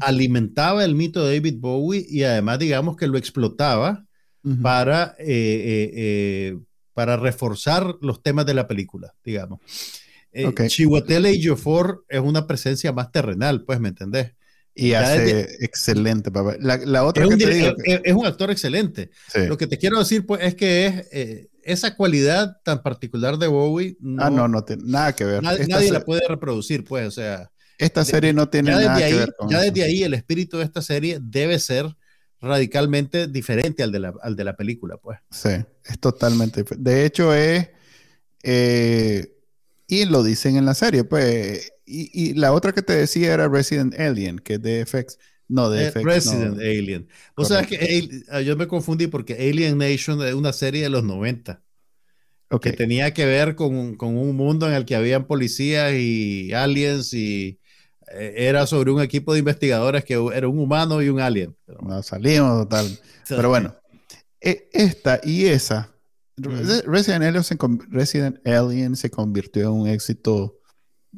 alimentaba 0.00 0.84
el 0.84 0.94
mito 0.94 1.24
de 1.24 1.36
David 1.36 1.56
Bowie 1.60 2.04
y 2.08 2.24
además 2.24 2.58
digamos 2.58 2.94
que 2.96 3.06
lo 3.06 3.16
explotaba 3.16 4.04
para, 4.60 5.16
eh, 5.18 5.24
eh, 5.26 5.90
eh, 5.94 6.58
para 6.92 7.16
reforzar 7.16 7.96
los 8.02 8.22
temas 8.22 8.44
de 8.44 8.52
la 8.52 8.68
película, 8.68 9.14
digamos. 9.24 9.60
Chihuatele 10.68 11.32
y 11.32 11.46
Jofor 11.46 12.04
es 12.08 12.20
una 12.20 12.46
presencia 12.46 12.92
más 12.92 13.10
terrenal, 13.12 13.64
pues, 13.64 13.80
¿me 13.80 13.88
entendés? 13.88 14.34
Y 14.74 14.92
hace 14.94 15.64
excelente, 15.64 16.30
papá. 16.30 16.56
La, 16.60 17.04
otra 17.04 17.24
es, 17.24 17.30
un, 17.30 17.40
es, 17.84 18.14
un 18.14 18.26
actor 18.26 18.50
excelente. 18.50 19.10
Lo 19.34 19.56
que 19.56 19.66
te 19.66 19.78
quiero 19.78 19.98
decir, 19.98 20.24
pues, 20.24 20.42
es 20.42 20.54
que 20.54 21.06
es 21.10 21.48
esa 21.62 21.96
cualidad 21.96 22.60
tan 22.64 22.82
particular 22.82 23.36
de 23.38 23.48
Bowie. 23.48 23.96
ah, 24.18 24.30
no, 24.30 24.48
no 24.48 24.64
tiene 24.64 24.84
nada 24.86 25.14
que 25.14 25.24
ver. 25.24 25.42
Nadie, 25.42 25.90
la 25.90 26.04
puede 26.04 26.26
reproducir, 26.26 26.84
pues, 26.84 27.06
o 27.06 27.10
sea. 27.10 27.50
Esta 27.78 28.04
serie 28.04 28.32
no 28.32 28.48
tiene 28.48 28.72
nada 28.72 28.98
que 28.98 29.14
ver 29.14 29.34
con 29.38 29.48
Ya 29.48 29.60
desde 29.60 29.82
ahí 29.82 30.02
el 30.02 30.12
espíritu 30.12 30.58
de 30.58 30.64
esta 30.64 30.82
serie 30.82 31.18
debe 31.20 31.58
ser 31.58 31.86
radicalmente 32.38 33.26
diferente 33.26 33.82
al 33.82 33.90
de 33.90 34.00
la, 34.00 34.14
al 34.22 34.36
de 34.36 34.44
la 34.44 34.56
película, 34.56 34.96
pues. 34.98 35.18
Sí, 35.30 35.50
es 35.84 35.98
totalmente 35.98 36.62
diferente. 36.62 36.90
De 36.90 37.04
hecho, 37.04 37.34
es... 37.34 37.68
Eh, 38.42 39.39
y 39.90 40.04
lo 40.04 40.22
dicen 40.22 40.56
en 40.56 40.64
la 40.64 40.74
serie, 40.74 41.02
pues. 41.04 41.72
Y, 41.84 42.34
la 42.34 42.52
otra 42.52 42.72
que 42.72 42.82
te 42.82 42.92
decía 42.92 43.34
era 43.34 43.48
Resident 43.48 43.98
Alien, 43.98 44.38
que 44.38 44.54
es 44.54 44.62
de 44.62 44.86
FX. 44.86 45.18
No, 45.48 45.68
de 45.68 45.88
eh, 45.88 45.90
FX. 45.90 46.04
Resident 46.04 46.58
Alien. 46.58 47.08
O 47.34 47.44
sea, 47.44 47.66
que 47.66 48.22
ah, 48.28 48.40
yo 48.40 48.56
me 48.56 48.68
confundí 48.68 49.08
porque 49.08 49.34
Alien 49.34 49.78
Nation 49.78 50.22
es 50.22 50.34
una 50.34 50.52
serie 50.52 50.84
de 50.84 50.90
los 50.90 51.02
90. 51.02 51.60
Okay. 52.52 52.70
Que 52.70 52.76
tenía 52.76 53.12
que 53.12 53.26
ver 53.26 53.56
con, 53.56 53.96
con, 53.96 54.16
un 54.16 54.36
mundo 54.36 54.68
en 54.68 54.74
el 54.74 54.84
que 54.84 54.94
habían 54.94 55.26
policías 55.26 55.92
y 55.94 56.52
aliens 56.52 57.12
y 57.12 57.60
eh, 58.12 58.34
era 58.36 58.66
sobre 58.66 58.90
un 58.90 59.00
equipo 59.00 59.32
de 59.32 59.40
investigadores 59.40 60.04
que 60.04 60.14
era 60.34 60.48
un 60.48 60.58
humano 60.58 61.02
y 61.02 61.08
un 61.08 61.20
alien. 61.20 61.56
No 61.82 62.00
salimos 62.02 62.62
total. 62.62 62.98
Pero 63.28 63.48
bueno, 63.48 63.74
e, 64.40 64.68
esta 64.72 65.20
y 65.24 65.46
esa, 65.46 65.89
Resident 66.42 67.24
Alien, 67.24 67.44
se, 67.44 67.56
Resident 67.88 68.46
Alien 68.46 68.96
se 68.96 69.10
convirtió 69.10 69.68
en 69.68 69.72
un 69.72 69.88
éxito 69.88 70.60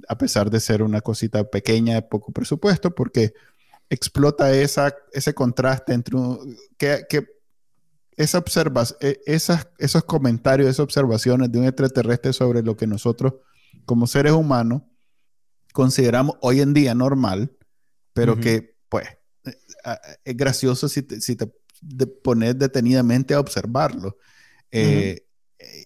a 0.09 0.17
pesar 0.17 0.51
de 0.51 0.61
ser 0.61 0.83
una 0.83 1.01
cosita 1.01 1.45
pequeña 1.45 1.95
de 1.95 2.03
poco 2.03 2.33
presupuesto, 2.33 2.95
porque 2.95 3.35
explota 3.91 4.53
esa, 4.55 4.95
ese 5.13 5.35
contraste 5.35 5.93
entre 5.93 6.17
que, 6.79 7.05
que 7.09 7.27
esa 8.17 8.39
observa, 8.39 8.85
e, 9.01 9.21
esas, 9.27 9.69
esos 9.79 10.05
comentarios, 10.05 10.69
esas 10.69 10.81
observaciones 10.81 11.51
de 11.53 11.59
un 11.59 11.65
extraterrestre 11.67 12.33
sobre 12.33 12.63
lo 12.63 12.77
que 12.77 12.87
nosotros 12.87 13.35
como 13.85 14.07
seres 14.07 14.33
humanos 14.33 14.83
consideramos 15.73 16.37
hoy 16.41 16.61
en 16.61 16.75
día 16.75 16.95
normal, 16.95 17.57
pero 18.13 18.39
que 18.39 18.77
pues 18.89 19.09
eh, 19.45 19.57
es 20.25 20.37
gracioso 20.37 20.89
si 20.89 21.03
te, 21.03 21.21
si 21.21 21.37
te 21.37 21.51
pones 22.23 22.59
detenidamente 22.59 23.35
a 23.35 23.41
observarlo. 23.41 24.19
Eh, 24.73 25.27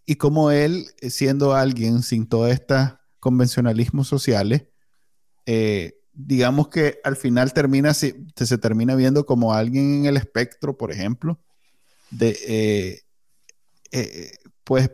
y 0.07 0.17
como 0.17 0.51
él, 0.51 0.87
siendo 1.03 1.55
alguien 1.55 2.03
sin 2.03 2.27
todos 2.27 2.51
estos 2.51 2.95
convencionalismos 3.21 4.09
sociales, 4.09 4.65
eh, 5.45 5.99
digamos 6.13 6.69
que 6.69 6.99
al 7.05 7.17
final 7.17 7.53
termina, 7.53 7.93
se, 7.93 8.17
se 8.35 8.59
termina 8.59 8.95
viendo 8.95 9.27
como 9.27 9.53
alguien 9.53 9.97
en 9.97 10.07
el 10.07 10.17
espectro, 10.17 10.79
por 10.79 10.93
ejemplo, 10.93 11.39
de, 12.11 13.03
pues 14.65 14.91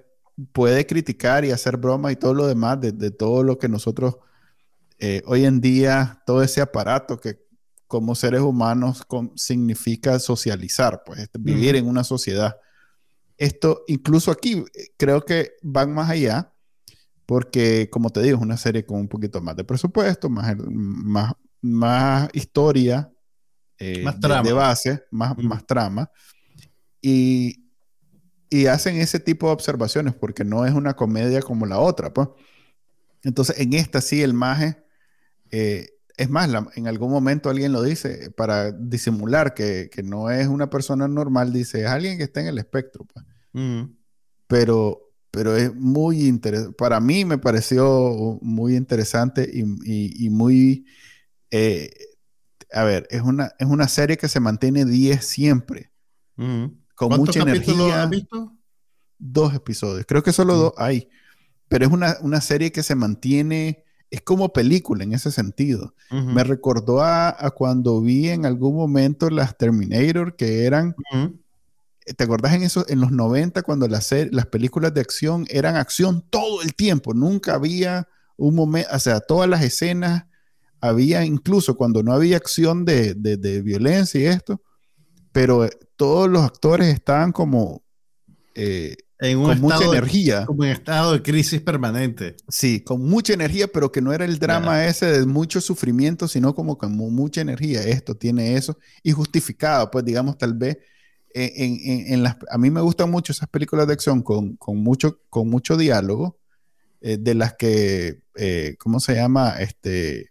puede 0.52 0.86
criticar 0.86 1.44
y 1.44 1.50
hacer 1.50 1.76
bromas 1.76 2.12
y 2.12 2.16
todo 2.16 2.34
lo 2.34 2.46
demás 2.46 2.80
de, 2.80 2.92
de 2.92 3.10
todo 3.10 3.42
lo 3.42 3.58
que 3.58 3.68
nosotros 3.68 4.16
eh, 5.04 5.20
hoy 5.26 5.46
en 5.46 5.60
día 5.60 6.22
todo 6.24 6.44
ese 6.44 6.60
aparato 6.60 7.18
que 7.18 7.44
como 7.88 8.14
seres 8.14 8.40
humanos 8.40 9.02
significa 9.34 10.20
socializar, 10.20 11.02
pues 11.04 11.18
este, 11.18 11.40
vivir 11.40 11.74
en 11.74 11.88
una 11.88 12.04
sociedad. 12.04 12.56
Esto, 13.36 13.84
incluso 13.86 14.30
aquí, 14.30 14.64
eh, 14.74 14.88
creo 14.96 15.24
que 15.24 15.52
van 15.62 15.92
más 15.92 16.10
allá, 16.10 16.52
porque 17.26 17.88
como 17.90 18.10
te 18.10 18.22
digo, 18.22 18.36
es 18.36 18.42
una 18.42 18.56
serie 18.56 18.84
con 18.84 19.00
un 19.00 19.08
poquito 19.08 19.40
más 19.40 19.56
de 19.56 19.64
presupuesto, 19.64 20.28
más, 20.28 20.56
más, 20.58 21.32
más 21.60 22.28
historia 22.32 23.12
eh, 23.84 24.02
más 24.04 24.20
trama. 24.20 24.42
De, 24.42 24.52
base, 24.52 25.04
más, 25.10 25.36
más 25.38 25.66
trama. 25.66 26.08
Y, 27.00 27.64
y 28.48 28.66
hacen 28.66 28.96
ese 28.96 29.18
tipo 29.18 29.48
de 29.48 29.54
observaciones 29.54 30.14
porque 30.14 30.44
no 30.44 30.64
es 30.64 30.72
una 30.72 30.94
comedia 30.94 31.42
como 31.42 31.66
la 31.66 31.80
otra, 31.80 32.12
pues. 32.14 32.28
Entonces, 33.24 33.58
en 33.58 33.72
esta 33.72 34.00
sí, 34.00 34.22
el 34.22 34.34
maje 34.34 34.84
eh, 35.50 35.88
es 36.22 36.30
más, 36.30 36.48
en 36.76 36.86
algún 36.86 37.10
momento 37.10 37.50
alguien 37.50 37.72
lo 37.72 37.82
dice 37.82 38.30
para 38.30 38.70
disimular 38.70 39.54
que, 39.54 39.90
no 40.04 40.30
es 40.30 40.46
una 40.46 40.70
persona 40.70 41.08
normal, 41.08 41.52
dice, 41.52 41.82
es 41.82 41.88
alguien 41.88 42.16
que 42.16 42.24
está 42.24 42.40
en 42.40 42.46
el 42.46 42.58
espectro. 42.58 43.04
Pues. 43.04 43.26
Pero, 44.46 45.10
pero 45.32 45.56
es 45.56 45.74
muy 45.74 46.28
interesante. 46.28 46.74
Para 46.74 47.00
mí 47.00 47.24
me 47.24 47.38
pareció 47.38 48.38
muy 48.40 48.76
interesante 48.76 49.50
y, 49.52 50.30
muy... 50.30 50.86
Eh, 51.50 51.90
a 52.72 52.84
ver, 52.84 53.08
es 53.10 53.22
una, 53.22 53.50
es 53.58 53.66
una 53.66 53.88
serie 53.88 54.16
que 54.16 54.28
se 54.28 54.38
mantiene 54.38 54.84
10 54.84 55.26
siempre. 55.26 55.90
Con 56.36 57.16
mucha 57.16 57.40
energía. 57.40 58.04
has 58.04 58.10
visto? 58.10 58.56
Dos 59.18 59.54
episodios. 59.54 60.06
Creo 60.06 60.22
que 60.22 60.32
solo 60.32 60.54
dos 60.54 60.72
hay. 60.76 61.08
Pero 61.66 61.84
es 61.84 61.92
una, 61.92 62.16
una 62.20 62.40
serie 62.40 62.70
que 62.70 62.84
se 62.84 62.94
mantiene 62.94 63.84
es 64.12 64.20
como 64.20 64.52
película 64.52 65.04
en 65.04 65.14
ese 65.14 65.32
sentido. 65.32 65.94
Me 66.10 66.44
recordó 66.44 67.02
a, 67.02 67.50
cuando 67.56 68.02
vi 68.02 68.28
en 68.28 68.44
algún 68.44 68.76
momento 68.76 69.30
las 69.30 69.56
Terminator 69.56 70.36
que 70.36 70.66
eran, 70.66 70.94
¿te 72.04 72.22
acordás 72.22 72.52
en, 72.52 72.62
eso, 72.62 72.84
en 72.88 73.00
los 73.00 73.10
90 73.10 73.62
cuando 73.62 73.88
las, 73.88 74.14
las 74.30 74.44
películas 74.46 74.92
de 74.92 75.00
acción 75.00 75.46
eran 75.48 75.76
acción 75.76 76.22
todo 76.28 76.60
el 76.60 76.74
tiempo? 76.74 77.14
Nunca 77.14 77.54
había 77.54 78.06
un 78.36 78.54
momento, 78.54 78.90
o 78.92 78.98
sea, 78.98 79.20
todas 79.20 79.48
las 79.48 79.62
escenas, 79.62 80.26
había 80.82 81.24
incluso 81.24 81.78
cuando 81.78 82.02
no 82.02 82.12
había 82.12 82.36
acción 82.36 82.84
de, 82.84 83.14
violencia 83.64 84.20
y 84.20 84.26
esto, 84.26 84.60
pero 85.32 85.70
todos 85.96 86.28
los 86.28 86.42
actores 86.42 86.92
estaban 86.92 87.32
como... 87.32 87.82
Eh, 88.54 88.94
en 89.22 89.42
con 89.42 89.60
mucha 89.60 89.84
energía. 89.84 90.46
como 90.46 90.64
en 90.64 90.70
estado 90.70 91.12
de 91.12 91.22
crisis 91.22 91.60
permanente. 91.60 92.36
Sí, 92.48 92.80
con 92.80 93.00
mucha 93.02 93.32
energía, 93.32 93.68
pero 93.68 93.92
que 93.92 94.02
no 94.02 94.12
era 94.12 94.24
el 94.24 94.38
drama 94.38 94.84
ese 94.84 95.06
de 95.06 95.26
mucho 95.26 95.60
sufrimiento, 95.60 96.26
sino 96.28 96.54
como 96.54 96.76
con 96.76 96.92
mucha 96.96 97.40
energía. 97.40 97.82
Esto 97.82 98.16
tiene 98.16 98.56
eso 98.56 98.78
y 99.02 99.12
justificado, 99.12 99.90
pues 99.90 100.04
digamos, 100.04 100.36
tal 100.36 100.54
vez 100.54 100.78
en, 101.34 102.22
las, 102.22 102.36
a 102.50 102.58
mí 102.58 102.70
me 102.70 102.80
gustan 102.80 103.10
mucho 103.10 103.32
esas 103.32 103.48
películas 103.48 103.86
de 103.86 103.94
acción 103.94 104.22
con, 104.22 104.58
mucho, 104.76 105.20
con 105.30 105.48
mucho 105.48 105.76
diálogo, 105.76 106.38
eh, 107.00 107.16
de 107.18 107.34
las 107.34 107.54
que, 107.54 108.20
eh, 108.36 108.76
¿cómo 108.78 109.00
se 109.00 109.14
llama? 109.14 109.56
Este, 109.60 110.30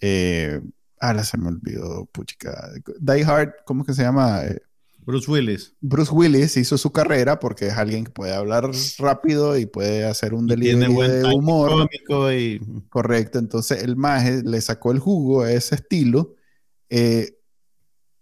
eh, 0.00 0.60
ah, 1.00 1.22
se 1.24 1.38
me 1.38 1.48
olvidó, 1.48 2.06
puchica. 2.06 2.70
Die 3.00 3.24
Hard, 3.24 3.52
¿cómo 3.66 3.84
que 3.84 3.92
se 3.92 4.02
llama? 4.02 4.42
Bruce 5.04 5.30
Willis. 5.30 5.74
Bruce 5.80 6.12
Willis 6.12 6.56
hizo 6.56 6.78
su 6.78 6.90
carrera 6.92 7.38
porque 7.38 7.66
es 7.66 7.74
alguien 7.74 8.04
que 8.04 8.10
puede 8.10 8.34
hablar 8.34 8.70
rápido 8.98 9.58
y 9.58 9.66
puede 9.66 10.04
hacer 10.04 10.34
un 10.34 10.46
delivery 10.46 10.94
de 10.94 11.24
humor. 11.34 11.88
Y... 12.32 12.60
Correcto, 12.88 13.38
entonces 13.38 13.82
el 13.82 13.96
maje 13.96 14.42
le 14.42 14.60
sacó 14.60 14.92
el 14.92 14.98
jugo 14.98 15.42
a 15.42 15.52
ese 15.52 15.74
estilo. 15.74 16.34
Eh, 16.88 17.38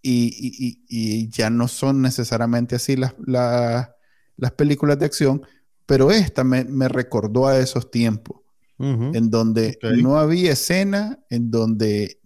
y, 0.02 1.28
ya 1.28 1.50
no 1.50 1.68
son 1.68 2.02
necesariamente 2.02 2.74
así 2.74 2.96
las, 2.96 3.14
las, 3.24 4.52
películas 4.56 4.98
de 4.98 5.06
acción, 5.06 5.42
pero 5.86 6.10
esta 6.10 6.42
me, 6.42 6.88
recordó 6.88 7.46
a 7.46 7.58
esos 7.58 7.90
tiempos, 7.90 8.40
en 8.78 9.30
donde 9.30 9.78
no 10.02 10.18
había 10.18 10.52
escena, 10.52 11.20
en 11.30 11.52
donde 11.52 12.18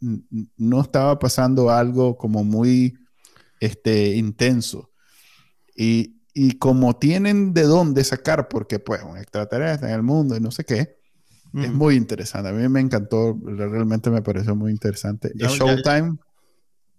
no 0.56 0.80
estaba 0.80 1.18
pasando 1.18 1.68
algo 1.68 2.16
como 2.16 2.44
muy 2.44 2.94
este, 3.60 4.16
intenso. 4.16 4.90
Y, 5.74 6.14
como 6.58 6.98
tienen 6.98 7.54
de 7.54 7.62
dónde 7.62 8.04
sacar, 8.04 8.48
porque 8.48 8.78
pues 8.78 9.02
un 9.02 9.16
extraterrestre 9.16 9.88
en 9.88 9.94
el 9.94 10.02
mundo 10.02 10.36
y 10.36 10.40
no 10.40 10.50
sé 10.50 10.64
qué, 10.64 10.98
es 11.54 11.72
muy 11.72 11.94
interesante. 11.94 12.50
A 12.50 12.52
mí 12.52 12.68
me 12.68 12.80
encantó, 12.80 13.38
realmente 13.42 14.10
me 14.10 14.20
pareció 14.20 14.54
muy 14.54 14.70
interesante. 14.70 15.32
Showtime. 15.34 16.18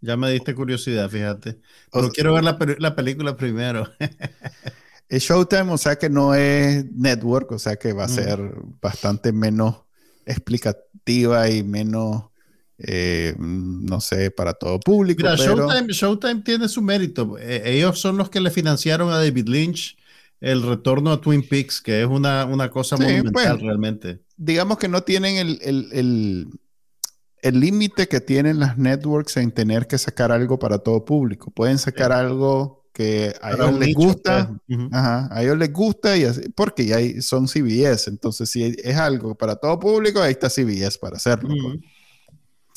Ya 0.02 0.18
me 0.18 0.32
diste 0.32 0.56
curiosidad, 0.56 1.10
fíjate. 1.10 1.60
Pero 1.92 2.10
quiero 2.10 2.34
ver 2.34 2.44
la, 2.44 2.96
película 2.96 3.36
primero. 3.36 3.88
es 5.10 5.24
Showtime, 5.24 5.72
o 5.72 5.78
sea 5.78 5.98
que 5.98 6.10
no 6.10 6.34
es 6.34 6.86
Network, 6.92 7.52
o 7.52 7.60
sea 7.60 7.76
que 7.76 7.94
va 7.94 8.06
a 8.06 8.10
ser 8.10 8.40
bastante 8.82 9.32
menos 9.32 9.84
explicativa 10.26 11.50
y 11.50 11.64
menos, 11.64 12.26
eh, 12.80 13.36
no 13.38 14.00
sé, 14.02 14.32
para 14.32 14.54
todo 14.54 14.80
público. 14.80 15.24
Mira, 15.24 15.36
Showtime, 15.36 16.42
tiene 16.44 16.68
su 16.68 16.82
mérito. 16.82 17.38
Eh, 17.40 17.64
ellos 17.66 18.00
son 18.00 18.18
los 18.18 18.30
que 18.30 18.40
le 18.40 18.52
financiaron 18.52 19.12
a 19.12 19.18
David 19.18 19.48
Lynch 19.48 19.98
el 20.40 20.62
retorno 20.62 21.12
a 21.12 21.20
Twin 21.20 21.48
Peaks, 21.48 21.82
que 21.82 22.02
es 22.02 22.08
una, 22.08 22.46
una 22.46 22.70
cosa 22.70 22.96
muy 22.96 23.06
monumental 23.06 23.58
pues, 23.58 23.62
realmente. 23.62 24.20
Digamos 24.36 24.78
que 24.78 24.88
no 24.88 25.02
tienen 25.02 25.38
el 25.38 26.48
el 27.42 27.60
límite 27.60 28.08
que 28.08 28.20
tienen 28.20 28.60
las 28.60 28.78
networks 28.78 29.38
en 29.38 29.52
tener 29.52 29.88
que 29.88 29.98
sacar 29.98 30.32
algo 30.32 30.60
para 30.60 30.80
todo 30.80 31.06
público. 31.06 31.52
Pueden 31.52 31.78
sacar 31.78 32.12
algo 32.12 32.86
que 32.94 33.34
a 33.42 33.52
ellos 33.52 33.80
les 33.80 33.94
gusta, 33.94 34.60
pues. 34.68 34.80
a 34.92 35.44
ellos 35.44 35.58
les 35.58 35.72
gusta 35.72 36.18
y 36.18 36.26
porque 36.56 36.86
ya 36.86 36.98
son 37.22 37.48
CBS, 37.48 38.10
entonces 38.10 38.50
si 38.50 38.64
es 38.64 38.98
algo 38.98 39.36
para 39.36 39.56
todo 39.56 39.80
público, 39.80 40.20
ahí 40.20 40.32
está 40.32 40.50
CBS 40.50 40.98
para 40.98 41.18
hacerlo. 41.18 41.50
Pues. 41.50 41.80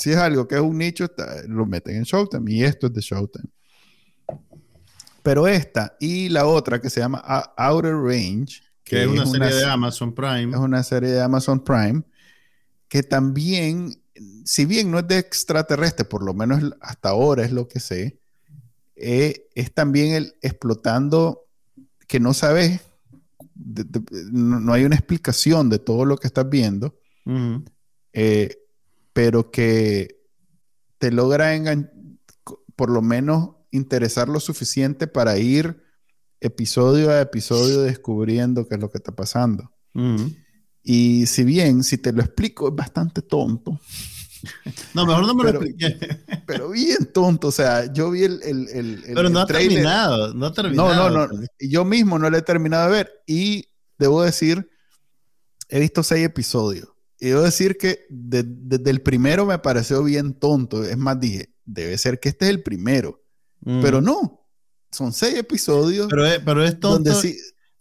Si 0.01 0.11
es 0.11 0.17
algo 0.17 0.49
que 0.49 0.57
es 0.57 0.61
un 0.61 0.79
nicho, 0.79 1.07
lo 1.47 1.67
meten 1.67 1.97
en 1.97 2.03
Showtime 2.05 2.51
y 2.51 2.65
esto 2.65 2.87
es 2.89 2.95
de 2.95 3.01
Showtime. 3.01 3.49
Pero 5.23 5.47
esta 5.47 5.97
y 6.01 6.31
la 6.31 6.47
otra 6.47 6.81
que 6.81 6.89
se 6.89 7.01
llama 7.01 7.19
Outer 7.57 7.95
Range, 7.95 8.63
que, 8.83 9.03
es 9.03 9.07
una 9.07 9.27
serie 9.27 9.55
de 9.55 9.65
Amazon 9.67 10.15
Prime. 10.15 10.53
Es 10.53 10.59
una 10.59 10.83
serie 10.83 11.11
de 11.11 11.23
Amazon 11.23 11.63
Prime 11.63 12.03
que 12.89 13.03
también 13.03 14.01
si 14.45 14.65
bien 14.65 14.91
no 14.91 14.99
es 14.99 15.09
de 15.09 15.19
extraterrestre, 15.19 16.05
por 16.05 16.23
lo 16.23 16.35
menos 16.35 16.63
hasta 16.81 17.11
ahora 17.11 17.45
es 17.45 17.53
lo 17.53 17.69
que 17.69 17.81
sé, 17.81 18.19
eh, 18.97 19.49
es 19.55 19.73
también 19.73 20.15
el 20.15 20.35
explotando 20.43 21.47
que 22.07 22.21
no 22.21 22.35
sabes, 22.35 22.81
no, 24.33 24.73
hay 24.73 24.85
una 24.85 24.97
explicación 24.97 25.69
de 25.69 25.79
todo 25.79 26.05
lo 26.05 26.17
que 26.17 26.27
estás 26.27 26.49
viendo, 26.49 26.99
eh, 28.13 28.57
pero 29.13 29.51
que 29.51 30.21
te 30.99 31.11
logra 31.11 31.53
por 32.77 32.91
lo 32.91 33.03
menos 33.03 33.51
interesar 33.71 34.29
lo 34.29 34.41
suficiente 34.41 35.07
para 35.07 35.39
ir 35.39 35.83
episodio 36.41 37.11
a 37.11 37.21
episodio 37.21 37.83
descubriendo 37.83 38.67
qué 38.67 38.77
es 38.77 38.81
lo 38.81 38.91
que 38.91 38.99
está 38.99 39.15
pasando. 39.15 39.71
Y 40.83 41.27
si 41.27 41.45
bien, 41.45 41.85
si 41.85 41.99
te 41.99 42.13
lo 42.13 42.23
explico, 42.23 42.69
es 42.69 42.75
bastante 42.75 43.23
tonto. 43.23 43.79
No, 44.95 45.05
mejor 45.05 45.27
no 45.27 45.35
me 45.35 45.45
lo 45.45 45.51
expliqué. 45.51 45.99
Pero 46.47 46.71
bien 46.71 47.13
tonto, 47.13 47.49
o 47.49 47.53
sea, 47.53 47.93
yo 47.93 48.11
vi 48.11 48.23
el, 48.23 48.41
el, 48.43 48.69
el 48.71 49.03
Pero 49.15 49.29
no 49.29 49.41
ha 49.41 49.47
terminado, 49.47 50.33
no 50.33 50.47
ha 50.47 50.53
terminado. 50.55 50.95
No, 50.95 51.11
no, 51.11 51.27
no. 51.27 51.47
Yo 51.59 51.85
mismo 51.85 52.19
no 52.19 52.31
lo 52.31 52.39
he 52.39 52.41
terminado 52.43 52.87
de 52.87 52.91
ver 52.91 53.13
y 53.27 53.67
debo 53.99 54.23
decir, 54.23 54.67
he 55.69 55.79
visto 55.79 56.03
seis 56.03 56.25
episodios. 56.25 56.89
Y 57.21 57.29
debo 57.29 57.43
decir 57.43 57.77
que 57.77 58.07
desde 58.09 58.91
el 58.91 59.03
primero 59.03 59.45
me 59.45 59.59
pareció 59.59 60.03
bien 60.03 60.33
tonto. 60.33 60.83
Es 60.83 60.97
más, 60.97 61.21
dije, 61.21 61.55
debe 61.67 61.99
ser 61.99 62.19
que 62.19 62.31
este 62.31 62.47
es 62.47 62.51
el 62.51 62.63
primero. 62.63 63.23
Mm. 63.61 63.83
Pero 63.83 64.01
no, 64.01 64.47
son 64.91 65.13
seis 65.13 65.37
episodios. 65.37 66.07
Pero 66.09 66.27
es, 66.27 66.41
pero 66.41 66.65
es 66.65 66.81
tonto. 66.81 67.11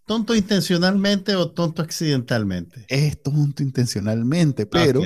¿Tonto 0.04 0.34
intencionalmente 0.34 1.36
o 1.36 1.52
tonto 1.52 1.82
accidentalmente? 1.82 2.84
Es 2.88 3.22
tonto 3.22 3.62
intencionalmente, 3.62 4.66
pero, 4.66 5.02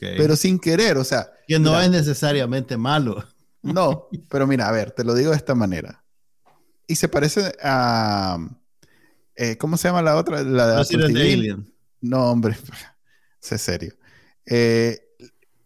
pero 0.00 0.36
sin 0.36 0.58
querer, 0.58 0.96
o 0.96 1.04
sea. 1.04 1.30
Que 1.46 1.58
no 1.58 1.80
es 1.80 1.90
necesariamente 1.90 2.76
malo. 2.76 3.24
No, 3.60 4.08
pero 4.30 4.46
mira, 4.46 4.68
a 4.68 4.72
ver, 4.72 4.92
te 4.92 5.02
lo 5.02 5.14
digo 5.14 5.32
de 5.32 5.36
esta 5.36 5.54
manera. 5.54 6.04
Y 6.86 6.94
se 6.94 7.08
parece 7.08 7.52
a. 7.60 8.38
Eh, 9.34 9.58
¿Cómo 9.58 9.76
se 9.76 9.88
llama 9.88 10.00
la 10.00 10.16
otra? 10.16 10.44
La 10.44 10.84
de 10.84 11.04
Alien. 11.04 11.70
No, 12.00 12.30
hombre, 12.30 12.56
sé 13.40 13.58
serio. 13.58 13.94
Eh, 14.46 15.00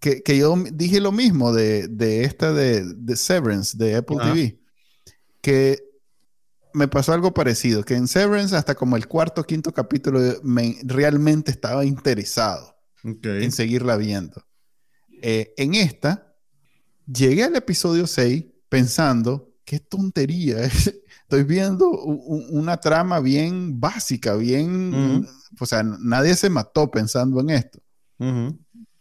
que, 0.01 0.37
yo 0.37 0.57
dije 0.73 1.01
lo 1.01 1.13
mismo 1.13 1.53
de, 1.53 2.25
esta 2.25 2.53
de, 2.53 3.17
Severance 3.17 3.77
de 3.79 3.97
Apple 3.97 4.17
TV. 4.21 4.59
Que 5.41 5.93
me 6.75 6.89
pasó 6.89 7.13
algo 7.13 7.33
parecido, 7.33 7.85
que 7.85 7.95
en 7.95 8.09
Severance 8.09 8.57
hasta 8.57 8.75
como 8.75 8.97
el 8.97 9.07
cuarto 9.07 9.45
quinto 9.45 9.73
capítulo 9.73 10.21
me 10.43 10.79
realmente 10.83 11.51
estaba 11.51 11.85
interesado 11.85 12.75
en 13.05 13.53
seguirla 13.53 13.97
viendo. 13.97 14.45
Eh, 15.23 15.55
en 15.57 15.75
esta, 15.75 16.35
llegué 17.07 17.45
al 17.45 17.55
episodio 17.55 18.07
6 18.07 18.45
pensando, 18.69 19.55
qué 19.65 19.79
tontería, 19.79 20.59
estoy 21.37 21.45
viendo 21.45 21.89
una 21.89 22.79
trama 22.79 23.21
bien 23.21 23.81
básica, 23.81 24.35
bien, 24.35 25.27
o 25.59 25.67
sea, 25.67 25.83
nadie 25.83 26.35
se 26.35 26.51
mató 26.51 26.91
pensando 26.91 27.41
en 27.41 27.51
esto. 27.51 27.79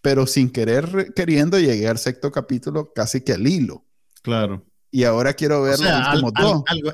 Pero 0.02 0.26
sin 0.26 0.50
querer, 0.50 1.14
queriendo, 1.16 1.60
llegué 1.60 1.88
al 1.88 1.98
sexto 1.98 2.32
capítulo 2.32 2.92
casi 2.94 3.22
que 3.22 3.34
al 3.34 3.48
hilo. 3.48 3.86
Claro 4.22 4.66
y 4.92 5.06
ahora 5.06 5.34
quiero 5.34 5.62
ver 5.64 5.82
algo, 5.82 6.32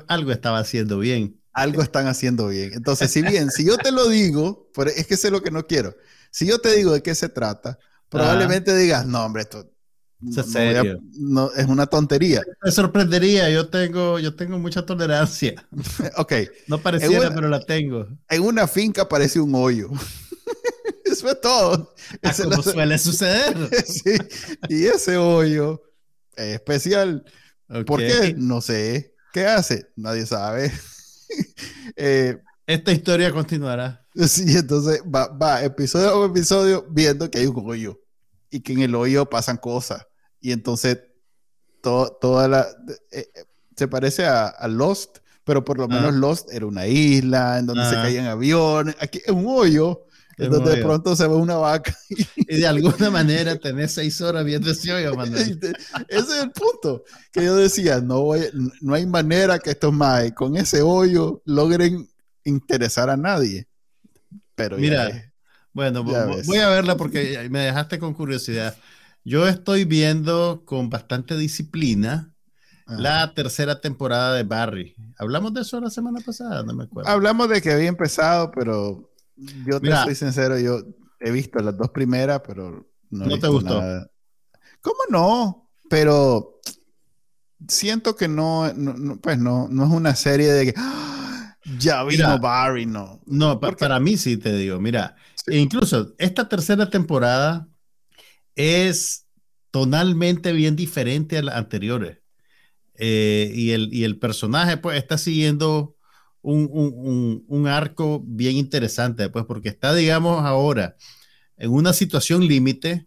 algo, 0.06 0.32
estaba 0.32 0.60
haciendo 0.60 1.00
bien. 1.00 1.40
Algo 1.52 1.82
están 1.82 2.06
haciendo 2.06 2.46
bien. 2.46 2.70
Entonces, 2.72 3.10
si 3.10 3.20
bien, 3.22 3.50
si 3.50 3.66
yo 3.66 3.76
te 3.76 3.90
lo 3.90 4.08
digo, 4.08 4.70
es 4.94 5.06
que 5.08 5.16
sé 5.16 5.32
lo 5.32 5.42
que 5.42 5.50
no 5.50 5.66
quiero. 5.66 5.96
Si 6.30 6.46
yo 6.46 6.60
te 6.60 6.76
digo 6.76 6.92
de 6.92 7.02
qué 7.02 7.16
se 7.16 7.28
trata, 7.28 7.78
probablemente 8.08 8.76
digas, 8.76 9.04
no, 9.04 9.24
hombre, 9.24 9.42
esto 9.42 9.68
no, 10.20 11.52
es 11.52 11.66
una 11.66 11.86
tontería. 11.86 12.42
Me 12.62 12.70
sorprendería, 12.70 13.48
yo 13.50 13.68
tengo, 13.68 14.18
yo 14.18 14.34
tengo 14.34 14.58
mucha 14.58 14.84
tolerancia. 14.84 15.54
ok. 16.16 16.32
No 16.66 16.78
pareciera, 16.78 17.32
pero 17.34 17.48
la 17.48 17.60
tengo. 17.60 18.06
En 18.28 18.42
una 18.42 18.66
finca 18.66 19.02
aparece 19.02 19.40
un 19.40 19.54
hoyo. 19.54 19.90
Eso 21.04 21.30
es 21.30 21.40
todo. 21.40 21.94
Ah, 22.22 22.32
como 22.42 22.62
suele 22.62 22.98
suceder. 22.98 23.56
sí. 23.86 24.16
Y 24.68 24.86
ese 24.86 25.16
hoyo 25.16 25.82
es 26.36 26.54
especial. 26.54 27.24
¿Por 27.86 28.00
qué? 28.00 28.34
No 28.36 28.60
sé. 28.60 29.14
¿Qué 29.32 29.46
hace? 29.46 29.90
Nadie 29.96 30.26
sabe. 30.26 30.72
Eh, 31.96 32.38
Esta 32.66 32.92
historia 32.92 33.30
continuará. 33.32 34.06
Sí, 34.14 34.56
entonces 34.56 35.02
va, 35.02 35.28
va 35.28 35.62
episodio 35.62 36.22
a 36.22 36.26
episodio 36.26 36.86
viendo 36.90 37.30
que 37.30 37.38
hay 37.38 37.46
un 37.46 37.62
hoyo 37.68 38.00
y 38.50 38.60
que 38.60 38.72
en 38.72 38.82
el 38.82 38.94
hoyo 38.94 39.28
pasan 39.28 39.56
cosas. 39.56 40.06
Y 40.40 40.52
entonces 40.52 40.98
toda 41.80 42.48
la... 42.48 42.66
Eh, 43.12 43.28
eh, 43.34 43.44
se 43.76 43.86
parece 43.86 44.26
a, 44.26 44.66
Lost, 44.66 45.18
pero 45.44 45.64
por 45.64 45.78
lo 45.78 45.86
menos 45.86 46.12
Lost 46.12 46.52
era 46.52 46.66
una 46.66 46.88
isla 46.88 47.60
en 47.60 47.66
donde 47.66 47.88
se 47.88 47.94
caían 47.94 48.26
aviones. 48.26 48.96
Aquí 48.98 49.20
es 49.24 49.32
un 49.32 49.44
hoyo 49.46 50.04
donde 50.36 50.76
de 50.76 50.82
pronto 50.82 51.16
se 51.16 51.26
ve 51.26 51.34
una 51.34 51.56
vaca. 51.56 51.96
Y 52.36 52.56
de 52.56 52.66
alguna 52.66 53.10
manera 53.10 53.56
tenés 53.56 53.92
seis 53.92 54.20
horas 54.20 54.44
viendo 54.44 54.70
ese 54.70 54.92
hoyo, 54.92 55.12
Ese 55.24 55.68
es 56.08 56.42
el 56.42 56.50
punto. 56.52 57.04
Que 57.32 57.44
yo 57.44 57.56
decía, 57.56 58.00
no, 58.00 58.30
no 58.80 58.94
hay 58.94 59.06
manera 59.06 59.58
que 59.58 59.70
estos 59.70 59.92
más 59.92 60.30
con 60.32 60.56
ese 60.56 60.82
hoyo 60.82 61.42
logren 61.44 62.08
interesar 62.44 63.10
a 63.10 63.16
nadie. 63.16 63.68
Pero 64.54 64.76
Mira, 64.76 65.27
bueno, 65.78 66.02
voy 66.02 66.58
a 66.58 66.68
verla 66.68 66.96
porque 66.96 67.46
me 67.50 67.60
dejaste 67.60 68.00
con 68.00 68.12
curiosidad. 68.12 68.76
Yo 69.24 69.46
estoy 69.46 69.84
viendo 69.84 70.64
con 70.64 70.90
bastante 70.90 71.36
disciplina 71.36 72.34
la 72.88 73.32
tercera 73.32 73.80
temporada 73.80 74.34
de 74.34 74.42
Barry. 74.42 74.96
¿Hablamos 75.18 75.54
de 75.54 75.60
eso 75.60 75.80
la 75.80 75.90
semana 75.90 76.18
pasada? 76.18 76.64
No 76.64 76.72
me 76.72 76.84
acuerdo. 76.84 77.08
Hablamos 77.08 77.48
de 77.48 77.62
que 77.62 77.70
había 77.70 77.88
empezado, 77.88 78.50
pero 78.50 79.12
yo 79.36 79.80
te 79.80 79.92
soy 79.92 80.16
sincero, 80.16 80.58
yo 80.58 80.82
he 81.20 81.30
visto 81.30 81.60
las 81.60 81.76
dos 81.76 81.90
primeras, 81.90 82.40
pero 82.44 82.88
no, 83.10 83.26
¿No 83.26 83.38
te 83.38 83.46
gustó. 83.46 83.80
¿Cómo 84.80 84.98
no? 85.10 85.70
Pero 85.88 86.60
siento 87.68 88.16
que 88.16 88.26
no, 88.26 88.72
pues 89.22 89.38
no, 89.38 89.68
no 89.70 89.84
es 89.84 89.90
una 89.90 90.16
serie 90.16 90.50
de 90.50 90.66
que 90.66 90.74
¡Ah! 90.76 91.56
ya 91.78 92.02
vino 92.02 92.38
Barry, 92.40 92.86
no. 92.86 93.20
No, 93.26 93.60
para 93.60 94.00
mí 94.00 94.16
sí 94.16 94.36
te 94.38 94.56
digo, 94.56 94.80
mira, 94.80 95.16
incluso 95.50 96.14
esta 96.18 96.48
tercera 96.48 96.90
temporada 96.90 97.68
es 98.54 99.26
tonalmente 99.70 100.52
bien 100.52 100.76
diferente 100.76 101.38
a 101.38 101.42
las 101.42 101.56
anteriores. 101.56 102.18
Eh, 103.00 103.52
y, 103.54 103.70
el, 103.70 103.94
y 103.94 104.02
el 104.02 104.18
personaje 104.18 104.76
pues 104.76 104.98
está 104.98 105.18
siguiendo 105.18 105.94
un, 106.42 106.68
un, 106.72 107.44
un, 107.46 107.66
arco 107.68 108.20
bien 108.26 108.56
interesante, 108.56 109.28
pues 109.28 109.44
porque 109.44 109.68
está, 109.68 109.94
digamos, 109.94 110.44
ahora 110.44 110.96
en 111.56 111.70
una 111.70 111.92
situación 111.92 112.46
límite 112.46 113.06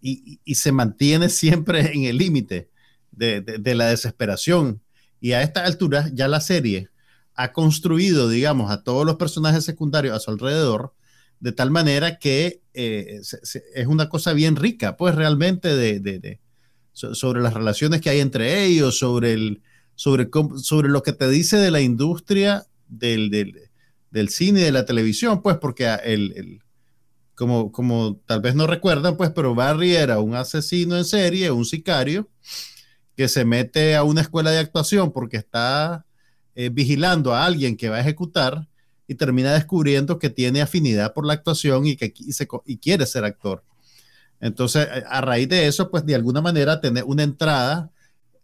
y, 0.00 0.40
y, 0.44 0.54
se 0.54 0.70
mantiene 0.70 1.28
siempre 1.28 1.92
en 1.92 2.04
el 2.04 2.18
límite 2.18 2.70
de, 3.10 3.40
de, 3.40 3.74
la 3.74 3.86
desesperación. 3.86 4.80
Y 5.20 5.32
a 5.32 5.42
esta 5.42 5.64
altura 5.64 6.08
ya 6.12 6.28
la 6.28 6.40
serie 6.40 6.90
ha 7.34 7.52
construido, 7.52 8.28
digamos, 8.28 8.70
a 8.70 8.82
todos 8.82 9.04
los 9.04 9.16
personajes 9.16 9.64
secundarios 9.64 10.14
a 10.14 10.20
su 10.20 10.30
alrededor, 10.30 10.94
de 11.40 11.52
tal 11.52 11.70
manera 11.70 12.18
que 12.18 12.62
eh, 12.74 13.20
es 13.20 13.86
una 13.86 14.08
cosa 14.08 14.32
bien 14.32 14.56
rica, 14.56 14.96
pues 14.96 15.14
realmente 15.14 15.76
de, 15.76 16.40
sobre 16.92 17.42
las 17.42 17.54
relaciones 17.54 18.00
que 18.00 18.10
hay 18.10 18.20
entre 18.20 18.64
ellos, 18.64 18.98
sobre, 18.98 19.60
sobre, 19.94 20.28
sobre 20.62 20.88
lo 20.88 21.02
que 21.02 21.12
te 21.12 21.28
dice 21.28 21.56
de 21.56 21.70
la 21.70 21.80
industria 21.80 22.66
del, 22.88 23.30
del, 24.10 24.28
cine 24.28 24.60
y 24.60 24.64
de 24.64 24.72
la 24.72 24.86
televisión, 24.86 25.42
pues 25.42 25.58
porque 25.58 25.86
el, 26.04 26.60
como, 27.34 27.70
como 27.70 28.16
tal 28.26 28.40
vez 28.40 28.54
no 28.54 28.66
recuerdan, 28.66 29.16
pues, 29.16 29.30
pero 29.30 29.54
Barry 29.54 29.94
era 29.94 30.20
un 30.20 30.34
asesino 30.34 30.96
en 30.96 31.04
serie, 31.04 31.50
un 31.50 31.64
sicario, 31.64 32.28
que 33.16 33.28
se 33.28 33.44
mete 33.44 33.94
a 33.94 34.02
una 34.02 34.22
escuela 34.22 34.50
de 34.50 34.58
actuación 34.58 35.12
porque 35.12 35.36
está 35.36 36.06
eh, 36.54 36.70
vigilando 36.70 37.34
a 37.34 37.44
alguien 37.44 37.76
que 37.76 37.88
va 37.88 37.96
a 37.96 38.00
ejecutar 38.00 38.68
y 39.08 39.14
termina 39.14 39.52
descubriendo 39.54 40.18
que 40.18 40.30
tiene 40.30 40.62
afinidad 40.62 41.14
por 41.14 41.26
la 41.26 41.34
actuación 41.34 41.86
y 41.86 41.96
que 41.96 42.12
y, 42.16 42.32
y 42.66 42.76
quiere 42.78 43.06
ser 43.06 43.24
actor. 43.24 43.62
Entonces, 44.40 44.86
a 45.08 45.20
raíz 45.20 45.48
de 45.48 45.66
eso, 45.66 45.90
pues 45.90 46.04
de 46.04 46.14
alguna 46.14 46.40
manera 46.40 46.80
tener 46.80 47.04
una 47.04 47.22
entrada 47.22 47.90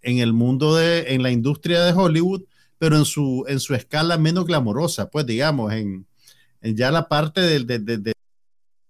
en 0.03 0.19
el 0.19 0.33
mundo 0.33 0.77
de, 0.77 1.15
en 1.15 1.23
la 1.23 1.31
industria 1.31 1.85
de 1.85 1.93
Hollywood, 1.93 2.43
pero 2.79 2.97
en 2.97 3.05
su, 3.05 3.45
en 3.47 3.61
su 3.61 3.75
escala 3.75 4.19
menos 4.19 4.47
glamorosa, 4.47 5.09
pues 5.11 5.27
digamos, 5.27 5.73
en, 5.73 6.07
ya 6.63 6.91
la 6.91 7.09
parte 7.09 7.41
de, 7.41 7.61
de, 7.65 7.79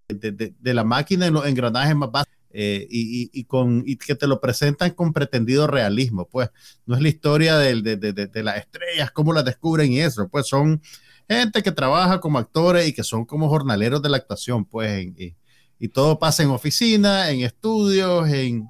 de, 0.09 0.53
de, 0.59 0.73
la 0.73 0.83
máquina 0.83 1.27
en 1.27 1.33
los 1.33 1.45
engranajes 1.45 1.95
más 1.95 2.11
básicos. 2.11 2.39
Eh, 2.55 2.87
y, 2.87 3.31
y, 3.33 3.45
con, 3.45 3.81
y 3.83 3.97
que 3.97 4.13
te 4.13 4.27
lo 4.27 4.39
presentan 4.39 4.91
con 4.91 5.11
pretendido 5.11 5.65
realismo, 5.65 6.27
pues 6.29 6.51
no 6.85 6.95
es 6.95 7.01
la 7.01 7.07
historia 7.07 7.57
de, 7.57 7.81
de, 7.81 8.43
las 8.43 8.57
estrellas, 8.57 9.09
cómo 9.09 9.33
las 9.33 9.43
descubren 9.43 9.91
y 9.91 10.01
eso, 10.01 10.27
pues 10.29 10.45
son 10.45 10.79
gente 11.27 11.63
que 11.63 11.71
trabaja 11.71 12.19
como 12.19 12.39
actores 12.39 12.87
y 12.87 12.93
que 12.93 13.03
son 13.03 13.25
como 13.25 13.49
jornaleros 13.49 14.01
de 14.01 14.09
la 14.09 14.17
actuación, 14.17 14.65
pues, 14.65 15.05
y, 15.17 15.35
y 15.79 15.87
todo 15.89 16.19
pasa 16.19 16.43
en 16.43 16.49
oficina, 16.49 17.29
en 17.29 17.41
estudios, 17.41 18.29
en, 18.29 18.69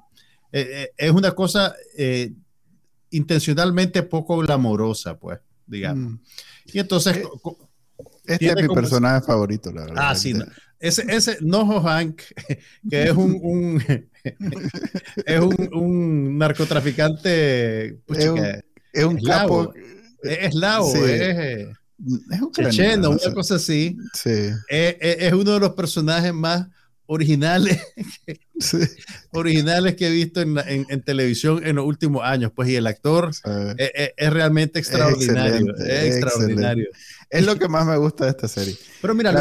eh, 0.52 0.82
eh, 0.82 0.90
es 0.96 1.10
una 1.10 1.32
cosa 1.32 1.74
eh, 1.96 2.32
intencionalmente 3.10 4.02
poco 4.04 4.38
glamorosa, 4.38 5.18
pues, 5.18 5.40
digamos. 5.66 6.12
Mm. 6.12 6.18
Y 6.72 6.78
entonces... 6.78 7.22
Este 8.24 8.46
es 8.46 8.56
mi 8.56 8.74
personaje 8.74 9.26
favorito, 9.26 9.70
la 9.70 9.82
verdad. 9.82 9.96
Ah, 9.98 10.14
sí. 10.14 10.32
Ese, 10.80 11.04
ese 11.08 11.38
Noho 11.40 11.80
Hank, 11.82 12.22
que 12.90 13.02
es 13.04 13.12
un, 13.12 13.38
un 13.42 13.82
es 15.26 15.40
un, 15.40 15.70
un, 15.72 16.38
narcotraficante. 16.38 17.86
es, 17.86 18.28
un, 18.28 18.38
es 18.92 19.04
un 19.04 19.20
capo. 19.20 19.72
Es 20.22 20.48
eslavo, 20.48 20.94
es, 20.94 21.68
es, 22.30 22.40
un 22.40 22.52
checheno, 22.52 23.10
una 23.10 23.34
cosa 23.34 23.56
así. 23.56 23.96
Sí. 24.12 24.50
Es, 24.68 24.96
es, 25.00 25.32
uno 25.32 25.52
de 25.52 25.60
los 25.60 25.72
personajes 25.72 26.32
más 26.32 26.66
originales, 27.06 27.80
originales 29.32 29.94
que 29.94 30.08
he 30.08 30.10
visto 30.10 30.40
en, 30.40 30.58
en, 30.66 31.02
televisión 31.02 31.64
en 31.64 31.76
los 31.76 31.84
últimos 31.84 32.22
años, 32.24 32.52
pues, 32.54 32.68
y 32.70 32.76
el 32.76 32.86
actor 32.86 33.30
es, 33.76 34.30
realmente 34.32 34.78
extraordinario, 34.78 35.74
es, 35.76 36.16
extraordinario. 36.16 36.88
Es 37.30 37.44
lo 37.44 37.56
que 37.56 37.68
más 37.68 37.86
me 37.86 37.96
gusta 37.96 38.24
de 38.24 38.30
esta 38.30 38.48
serie. 38.48 38.76
Pero 39.00 39.14
mira, 39.14 39.32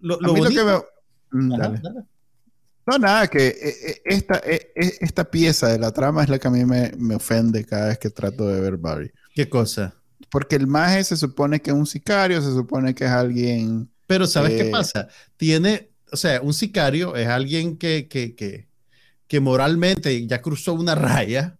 lo, 0.00 0.18
que 0.18 0.64
me... 0.64 0.78
Mm, 1.30 1.52
no, 2.86 2.98
nada, 2.98 3.26
que 3.28 3.48
eh, 3.48 3.76
eh, 3.86 4.02
esta, 4.06 4.40
eh, 4.44 4.72
esta 4.74 5.30
pieza 5.30 5.68
de 5.68 5.78
la 5.78 5.92
trama 5.92 6.22
es 6.22 6.30
la 6.30 6.38
que 6.38 6.48
a 6.48 6.50
mí 6.50 6.64
me, 6.64 6.92
me 6.96 7.16
ofende 7.16 7.64
cada 7.64 7.88
vez 7.88 7.98
que 7.98 8.08
trato 8.08 8.48
de 8.48 8.60
ver 8.60 8.78
Barry. 8.78 9.12
¿Qué 9.34 9.48
cosa? 9.48 9.97
Porque 10.30 10.56
el 10.56 10.66
maje 10.66 11.04
se 11.04 11.16
supone 11.16 11.60
que 11.60 11.70
es 11.70 11.76
un 11.76 11.86
sicario, 11.86 12.42
se 12.42 12.52
supone 12.52 12.94
que 12.94 13.04
es 13.04 13.10
alguien... 13.10 13.90
Pero 14.06 14.26
¿sabes 14.26 14.60
qué 14.60 14.70
pasa? 14.70 15.08
Tiene 15.36 15.88
o 16.12 16.16
sea, 16.16 16.40
un 16.42 16.54
sicario 16.54 17.16
es 17.16 17.28
alguien 17.28 17.76
que, 17.76 18.08
que, 18.08 18.34
que, 18.34 18.68
que 19.26 19.40
moralmente 19.40 20.26
ya 20.26 20.40
cruzó 20.40 20.74
una 20.74 20.94
raya, 20.94 21.58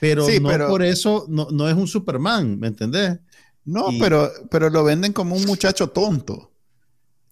pero 0.00 0.26
no 0.28 0.68
por 0.68 0.82
eso 0.82 1.26
no, 1.28 1.48
no, 1.50 1.68
es 1.68 1.74
un 1.74 1.86
Superman, 1.86 2.58
¿me 2.58 2.68
entendés? 2.68 3.18
No, 3.64 3.88
pero, 3.98 4.30
pero 4.50 4.70
lo 4.70 4.84
venden 4.84 5.12
como 5.12 5.36
un 5.36 5.44
muchacho 5.44 5.88
tonto. 5.88 6.50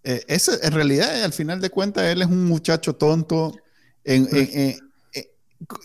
Eh, 0.04 0.22
ese, 0.28 0.52
en 0.62 0.72
realidad, 0.72 1.24
al 1.24 1.32
final 1.32 1.60
de 1.60 1.70
cuentas, 1.70 2.04
él 2.04 2.22
es 2.22 2.28
un 2.28 2.44
muchacho 2.44 2.94
tonto. 2.94 3.56
En, 4.04 4.28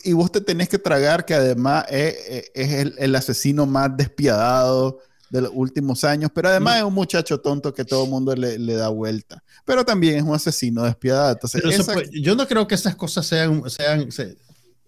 y 0.04 0.14
vos 0.14 0.32
te 0.32 0.42
tenés 0.42 0.70
que 0.70 0.78
tragar 0.78 1.26
que 1.26 1.34
además 1.34 1.86
es, 1.90 2.52
es 2.54 2.72
el, 2.74 2.96
el, 2.98 3.16
asesino 3.16 3.66
más 3.66 3.96
despiadado 3.98 5.00
de 5.30 5.42
los 5.42 5.52
últimos 5.54 6.04
años, 6.04 6.30
pero 6.34 6.50
además 6.50 6.78
es 6.78 6.84
un 6.84 6.94
muchacho 6.94 7.40
tonto 7.40 7.74
que 7.74 7.84
todo 7.84 8.04
el 8.04 8.10
mundo 8.10 8.36
le, 8.36 8.60
le, 8.60 8.76
da 8.76 8.90
vuelta, 8.90 9.44
pero 9.66 9.84
también 9.84 10.18
es 10.18 10.24
un 10.24 10.36
asesino 10.36 10.84
despiadado. 10.84 11.32
Entonces, 11.32 11.64
yo 12.12 12.36
no 12.36 12.48
creo 12.48 12.68
que 12.68 12.76
esas 12.76 12.96
cosas 12.96 13.26
sean... 13.26 13.68
sean 13.70 14.08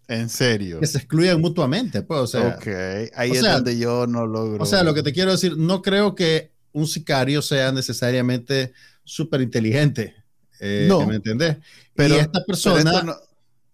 en 0.07 0.29
serio. 0.29 0.79
Que 0.79 0.87
se 0.87 0.99
excluyan 0.99 1.41
mutuamente, 1.41 2.01
pues, 2.03 2.19
o 2.19 2.27
sea. 2.27 2.59
Ok, 2.59 2.67
ahí 3.15 3.31
es 3.31 3.41
donde 3.41 3.77
yo 3.77 4.05
no 4.05 4.27
logro. 4.27 4.61
O 4.61 4.65
sea, 4.65 4.83
lo 4.83 4.93
que 4.93 5.01
te 5.01 5.13
quiero 5.13 5.31
decir, 5.31 5.57
no 5.57 5.81
creo 5.81 6.13
que 6.13 6.51
un 6.73 6.87
sicario 6.87 7.41
sea 7.41 7.71
necesariamente 7.71 8.73
súper 9.03 9.41
inteligente. 9.41 10.15
Eh, 10.59 10.85
no. 10.87 11.05
¿Me 11.05 11.15
entendés? 11.15 11.57
Pero 11.95 12.15
esta 12.15 12.43
persona. 12.45 13.17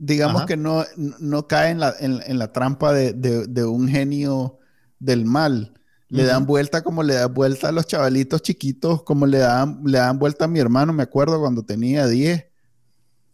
Digamos 0.04 0.46
que 0.46 0.58
no, 0.58 0.84
no 0.98 1.48
cae 1.48 1.70
en 1.70 1.80
la, 1.80 1.94
en, 2.00 2.22
en 2.26 2.40
la 2.40 2.52
trampa 2.52 2.92
de, 2.92 3.14
de, 3.14 3.46
de, 3.46 3.66
un 3.66 3.88
genio 3.88 4.58
del 4.98 5.26
mal, 5.26 5.74
le 6.10 6.24
dan 6.24 6.48
vuelta 6.48 6.82
como 6.82 7.04
le 7.04 7.14
dan 7.14 7.32
vuelta 7.32 7.70
a 7.70 7.72
los 7.72 7.86
chavalitos 7.86 8.42
chiquitos, 8.42 9.04
como 9.04 9.28
le 9.28 9.38
dan, 9.38 9.80
le 9.86 10.00
dan 10.00 10.18
vuelta 10.18 10.46
a 10.46 10.48
mi 10.48 10.60
hermano, 10.60 10.92
me 10.92 11.04
acuerdo 11.04 11.40
cuando 11.40 11.64
tenía 11.64 12.08
10. 12.08 12.46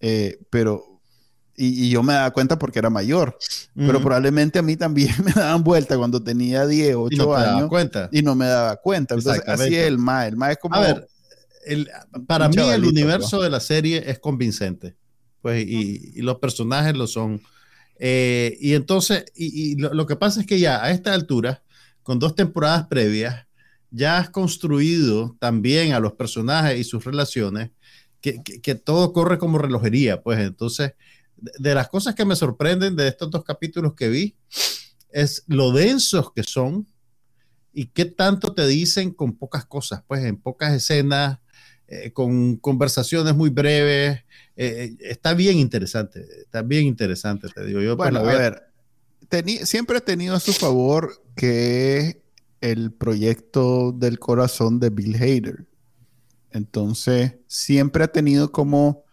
Eh, 0.02 0.40
pero, 0.50 1.00
y, 1.56 1.90
yo 1.90 2.04
me 2.04 2.14
daba 2.14 2.32
cuenta 2.32 2.60
porque 2.60 2.80
era 2.80 2.90
mayor. 2.90 3.38
Pero 3.74 4.02
probablemente 4.02 4.60
a 4.60 4.62
mí 4.62 4.76
también 4.76 5.16
me 5.24 5.32
daban 5.32 5.64
vuelta 5.64 5.98
cuando 5.98 6.22
tenía 6.22 6.68
10, 6.68 6.96
8 6.98 7.16
y 7.16 7.18
no 7.18 7.34
años. 7.34 7.70
Cuenta. 7.70 8.10
Y 8.12 8.22
no 8.22 8.36
me 8.36 8.46
daba 8.46 8.76
cuenta. 8.76 9.16
Entonces, 9.16 9.42
así 9.48 9.74
es 9.74 9.88
el 9.88 9.98
MAE. 9.98 10.28
El 10.28 10.36
MAE 10.36 10.52
es 10.52 10.58
como. 10.60 10.76
A 10.76 10.82
ver, 10.82 11.08
para 12.28 12.50
mí 12.50 12.58
el 12.58 12.84
universo 12.84 13.42
de 13.42 13.50
la 13.50 13.62
serie 13.62 14.04
es 14.06 14.20
convincente. 14.20 14.98
Pues, 15.48 15.66
y, 15.66 16.22
los 16.24 16.40
personajes 16.40 16.94
lo 16.98 17.08
son. 17.08 17.42
Eh, 18.00 18.58
y 18.60 18.74
entonces, 18.74 19.24
y, 19.34 19.78
lo, 19.78 19.94
lo, 19.94 20.06
que 20.06 20.18
pasa 20.18 20.42
es 20.42 20.46
que 20.46 20.60
ya 20.60 20.84
a 20.84 20.92
esta 20.92 21.14
altura 21.14 21.64
con 22.04 22.20
dos 22.20 22.36
temporadas 22.36 22.88
previas, 22.88 23.48
ya 23.90 24.18
has 24.18 24.30
construido 24.30 25.38
también 25.40 25.94
a 25.94 26.02
los 26.02 26.12
personajes 26.16 26.78
y 26.78 26.84
sus 26.84 27.06
relaciones, 27.06 27.72
que, 28.20 28.44
que, 28.44 28.76
todo 28.76 29.14
corre 29.14 29.38
como 29.38 29.58
relojería. 29.58 30.22
Pues 30.22 30.38
entonces, 30.40 30.96
de, 31.38 31.74
las 31.74 31.88
cosas 31.88 32.14
que 32.14 32.26
me 32.26 32.36
sorprenden 32.36 32.98
de 32.98 33.08
estos 33.08 33.32
dos 33.32 33.46
capítulos 33.46 33.94
que 33.94 34.10
vi, 34.10 34.36
es 35.12 35.46
lo 35.48 35.72
densos 35.72 36.34
que 36.34 36.44
son 36.44 36.86
y 37.72 37.86
qué 37.86 38.04
tanto 38.04 38.54
te 38.54 38.68
dicen 38.68 39.12
con 39.12 39.38
pocas 39.38 39.66
cosas, 39.66 40.04
pues 40.10 40.26
en 40.26 40.36
pocas 40.36 40.74
escenas, 40.74 41.40
eh, 41.88 42.12
con 42.12 42.58
conversaciones 42.58 43.34
muy 43.34 43.50
breves. 43.50 44.26
Eh, 44.60 44.90
eh, 44.90 44.98
está 45.02 45.36
bien 45.36 45.58
interesante, 45.60 46.26
está 46.42 46.64
bien 46.64 46.86
interesante, 46.86 47.48
te 47.48 47.64
digo 47.64 47.80
yo. 47.80 47.96
Pues, 47.96 48.12
bueno, 48.12 48.28
a 48.28 48.34
ver, 48.34 48.64
siempre 49.66 50.00
he 50.00 50.02
tenido 50.02 50.36
a 50.36 50.40
su 50.40 50.52
favor 50.52 51.24
que 51.36 52.24
el 52.60 52.92
proyecto 52.92 53.92
del 53.92 54.18
corazón 54.18 54.80
de 54.80 54.90
Bill 54.90 55.16
Hader. 55.16 55.68
Entonces, 56.52 57.36
siempre 57.46 58.04
ha 58.04 58.08
tenido 58.08 58.52
como 58.52 59.04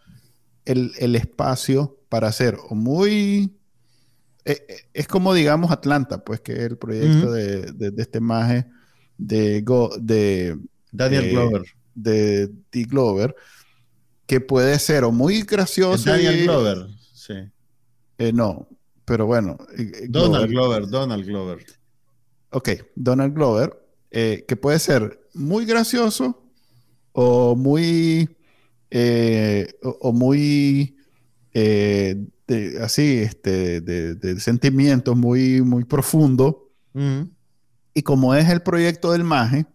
el, 0.65 1.15
espacio 1.15 1.99
para 2.09 2.27
hacer 2.27 2.57
o 2.69 2.73
muy... 2.73 3.55
Eh, 4.45 4.65
es 4.93 5.07
como, 5.07 5.33
digamos, 5.35 5.69
Atlanta, 5.69 6.23
pues, 6.23 6.39
que 6.39 6.53
es 6.53 6.59
el 6.59 6.77
proyecto 6.77 7.31
de, 7.31 7.93
este 7.97 8.19
maje 8.19 8.65
de, 9.17 9.63
de 10.01 10.57
Daniel 10.91 11.29
Glover. 11.29 11.63
De 11.93 12.47
D. 12.71 12.83
Glover, 12.83 13.35
que 14.25 14.41
puede 14.41 14.79
ser 14.79 15.03
o 15.03 15.11
muy 15.11 15.41
gracioso. 15.41 16.09
Daniel 16.09 16.43
Glover, 16.43 16.87
sí. 17.13 17.33
Eh, 18.17 18.31
no, 18.33 18.67
pero 19.03 19.25
bueno. 19.25 19.57
Donald 20.09 20.49
Glover, 20.49 20.87
Donald 20.87 21.25
Glover. 21.25 21.65
Ok, 22.51 22.69
Donald 22.95 23.33
Glover, 23.33 23.77
que 24.09 24.57
puede 24.59 24.79
ser 24.79 25.19
muy 25.33 25.65
gracioso 25.65 26.41
o 27.11 27.55
muy, 27.55 28.37
eh, 28.91 29.73
o, 29.83 30.11
muy 30.11 30.97
eh, 31.53 32.27
así, 32.81 33.19
este, 33.19 33.81
de, 33.81 34.39
sentimientos 34.39 35.15
muy, 35.15 35.61
muy 35.61 35.85
profundo. 35.85 36.71
Y 37.93 38.01
como 38.03 38.35
es 38.35 38.49
el 38.49 38.61
proyecto 38.61 39.11
del 39.11 39.23
Maje, 39.23 39.65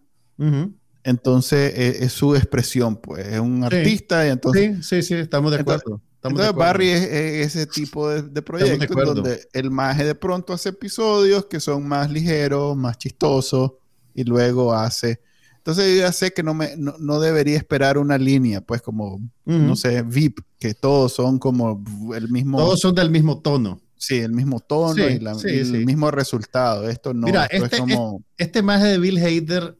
entonces 1.04 1.72
e, 1.76 2.04
es, 2.04 2.12
su 2.12 2.34
expresión, 2.36 2.96
pues 2.96 3.26
es 3.26 3.40
un 3.40 3.64
artista 3.64 4.26
y 4.26 4.30
entonces... 4.30 4.86
Sí, 4.86 5.02
sí, 5.02 5.02
sí, 5.02 5.14
estamos 5.14 5.52
de 5.52 5.60
acuerdo. 5.60 6.00
Entonces, 6.22 6.52
Barry 6.52 6.90
es, 6.90 7.02
ese 7.06 7.66
tipo 7.66 8.10
de, 8.10 8.22
de 8.22 8.42
proyecto 8.42 8.94
donde 8.94 9.48
el 9.54 9.70
maje 9.70 10.04
de 10.04 10.14
pronto 10.14 10.52
hace 10.52 10.68
episodios 10.68 11.46
que 11.46 11.60
son 11.60 11.88
más 11.88 12.10
ligeros, 12.10 12.76
más 12.76 12.98
chistosos 12.98 13.72
y 14.14 14.24
luego 14.24 14.74
hace 14.74 15.20
entonces 15.60 15.94
yo 15.94 16.00
ya 16.00 16.12
sé 16.12 16.32
que 16.32 16.42
no, 16.42 16.54
me, 16.54 16.74
no, 16.76 17.20
debería 17.20 17.58
esperar 17.58 17.98
una 17.98 18.16
línea, 18.16 18.62
pues 18.62 18.80
como, 18.80 19.20
no 19.44 19.76
sé, 19.76 20.00
VIP, 20.02 20.40
que 20.58 20.72
todos 20.72 21.12
son 21.12 21.38
como 21.38 21.84
el 22.16 22.30
mismo... 22.30 22.56
Todos 22.56 22.80
son 22.80 22.94
del 22.94 23.10
mismo 23.10 23.40
tono. 23.40 23.78
Sí, 23.94 24.16
el 24.16 24.32
mismo 24.32 24.60
tono 24.60 25.06
y, 25.06 25.20
el 25.44 25.84
mismo 25.84 26.10
resultado. 26.10 26.88
Esto 26.88 27.12
no 27.12 27.26
Mira, 27.26 27.44
este, 27.44 27.76
es 27.76 27.80
como... 27.80 28.24
este, 28.38 28.60
este 28.60 28.86
de 28.86 28.98
Bill 28.98 29.18
Hader 29.18 29.76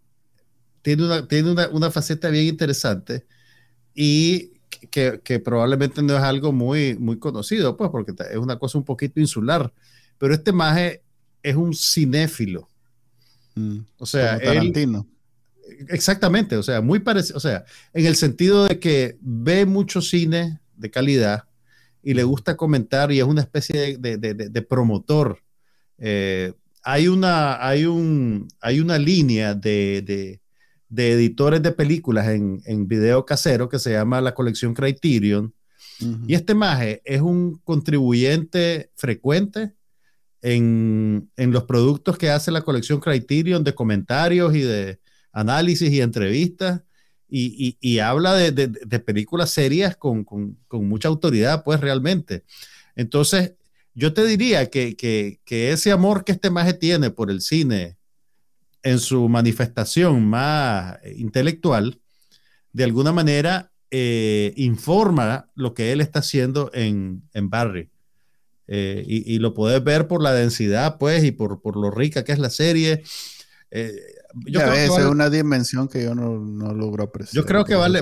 tiene 0.82 1.04
una, 1.04 1.26
tiene 1.28 1.52
una, 1.52 1.68
una 1.68 1.90
faceta 1.90 2.28
bien 2.28 2.46
interesante 2.46 3.26
y 3.94 4.52
que, 4.90 5.20
que, 5.22 5.38
probablemente 5.40 6.02
no 6.02 6.16
es 6.16 6.22
algo 6.22 6.52
muy, 6.52 6.96
muy 6.96 7.18
conocido, 7.18 7.76
pues, 7.76 7.90
porque 7.90 8.14
es 8.30 8.36
una 8.36 8.58
cosa 8.58 8.78
un 8.78 8.84
poquito 8.84 9.20
insular. 9.20 9.72
Pero 10.18 10.34
este 10.34 10.52
maje 10.52 11.02
es 11.42 11.56
un 11.56 11.74
cinéfilo. 11.74 12.68
Mm, 13.54 13.78
o 13.98 14.06
sea, 14.06 14.38
Tarantino. 14.38 15.06
Exactamente, 15.88 16.56
o 16.56 16.62
sea, 16.62 16.80
muy 16.80 16.98
parecido, 16.98 17.36
o 17.36 17.40
sea, 17.40 17.64
en 17.94 18.06
el 18.06 18.16
sentido 18.16 18.66
de 18.66 18.78
que 18.78 19.16
ve 19.20 19.66
mucho 19.66 20.02
cine 20.02 20.60
de 20.76 20.90
calidad 20.90 21.44
y 22.02 22.14
le 22.14 22.24
gusta 22.24 22.56
comentar 22.56 23.12
y 23.12 23.18
es 23.18 23.24
una 23.24 23.42
especie 23.42 23.96
de, 23.98 24.66
promotor. 24.68 25.38
Eh, 25.98 26.52
hay, 26.82 27.08
una, 27.08 27.64
hay, 27.66 27.84
un, 27.84 28.48
hay 28.60 28.80
una 28.80 28.98
línea 28.98 29.54
de, 29.54 30.40
editores 30.94 31.62
de 31.62 31.72
películas 31.72 32.28
en, 32.28 32.62
en, 32.64 32.88
video 32.88 33.24
casero 33.24 33.68
que 33.68 33.78
se 33.78 33.92
llama 33.92 34.20
la 34.20 34.34
colección 34.34 34.74
Criterion. 34.74 35.54
Y 36.26 36.34
este 36.34 36.54
maje 36.54 37.02
es 37.04 37.20
un 37.20 37.58
contribuyente 37.62 38.90
frecuente 38.96 39.74
en, 40.40 41.30
en, 41.36 41.52
los 41.52 41.64
productos 41.64 42.16
que 42.16 42.30
hace 42.30 42.50
la 42.50 42.62
colección 42.62 43.00
Criterion 43.00 43.62
de 43.62 43.74
comentarios 43.74 44.54
y 44.54 44.62
de, 44.62 44.98
análisis 45.32 45.90
y 45.90 46.00
entrevistas 46.00 46.82
y, 47.32 47.98
habla 48.00 48.34
de, 48.34 48.98
películas 49.00 49.50
serias 49.50 49.96
con, 49.96 50.26
mucha 50.72 51.08
autoridad, 51.08 51.62
pues 51.62 51.80
realmente. 51.80 52.44
Entonces, 52.96 53.54
yo 53.94 54.12
te 54.12 54.24
diría 54.24 54.68
que, 54.68 55.40
ese 55.46 55.92
amor 55.92 56.24
que 56.24 56.32
este 56.32 56.50
maje 56.50 56.74
tiene 56.74 57.10
por 57.10 57.30
el 57.30 57.40
cine 57.40 57.96
en 58.82 58.98
su 58.98 59.28
manifestación 59.28 60.26
más 60.26 60.98
intelectual, 61.16 62.00
de 62.72 62.84
alguna 62.84 63.12
manera 63.12 63.70
eh, 63.90 64.52
informa 64.56 65.50
lo 65.56 65.74
que 65.74 65.90
él 65.90 66.00
está 66.00 66.20
haciendo 66.20 66.70
en, 66.72 67.22
Barry. 67.34 67.90
Eh, 68.68 69.04
y, 69.04 69.38
lo 69.40 69.52
puedes 69.52 69.82
ver 69.82 70.06
por 70.06 70.22
la 70.22 70.32
densidad, 70.32 70.96
pues, 70.98 71.24
y 71.24 71.32
por, 71.32 71.60
por 71.60 71.76
lo 71.76 71.90
rica 71.90 72.22
que 72.22 72.30
es 72.30 72.38
la 72.38 72.50
serie. 72.50 73.02
Eh, 73.72 73.92
esa 74.46 75.00
es 75.00 75.06
una 75.06 75.28
dimensión 75.28 75.88
que 75.88 76.04
yo 76.04 76.14
no, 76.14 76.38
no 76.38 76.72
logro 76.72 77.04
apreciar. 77.04 77.34
Yo 77.34 77.46
creo 77.46 77.64
que 77.64 77.74
vale. 77.74 78.00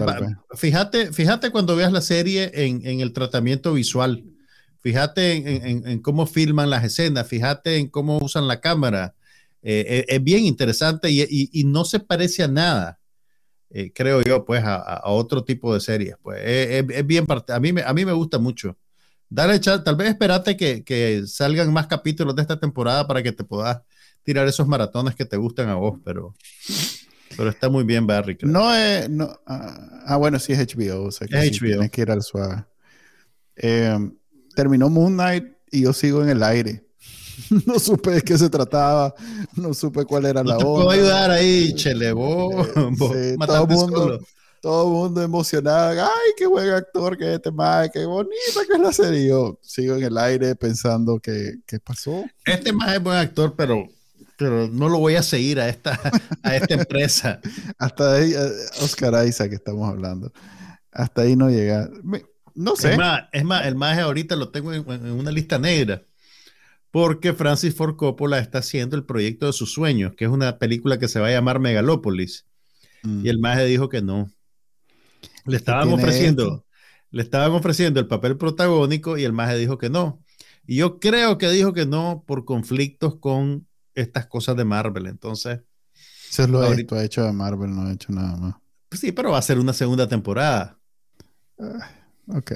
fíjate, 0.55 1.11
fíjate 1.13 1.51
cuando 1.51 1.75
veas 1.75 1.91
la 1.91 2.03
serie 2.03 2.51
en, 2.53 2.87
en 2.87 3.01
el 3.01 3.15
tratamiento 3.15 3.73
visual. 3.73 4.25
Fíjate 4.81 5.33
en, 5.33 5.89
en, 5.89 5.99
cómo 6.01 6.27
filman 6.27 6.69
las 6.69 6.85
escenas. 6.85 7.27
Fíjate 7.27 7.79
en 7.79 7.89
cómo 7.89 8.19
usan 8.19 8.47
la 8.47 8.61
cámara. 8.61 9.15
Eh, 9.71 9.85
eh, 9.99 10.05
es 10.09 10.25
bien 10.25 10.47
interesante 10.47 11.11
y, 11.11 11.27
y, 11.29 11.65
no 11.65 11.85
se 11.85 12.01
parece 12.01 12.43
a 12.43 12.49
nada, 12.49 12.99
eh, 13.69 13.93
creo 13.95 14.23
yo, 14.23 14.47
pues, 14.47 14.65
a, 14.65 14.77
a, 14.77 15.11
otro 15.11 15.45
tipo 15.45 15.75
de 15.75 15.81
series. 15.81 16.17
Pues 16.23 16.41
es, 16.43 16.87
es 16.89 17.07
bien 17.07 17.27
a 17.29 17.61
mí, 17.61 17.75
me, 17.75 17.83
a 17.83 17.93
mí 17.93 18.07
me 18.07 18.13
gusta 18.13 18.39
mucho. 18.39 18.79
Dale, 19.29 19.59
tal 19.59 19.95
vez 19.95 20.09
espérate 20.09 20.57
que, 20.57 20.83
que 20.85 21.25
salgan 21.27 21.71
más 21.71 21.87
capítulos 21.87 22.35
de 22.35 22.41
esta 22.41 22.59
temporada 22.59 23.07
para 23.07 23.23
que 23.23 23.31
te 23.31 23.45
puedas 23.45 23.83
tirar 24.23 24.49
esos 24.49 24.67
maratones 24.67 25.15
que 25.15 25.27
te 25.27 25.37
gustan 25.37 25.69
a 25.69 25.75
vos, 25.75 26.01
pero, 26.03 26.35
pero 27.37 27.51
está 27.51 27.69
muy 27.69 27.85
bien 27.85 28.07
Barry. 28.07 28.39
No 28.41 28.75
es, 28.75 29.11
no, 29.11 29.39
ah, 29.45 30.03
ah, 30.07 30.17
bueno, 30.17 30.39
sí 30.39 30.55
es 30.55 30.61
HBO, 30.61 31.03
o 31.03 31.11
sea 31.11 31.29
que 31.29 31.39
es 31.39 31.53
HBO. 31.53 31.67
tienes 31.67 31.91
que 31.91 32.01
ir 32.01 32.11
al 32.11 32.23
suave. 32.23 32.65
Em, 33.55 34.17
terminó 34.57 34.89
Moon 34.89 35.13
Knight 35.13 35.45
y 35.71 35.83
yo 35.83 35.93
sigo 35.93 36.23
en 36.23 36.31
el 36.31 36.43
aire. 36.43 36.88
no 37.67 37.79
supe 37.79 38.11
de 38.11 38.23
qué 38.23 38.37
se 38.37 38.49
trataba, 38.49 39.15
no 39.57 39.75
supe 39.75 40.05
cuál 40.05 40.27
era 40.27 40.43
la 40.43 40.57
onda. 40.57 40.65
puedo 40.65 40.91
ayudar 40.91 41.31
ahí, 41.31 41.75
chelebo. 41.75 42.65
Eh, 43.15 43.37
todo 43.47 43.63
el 43.63 43.69
mundo, 43.69 44.21
todo 44.61 44.89
mundo 44.89 45.23
emocionado. 45.23 46.03
Ay, 46.03 46.33
qué 46.37 46.47
buen 46.47 46.69
actor 46.71 47.17
que 47.17 47.35
este 47.35 47.51
más, 47.51 47.91
qué 47.93 48.05
bonita 48.05 48.61
que 48.67 48.75
es 48.75 48.81
la 48.81 48.93
serie. 48.93 49.29
Yo 49.29 49.59
sigo 49.63 49.97
en 49.97 50.05
el 50.05 50.19
aire 50.19 50.55
pensando 50.57 51.19
que, 51.21 51.57
qué 51.67 51.81
pasó. 51.81 52.25
Este 52.45 52.73
más 52.73 52.95
es 52.95 53.03
buen 53.03 53.17
actor, 53.17 53.55
pero 53.57 53.89
pero 54.39 54.69
no 54.69 54.89
lo 54.89 54.99
voy 54.99 55.17
a 55.17 55.23
seguir 55.23 55.59
a 55.59 55.69
esta, 55.69 56.01
a 56.45 56.57
esta 56.57 56.75
empresa. 56.75 57.41
Hasta 57.79 58.15
ahí, 58.15 58.33
eh, 58.33 58.51
Oscar 58.83 59.27
Isaac 59.27 59.51
que 59.51 59.57
estamos 59.57 59.87
hablando. 59.89 60.33
Hasta 60.93 61.23
ahí 61.23 61.35
no 61.35 61.51
llega. 61.51 61.91
No 62.55 62.77
sé. 62.77 62.93
Es 62.93 62.99
más, 62.99 63.25
es 63.33 63.45
más 63.45 63.67
el 63.67 63.75
más 63.75 63.99
ahorita 63.99 64.37
lo 64.37 64.51
tengo 64.51 64.73
en, 64.73 65.11
una 65.11 65.33
lista 65.33 65.59
negra. 65.59 66.03
Porque 66.91 67.35
Francis 67.35 67.75
Ford 67.75 67.97
Coppola 67.97 68.39
está 68.39 68.59
haciendo 68.59 68.97
el 68.97 69.05
proyecto 69.05 69.47
de 69.47 69.53
sus 69.53 69.73
sueños, 69.73 70.15
que 70.17 70.25
es 70.25 70.31
una 70.31 70.59
película 70.59 70.99
que 70.99 71.09
se 71.09 71.21
va 71.21 71.29
a 71.29 71.31
llamar 71.31 71.59
Megalópolis. 71.59 72.47
Mm. 73.03 73.27
Y 73.27 73.29
el 73.29 73.39
maje 73.39 73.65
dijo 73.67 73.89
que 73.89 74.03
no. 74.03 74.31
Le 75.45 75.57
estaban 75.57 75.89
ofreciendo, 75.93 76.65
le 77.11 77.23
estaban 77.23 77.53
ofreciendo 77.53 78.01
el 78.01 78.07
papel 78.07 78.37
protagónico 78.37 79.19
y 79.19 79.25
el 79.25 79.33
maje 79.33 79.57
dijo 79.57 79.79
que 79.79 79.91
no. 79.91 80.23
Y 80.67 80.77
yo 80.77 80.99
creo 80.99 81.39
que 81.39 81.49
dijo 81.51 81.73
que 81.73 81.87
no 81.87 82.25
por 82.27 82.45
conflictos 82.45 83.17
con 83.17 83.67
estas 83.95 84.27
cosas 84.27 84.57
de 84.57 84.65
Marvel. 84.65 85.07
Entonces. 85.07 85.61
Eso 86.31 86.43
es 86.43 86.49
lo 86.51 86.61
que 86.61 86.95
ha 86.95 87.05
hecho 87.05 87.25
de 87.25 87.33
Marvel, 87.33 87.75
no 87.75 87.83
ha 87.83 87.93
hecho 87.93 88.13
nada 88.13 88.37
más. 88.37 88.55
Pues 88.89 89.01
sí, 89.01 89.13
pero 89.13 89.33
va 89.33 89.39
a 89.39 89.43
ser 89.43 89.59
una 89.59 89.73
segunda 89.73 90.07
temporada. 90.07 90.79
Ah, 91.59 91.91
ok. 92.29 92.53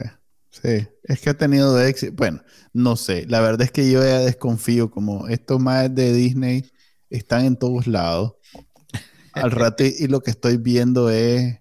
Sí, 0.52 0.86
es 1.04 1.20
que 1.20 1.30
ha 1.30 1.34
tenido 1.34 1.74
de 1.74 1.88
éxito. 1.88 2.12
Bueno, 2.14 2.42
no 2.74 2.96
sé. 2.96 3.26
La 3.26 3.40
verdad 3.40 3.62
es 3.62 3.72
que 3.72 3.90
yo 3.90 4.02
ya 4.02 4.18
desconfío, 4.20 4.90
como 4.90 5.26
estos 5.28 5.58
más 5.60 5.92
de 5.94 6.12
Disney 6.12 6.70
están 7.08 7.46
en 7.46 7.56
todos 7.56 7.86
lados. 7.86 8.34
Al 9.32 9.50
rato, 9.50 9.82
y 9.84 10.06
lo 10.08 10.20
que 10.20 10.30
estoy 10.30 10.58
viendo 10.58 11.08
es, 11.08 11.58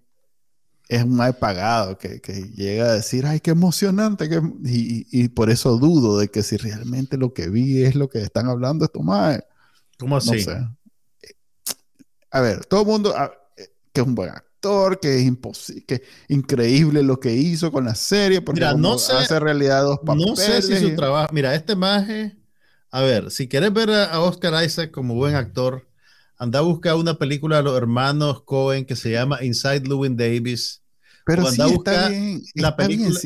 es 0.90 1.04
un 1.04 1.16
mal 1.16 1.38
pagado 1.38 1.98
que, 1.98 2.20
llega 2.54 2.86
a 2.86 2.94
decir, 2.94 3.26
ay, 3.26 3.40
qué 3.40 3.52
emocionante. 3.52 4.30
Y, 4.66 5.08
y, 5.10 5.30
por 5.30 5.50
eso 5.50 5.78
dudo 5.78 6.20
de 6.20 6.28
que 6.28 6.44
si 6.44 6.58
realmente 6.58 7.18
lo 7.18 7.34
que 7.34 7.50
vi 7.50 7.84
es 7.84 7.96
lo 7.96 8.10
que 8.10 8.20
están 8.20 8.48
hablando 8.48 8.84
estos 8.84 9.04
más. 9.04 9.42
¿Cómo 9.98 10.18
así? 10.18 10.46
A 12.30 12.42
ver, 12.42 12.66
todo 12.66 12.82
el 12.82 12.88
mundo 12.88 13.14
ah, 13.16 13.32
que 13.94 14.02
es 14.02 14.08
un 14.08 14.16
buen 14.16 14.32
actor, 14.62 15.00
que 15.00 15.18
es 15.18 15.24
imposible, 15.24 15.84
que 15.86 16.04
increíble 16.28 17.02
lo 17.02 17.20
que 17.20 17.34
hizo 17.34 17.72
con 17.72 17.86
la 17.86 17.96
serie, 17.96 18.42
porque 18.42 18.62
mira, 18.62 18.74
no 18.74 18.98
sé, 19.00 19.14
hace 19.14 19.40
realidad 19.40 19.84
dos 19.84 20.00
papeles. 20.00 20.28
No 20.28 20.36
sé 20.36 20.62
si 20.62 20.78
su 20.78 20.96
trabajo, 20.96 21.34
mira, 21.34 21.56
este 21.56 21.76
maje, 21.76 22.38
a 22.92 23.02
ver, 23.02 23.32
si 23.32 23.48
quieres 23.48 23.74
ver 23.74 23.90
a 23.90 24.20
Oscar 24.20 24.64
Isaac 24.64 24.92
como 24.92 25.16
buen 25.16 25.36
actor, 25.36 25.88
anda 26.38 26.60
a 26.60 26.62
buscar 26.62 26.96
una 26.96 27.18
película 27.18 27.58
de 27.58 27.64
los 27.64 27.78
hermanos 27.78 28.44
Cohen 28.44 28.86
que 28.86 28.96
se 28.96 29.12
llama 29.12 29.44
Inside 29.44 29.82
Llewyn 29.82 30.16
Davis. 30.16 30.84
Pero 31.26 31.46
sí, 31.48 31.62
está 31.62 32.10
bien, 32.10 32.44
la 32.56 32.76
película. 32.76 33.20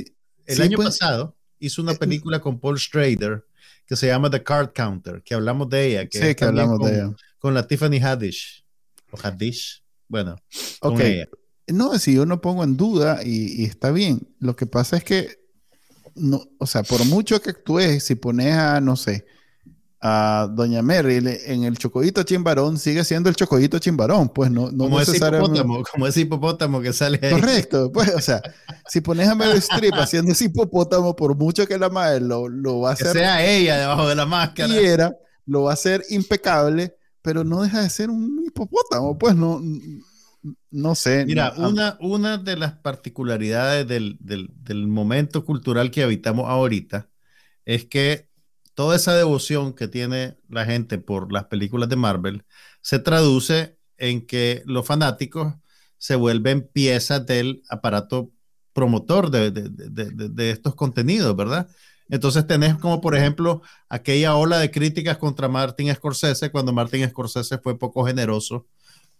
el 0.45 0.61
año 0.61 0.77
pasado 0.77 1.35
hizo 1.59 1.81
una 1.81 1.93
eh, 1.93 1.97
película 1.97 2.39
con 2.39 2.59
Paul 2.59 2.79
Strader 2.79 3.45
que 3.85 3.95
se 3.95 4.07
llama 4.07 4.29
The 4.29 4.41
Card 4.41 4.71
Counter, 4.73 5.21
que 5.21 5.33
hablamos 5.33 5.69
de 5.69 5.87
ella. 5.87 6.07
Que 6.07 6.19
sí, 6.19 6.35
que 6.35 6.45
hablamos 6.45 6.79
de 6.79 6.95
ella. 6.95 7.15
con 7.39 7.53
la 7.53 7.67
Tiffany 7.67 7.99
Haddish. 7.99 8.65
O 9.11 9.17
Haddish. 9.17 9.84
Bueno. 10.07 10.35
Ok. 10.81 11.01
No, 11.67 11.97
si 11.97 12.13
yo 12.13 12.25
no 12.25 12.41
pongo 12.41 12.63
en 12.63 12.77
duda 12.77 13.21
y, 13.23 13.61
y, 13.61 13.65
está 13.65 13.91
bien. 13.91 14.27
Lo 14.39 14.55
que 14.55 14.67
pasa 14.67 14.97
es 14.97 15.03
que, 15.03 15.29
no, 16.15 16.43
o 16.59 16.67
sea, 16.67 16.83
por 16.83 17.03
mucho 17.05 17.41
que 17.41 17.49
actúes, 17.49 18.03
si 18.03 18.15
pones 18.15 18.53
a, 18.53 18.79
no 18.81 18.95
sé, 18.95 19.25
a 20.07 20.47
Doña 20.51 20.83
Mary 20.83 21.15
en 21.45 21.63
el 21.63 21.79
Chocoyito 21.79 22.21
Chimbarón 22.21 22.77
sigue 22.77 23.03
siendo 23.03 23.27
el 23.27 23.35
Chocoyito 23.35 23.79
Chimbarón, 23.79 24.29
pues 24.29 24.51
no, 24.51 24.71
no 24.71 24.83
como 24.83 24.99
necesariamente... 24.99 25.53
Ese 25.53 25.61
hipopótamo, 25.61 25.83
como 25.91 26.07
ese 26.07 26.21
hipopótamo 26.21 26.81
que 26.81 26.93
sale 26.93 27.19
ahí. 27.23 27.31
Correcto, 27.31 27.91
pues, 27.91 28.13
o 28.13 28.21
sea, 28.21 28.39
si 28.87 29.01
pones 29.01 29.27
a 29.27 29.33
Mary 29.33 29.57
Streep 29.57 29.95
haciendo 29.95 30.31
ese 30.31 30.45
hipopótamo, 30.45 31.15
por 31.15 31.35
mucho 31.35 31.65
que 31.65 31.79
la 31.79 31.89
madre 31.89 32.19
lo, 32.19 32.47
lo 32.47 32.81
va 32.81 32.91
a 32.91 32.93
hacer... 32.93 33.07
Que 33.07 33.13
sea 33.13 33.43
ella 33.43 33.77
debajo 33.77 34.07
de 34.07 34.15
la 34.15 34.27
máscara. 34.27 34.71
Quiera, 34.71 35.15
lo 35.47 35.63
va 35.63 35.71
a 35.71 35.73
hacer 35.73 36.03
impecable, 36.09 36.95
pero 37.25 37.43
no 37.43 37.63
deja 37.63 37.81
de 37.81 37.89
ser 37.89 38.11
un 38.11 38.43
hipopótamo, 38.45 39.17
pues 39.17 39.35
no... 39.35 39.59
No 40.69 40.93
sé. 40.93 41.25
Mira, 41.25 41.55
una, 41.57 41.97
una 41.99 42.37
de 42.37 42.55
las 42.55 42.73
particularidades 42.73 43.87
del, 43.87 44.15
del, 44.19 44.51
del 44.57 44.85
momento 44.87 45.43
cultural 45.43 45.89
que 45.89 46.03
habitamos 46.03 46.47
ahorita 46.47 47.09
es 47.65 47.85
que 47.85 48.29
toda 48.75 48.95
esa 48.95 49.15
devoción 49.15 49.73
que 49.73 49.87
tiene 49.87 50.37
la 50.47 50.65
gente 50.65 50.99
por 50.99 51.31
las 51.31 51.45
películas 51.45 51.89
de 51.89 51.95
Marvel 51.95 52.45
se 52.81 52.99
traduce 52.99 53.79
en 53.97 54.27
que 54.27 54.61
los 54.67 54.85
fanáticos 54.85 55.55
se 55.97 56.15
vuelven 56.15 56.69
piezas 56.71 57.25
del 57.25 57.63
aparato 57.67 58.31
promotor 58.71 59.31
de, 59.31 59.49
de, 59.49 59.69
de, 59.69 60.29
de, 60.29 60.51
estos 60.51 60.75
contenidos, 60.75 61.35
¿verdad? 61.35 61.67
Entonces 62.09 62.45
tenés 62.45 62.75
como, 62.75 63.01
por 63.01 63.15
ejemplo, 63.15 63.61
aquella 63.89 64.35
ola 64.35 64.59
de 64.59 64.71
críticas 64.71 65.17
contra 65.17 65.47
Martin 65.47 65.93
Scorsese 65.93 66.51
cuando 66.51 66.73
Martin 66.73 67.07
Scorsese 67.09 67.57
fue 67.57 67.79
poco 67.79 68.05
generoso 68.05 68.67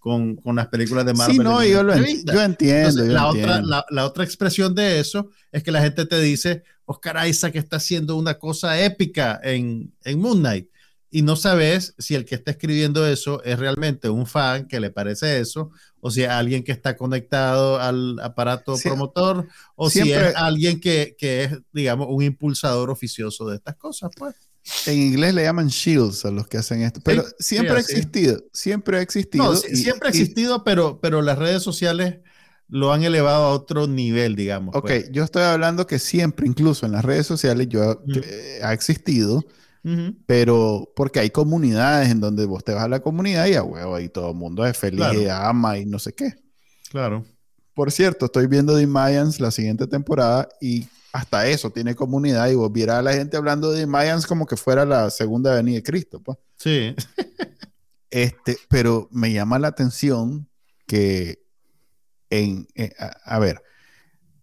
con, 0.06 0.36
con 0.36 0.56
las 0.56 0.68
películas 0.68 1.04
de 1.06 1.16
Marvel. 1.16 1.36
Sí, 1.36 1.42
no, 1.42 1.64
yo, 1.64 1.82
lo 1.82 1.96
yo 1.96 2.42
entiendo. 2.42 3.04
la, 3.06 3.28
Otra, 3.28 3.62
la, 3.62 3.84
la, 3.90 4.06
otra 4.06 4.24
expresión 4.24 4.76
de 4.76 5.00
eso 5.00 5.32
es 5.52 5.64
que 5.64 5.72
la 5.72 5.82
gente 5.82 6.06
te 6.06 6.20
dice, 6.22 6.64
Oscar 6.86 7.28
Isaac 7.28 7.56
está 7.56 7.78
haciendo 7.78 8.16
una 8.16 8.36
cosa 8.36 8.80
épica 8.80 9.40
en, 9.44 9.92
en 10.04 10.20
Moon 10.20 10.38
Knight. 10.38 10.70
Y 11.10 11.22
no 11.22 11.36
sabes 11.36 11.96
si 11.98 12.16
el 12.16 12.26
que 12.26 12.36
está 12.36 12.52
escribiendo 12.52 13.08
eso 13.08 13.44
es 13.44 13.58
realmente 13.58 14.10
un 14.10 14.26
fan 14.26 14.68
que 14.68 14.80
le 14.80 14.90
parece 14.90 15.40
eso, 15.40 15.72
o 16.02 16.12
si 16.12 16.24
es 16.24 16.30
alguien 16.30 16.64
que 16.64 16.72
está 16.72 16.98
conectado 16.98 17.80
al 17.80 18.20
aparato 18.20 18.76
promotor, 18.84 19.48
o 19.76 19.90
si 19.90 20.12
es 20.12 20.36
alguien 20.36 20.80
que, 20.80 21.16
que, 21.18 21.44
es, 21.46 21.58
digamos, 21.72 22.08
un 22.10 22.24
impulsador 22.24 22.90
oficioso 22.90 23.48
de 23.48 23.56
estas 23.56 23.76
cosas, 23.76 24.12
pues. 24.18 24.36
En 24.88 25.00
inglés 25.00 25.36
le 25.36 25.44
llaman 25.44 25.68
shields 25.68 26.26
a 26.26 26.32
los 26.32 26.48
que 26.48 26.58
hacen 26.58 26.82
esto, 26.82 27.00
pero 27.04 27.24
siempre 27.38 27.76
ha 27.76 27.80
existido, 27.80 28.44
siempre 28.52 28.98
ha 28.98 29.02
existido. 29.02 29.44
No, 29.44 29.56
siempre 29.56 30.08
ha 30.08 30.10
existido, 30.10 30.64
pero, 30.64 31.00
pero 31.00 31.22
las 31.22 31.38
redes 31.38 31.62
sociales 31.62 32.18
lo 32.68 32.92
han 32.92 33.04
elevado 33.04 33.46
a 33.46 33.50
otro 33.50 33.88
nivel, 33.88 34.36
digamos. 34.36 34.76
Ok, 34.76 34.88
pues. 34.88 35.12
yo 35.12 35.24
estoy 35.24 35.44
hablando 35.44 35.86
que 35.86 36.00
siempre, 36.00 36.48
incluso 36.48 36.86
en 36.86 36.94
las 36.94 37.06
redes 37.06 37.28
sociales, 37.28 37.68
yo, 37.70 38.02
eh, 38.08 38.60
ha 38.64 38.74
existido, 38.74 39.46
pero 40.26 40.92
porque 40.96 41.20
hay 41.20 41.30
comunidades 41.30 42.10
en 42.10 42.20
donde 42.20 42.46
vos 42.46 42.64
te 42.64 42.74
vas 42.74 42.86
a 42.86 42.88
la 42.88 43.02
comunidad 43.02 43.46
y 43.46 43.54
a 43.54 43.64
huevo, 43.64 43.96
ahí 43.96 44.10
todo 44.10 44.32
el 44.32 44.36
mundo 44.36 44.66
es 44.66 44.76
feliz 44.76 45.06
y 45.14 45.28
ama 45.28 45.78
y 45.78 45.86
no 45.86 46.00
sé 46.00 46.14
qué. 46.14 46.34
Claro. 46.90 47.24
Por 47.76 47.92
cierto, 47.92 48.26
estoy 48.26 48.48
viendo 48.48 48.76
The 48.76 48.88
Mayans 48.88 49.40
la 49.40 49.52
siguiente 49.52 49.86
temporada 49.86 50.48
y 50.60 50.88
hasta 51.14 51.48
eso 51.48 51.70
tiene 51.70 51.94
comunidad 51.94 52.50
y 52.50 52.56
vos 52.56 52.72
vieras 52.72 52.98
a 52.98 53.02
la 53.02 53.14
gente 53.14 53.38
hablando 53.38 53.72
de 53.72 53.82
The 53.82 53.88
Mayans 53.88 54.26
como 54.26 54.46
que 54.46 54.58
fuera 54.58 54.86
la 54.86 55.10
segunda 55.12 55.54
venida 55.54 55.76
de 55.76 55.84
Cristo, 55.84 56.22
pues. 56.22 56.38
Sí. 56.58 56.96
este, 58.10 58.58
pero 58.70 59.08
me 59.12 59.32
llama 59.32 59.60
la 59.60 59.68
atención 59.68 60.50
que 60.88 61.44
en, 62.30 62.68
eh, 62.76 62.92
a, 63.24 63.40
ver, 63.40 63.62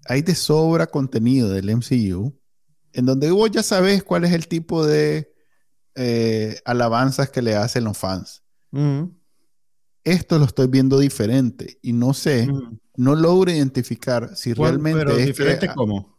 hay 0.04 0.22
de 0.22 0.34
sobra 0.34 0.86
contenido 0.86 1.48
del 1.48 1.74
MCU 1.74 2.38
en 2.92 3.06
donde 3.06 3.30
vos 3.30 3.50
ya 3.50 3.62
sabes 3.62 4.02
cuál 4.02 4.24
es 4.24 4.32
el 4.32 4.46
tipo 4.46 4.86
de 4.86 5.31
eh, 5.94 6.60
alabanzas 6.64 7.30
que 7.30 7.42
le 7.42 7.54
hacen 7.54 7.84
los 7.84 7.98
fans. 7.98 8.42
Esto 10.04 10.38
lo 10.38 10.46
estoy 10.46 10.66
viendo 10.66 10.98
diferente 10.98 11.78
y 11.82 11.92
no 11.92 12.14
sé, 12.14 12.48
no 12.96 13.14
logro 13.14 13.52
identificar 13.52 14.36
si 14.36 14.52
realmente 14.52 15.00
pero 15.00 15.16
es 15.16 15.26
diferente 15.26 15.68
cómo. 15.74 16.18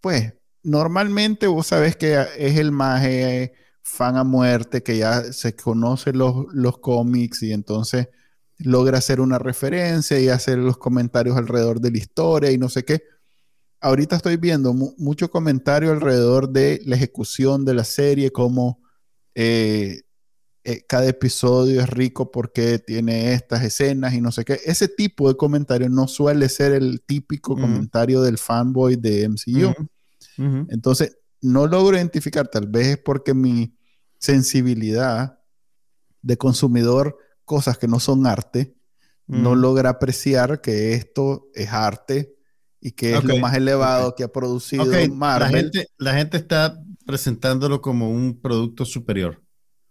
Pues 0.00 0.34
normalmente 0.62 1.46
vos 1.46 1.68
sabes 1.68 1.96
que 1.96 2.20
es 2.36 2.58
el 2.58 2.72
maje 2.72 3.54
fan 3.82 4.16
a 4.16 4.24
muerte 4.24 4.82
que 4.82 4.98
ya 4.98 5.32
se 5.32 5.56
conoce 5.56 6.12
los, 6.12 6.46
los 6.52 6.78
cómics 6.78 7.42
y 7.42 7.52
entonces 7.52 8.08
logra 8.58 8.98
hacer 8.98 9.20
una 9.20 9.38
referencia 9.38 10.18
y 10.20 10.28
hacer 10.28 10.58
los 10.58 10.76
comentarios 10.76 11.36
alrededor 11.36 11.80
de 11.80 11.92
la 11.92 11.98
historia 11.98 12.50
y 12.50 12.58
no 12.58 12.68
sé 12.68 12.84
qué. 12.84 13.02
Ahorita 13.80 14.16
estoy 14.16 14.36
viendo 14.36 14.74
mucho 14.74 15.30
comentario 15.30 15.92
alrededor 15.92 16.50
de 16.50 16.82
la 16.84 16.96
ejecución 16.96 17.64
de 17.64 17.74
la 17.74 17.84
serie, 17.84 18.32
como 18.32 18.82
eh, 19.34 20.02
eh, 20.64 20.84
cada 20.86 21.06
episodio 21.08 21.80
es 21.80 21.88
rico 21.88 22.30
porque 22.30 22.78
tiene 22.78 23.32
estas 23.32 23.62
escenas 23.62 24.12
y 24.14 24.20
no 24.20 24.32
sé 24.32 24.44
qué. 24.44 24.60
Ese 24.64 24.88
tipo 24.88 25.28
de 25.28 25.36
comentario 25.36 25.88
no 25.88 26.08
suele 26.08 26.48
ser 26.48 26.72
el 26.72 27.00
típico 27.00 27.54
comentario 27.54 28.20
del 28.20 28.38
fanboy 28.38 28.96
de 28.96 29.28
MCU. 29.28 29.74
Entonces, 30.68 31.16
no 31.40 31.66
logro 31.66 31.96
identificar, 31.96 32.48
tal 32.48 32.66
vez 32.66 32.88
es 32.88 32.98
porque 32.98 33.34
mi 33.34 33.76
sensibilidad 34.18 35.38
de 36.22 36.36
consumidor 36.36 37.16
cosas 37.44 37.78
que 37.78 37.88
no 37.88 37.98
son 37.98 38.26
arte, 38.26 38.76
no 39.26 39.54
mm. 39.54 39.58
logra 39.58 39.90
apreciar 39.90 40.60
que 40.60 40.92
esto 40.92 41.48
es 41.54 41.72
arte 41.72 42.36
y 42.80 42.92
que 42.92 43.14
es 43.14 43.24
lo 43.24 43.38
más 43.38 43.54
elevado 43.54 44.14
que 44.14 44.24
ha 44.24 44.28
producido 44.28 44.84
Marvel. 45.12 45.40
La 45.40 45.48
gente, 45.48 45.86
la 45.96 46.14
gente 46.14 46.36
está 46.36 46.78
presentándolo 47.08 47.80
como 47.80 48.10
un 48.10 48.38
producto 48.38 48.84
superior. 48.84 49.42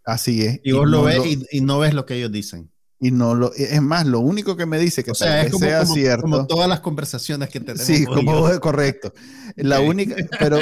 Así 0.05 0.43
es. 0.43 0.59
Y, 0.63 0.73
vos 0.73 0.87
lo 0.87 1.01
ves 1.01 1.19
y, 1.51 1.61
no 1.61 1.79
ves 1.79 1.95
lo 1.95 2.05
que 2.05 2.13
ellos 2.13 2.31
dicen. 2.31 2.71
Y 2.99 3.09
no 3.09 3.33
lo, 3.33 3.51
es 3.55 3.81
más, 3.81 4.05
lo 4.05 4.19
único 4.19 4.55
que 4.55 4.67
me 4.67 4.77
dice 4.77 5.03
que 5.03 5.15
sea, 5.15 5.41
es 5.41 5.51
como, 5.51 5.65
cierto. 5.95 6.21
Como 6.21 6.45
todas 6.45 6.69
las 6.69 6.79
conversaciones 6.79 7.49
que 7.49 7.59
tenemos. 7.59 7.81
Sí, 7.81 8.05
como 8.05 8.47
correcto. 8.59 9.13
La 9.55 9.79
única, 9.79 10.15
pero 10.39 10.59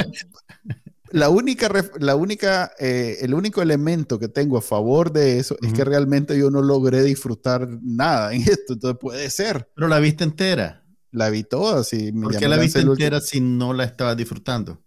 la 1.11 1.27
única, 1.27 1.69
la 1.99 2.15
única, 2.15 2.71
eh, 2.79 3.17
el 3.19 3.33
único 3.33 3.61
elemento 3.61 4.17
que 4.17 4.29
tengo 4.29 4.57
a 4.57 4.61
favor 4.61 5.11
de 5.11 5.39
eso 5.39 5.57
es 5.61 5.73
que 5.73 5.83
realmente 5.83 6.39
yo 6.39 6.49
no 6.51 6.61
logré 6.61 7.03
disfrutar 7.03 7.67
nada 7.81 8.33
en 8.33 8.41
esto, 8.49 8.73
entonces 8.73 8.97
puede 8.97 9.29
ser. 9.29 9.69
Pero 9.75 9.89
la 9.89 9.99
viste 9.99 10.23
entera. 10.23 10.85
La 11.11 11.29
vi 11.29 11.43
toda, 11.43 11.83
sí. 11.83 12.13
¿Por 12.13 12.37
qué 12.37 12.47
la 12.47 12.55
viste 12.55 12.79
entera 12.79 13.19
si 13.19 13.41
no 13.41 13.73
la 13.73 13.83
estabas 13.83 14.15
disfrutando? 14.15 14.84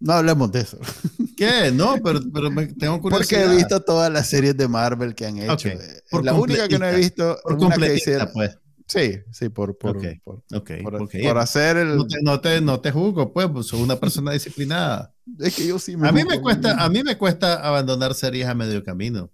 No 0.00 0.12
hablemos 0.12 0.52
de 0.52 0.60
eso. 0.60 0.78
¿Qué? 1.36 1.72
No, 1.72 1.96
pero, 2.02 2.20
pero 2.32 2.50
tengo 2.78 3.00
curiosidad. 3.00 3.10
Porque 3.10 3.54
he 3.54 3.56
visto 3.56 3.80
todas 3.80 4.12
las 4.12 4.28
series 4.28 4.56
de 4.56 4.68
Marvel 4.68 5.14
que 5.14 5.26
han 5.26 5.38
hecho. 5.38 5.68
Eh, 5.68 6.02
la 6.22 6.34
única 6.34 6.68
que 6.68 6.78
no 6.78 6.86
he 6.86 6.96
visto 6.96 7.38
por 7.42 7.54
una 7.54 7.76
que 7.76 8.28
pues. 8.32 8.58
Sí, 8.88 9.20
sí, 9.32 9.50
por, 9.50 9.76
por, 9.76 10.00
por, 10.24 11.38
hacer 11.38 11.76
el... 11.76 11.98
No 12.22 12.40
te, 12.40 12.62
no 12.62 12.80
te, 12.80 12.90
juzgo, 12.90 13.34
pues, 13.34 13.46
pues, 13.52 13.66
soy 13.66 13.82
una 13.82 13.96
persona 13.96 14.32
disciplinada. 14.32 15.12
Es 15.40 15.54
que 15.54 15.66
yo 15.66 15.78
sí 15.78 15.94
me... 15.94 16.08
A 16.08 16.12
mí 16.12 16.24
me, 16.24 16.40
cuesta, 16.40 16.82
a 16.82 16.88
mí 16.88 17.04
me 17.04 17.18
cuesta 17.18 17.66
abandonar 17.68 18.14
series 18.14 18.48
a 18.48 18.54
medio 18.54 18.82
camino. 18.82 19.30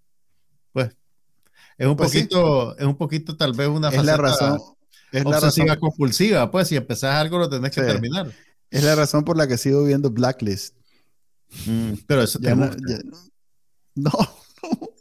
Pues, 0.73 0.97
es 1.79 1.87
un 1.87 1.95
pues 1.95 2.11
poquito, 2.11 2.77
es 2.77 2.85
un 2.85 2.97
poquito 2.97 3.37
tal 3.37 3.53
vez 3.53 3.69
una 3.69 3.91
es 3.91 4.05
la 4.05 4.17
razón, 4.17 4.61
es 5.13 5.25
la 5.25 5.39
razón 5.39 5.69
compulsiva, 5.79 6.51
pues, 6.51 6.67
si 6.67 6.75
empezás 6.75 7.15
algo 7.15 7.39
lo 7.39 7.49
tenés 7.49 7.71
que 7.71 7.83
terminar. 7.83 8.33
Es 8.71 8.83
la 8.85 8.95
razón 8.95 9.25
por 9.25 9.37
la 9.37 9.47
que 9.47 9.59
sigo 9.59 9.85
viendo 9.85 10.11
Blacklist. 10.11 10.75
Mm, 11.67 11.93
pero 12.07 12.23
eso 12.23 12.39
ya 12.41 12.55
no, 12.55 12.71
no, 13.95 14.11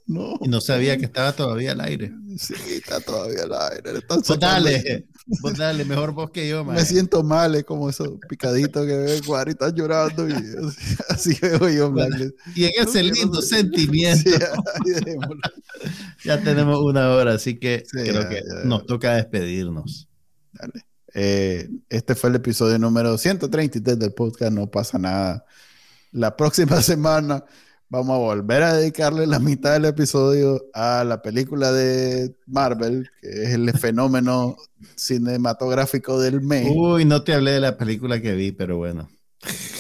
no. 0.06 0.38
Y 0.42 0.48
no 0.48 0.62
sabía 0.62 0.98
que 0.98 1.06
estaba 1.06 1.32
todavía 1.34 1.72
al 1.72 1.82
aire. 1.82 2.14
Sí, 2.38 2.54
está 2.70 3.00
todavía 3.00 3.44
al 3.44 3.54
aire. 3.74 4.02
Pues 4.08 4.40
dale, 4.40 5.08
dale, 5.58 5.86
mejor 5.86 6.14
vos 6.14 6.30
que 6.32 6.48
yo, 6.48 6.64
man. 6.64 6.76
Me 6.76 6.86
siento 6.86 7.24
mal, 7.24 7.56
es 7.56 7.64
como 7.64 7.90
esos 7.90 8.10
picaditos 8.30 8.86
que 8.86 8.96
ven 8.96 9.24
Juan 9.24 9.48
y 9.48 9.52
están 9.52 9.74
llorando. 9.74 10.28
Y 10.28 10.34
así, 11.10 11.38
veo 11.42 11.70
yo, 11.70 11.92
Blacklist. 11.92 12.36
Y 12.56 12.66
en 12.66 12.72
ese 12.78 13.02
lindo 13.02 13.42
sentimiento. 13.42 14.30
ya 16.24 16.42
tenemos 16.44 16.80
una 16.80 17.10
hora, 17.12 17.34
así 17.34 17.58
que 17.58 17.84
creo 17.92 18.30
que 18.30 18.44
nos 18.66 18.86
toca 18.86 19.16
despedirnos. 19.16 20.10
Dale. 20.52 20.86
Eh, 21.14 21.70
este 21.90 22.16
fue 22.16 22.30
el 22.30 22.38
episodio 22.38 22.80
número 22.80 23.18
133 23.18 24.00
del 24.00 24.14
podcast 24.14 24.52
No 24.52 24.70
pasa 24.70 24.98
nada. 24.98 25.46
La 26.12 26.36
próxima 26.36 26.82
semana 26.82 27.46
vamos 27.90 28.16
a 28.16 28.18
volver 28.18 28.64
a 28.64 28.74
dedicarle 28.74 29.28
la 29.28 29.40
mitad 29.40 29.74
del 29.74 29.86
episodio 29.86 30.66
a 30.74 31.04
la 31.04 31.22
película 31.22 31.72
de 31.72 32.36
Marvel, 32.48 33.12
que 33.22 33.44
es 33.44 33.50
el 33.52 33.72
fenómeno 33.74 34.58
cinematográfico 34.96 36.20
del 36.20 36.42
mes. 36.42 36.72
Uy, 36.74 37.06
no 37.06 37.24
te 37.24 37.34
hablé 37.34 37.52
de 37.52 37.60
la 37.60 37.78
película 37.78 38.20
que 38.20 38.34
vi, 38.34 38.52
pero 38.52 38.78
bueno. 38.78 39.10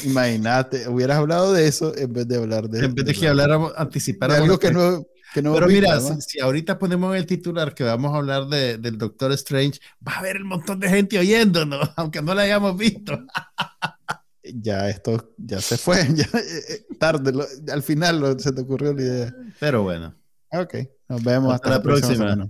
Imagínate, 0.04 0.88
hubieras 0.90 1.18
hablado 1.18 1.54
de 1.54 1.68
eso 1.68 1.98
en 1.98 2.14
vez 2.14 2.28
de 2.28 2.38
hablar 2.38 2.70
de... 2.70 2.86
En 2.86 2.94
vez 2.94 3.06
de 3.06 3.14
que 3.14 3.28
hablar, 3.28 3.50
anticipar 3.78 4.32
algo 4.32 4.60
que 4.60 4.72
no... 4.72 5.06
Pero 5.34 5.68
mira, 5.68 6.00
si, 6.00 6.40
ahorita 6.40 6.78
ponemos 6.78 7.16
el 7.16 7.26
titular 7.26 7.74
que 7.74 7.84
vamos 7.84 8.14
a 8.14 8.18
hablar 8.18 8.48
de, 8.48 8.78
del 8.78 8.98
Doctor 8.98 9.32
Strange, 9.34 9.80
va 10.06 10.14
a 10.14 10.20
haber 10.20 10.42
un 10.42 10.50
montón 10.50 10.80
de 10.80 10.90
gente 10.90 11.18
oyéndonos, 11.18 11.92
aunque 11.96 12.22
no 12.22 12.34
la 12.34 12.44
hayamos 12.44 12.78
visto. 12.78 13.20
ya 14.44 14.90
esto 14.90 15.34
ya 15.38 15.62
se 15.62 15.78
fue, 15.78 16.08
ya, 16.14 16.26
eh, 16.26 16.64
eh, 16.70 16.86
tarde, 17.00 17.34
al 17.72 17.84
final 17.84 18.40
se 18.40 18.52
te 18.52 18.62
ocurrió 18.62 18.94
la 18.94 19.02
idea. 19.02 19.36
Pero 19.60 19.84
bueno. 19.84 20.14
Ok, 20.52 20.76
nos 21.10 21.24
vemos 21.24 21.54
hasta, 21.54 21.70
la, 21.70 21.82
próxima. 21.82 22.48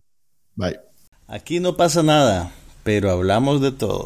Bye. 0.56 0.80
Aquí 1.28 1.62
no 1.62 1.78
pasa 1.78 2.04
nada, 2.04 2.52
pero 2.84 3.12
hablamos 3.12 3.62
de 3.62 3.72
todo. 3.72 4.06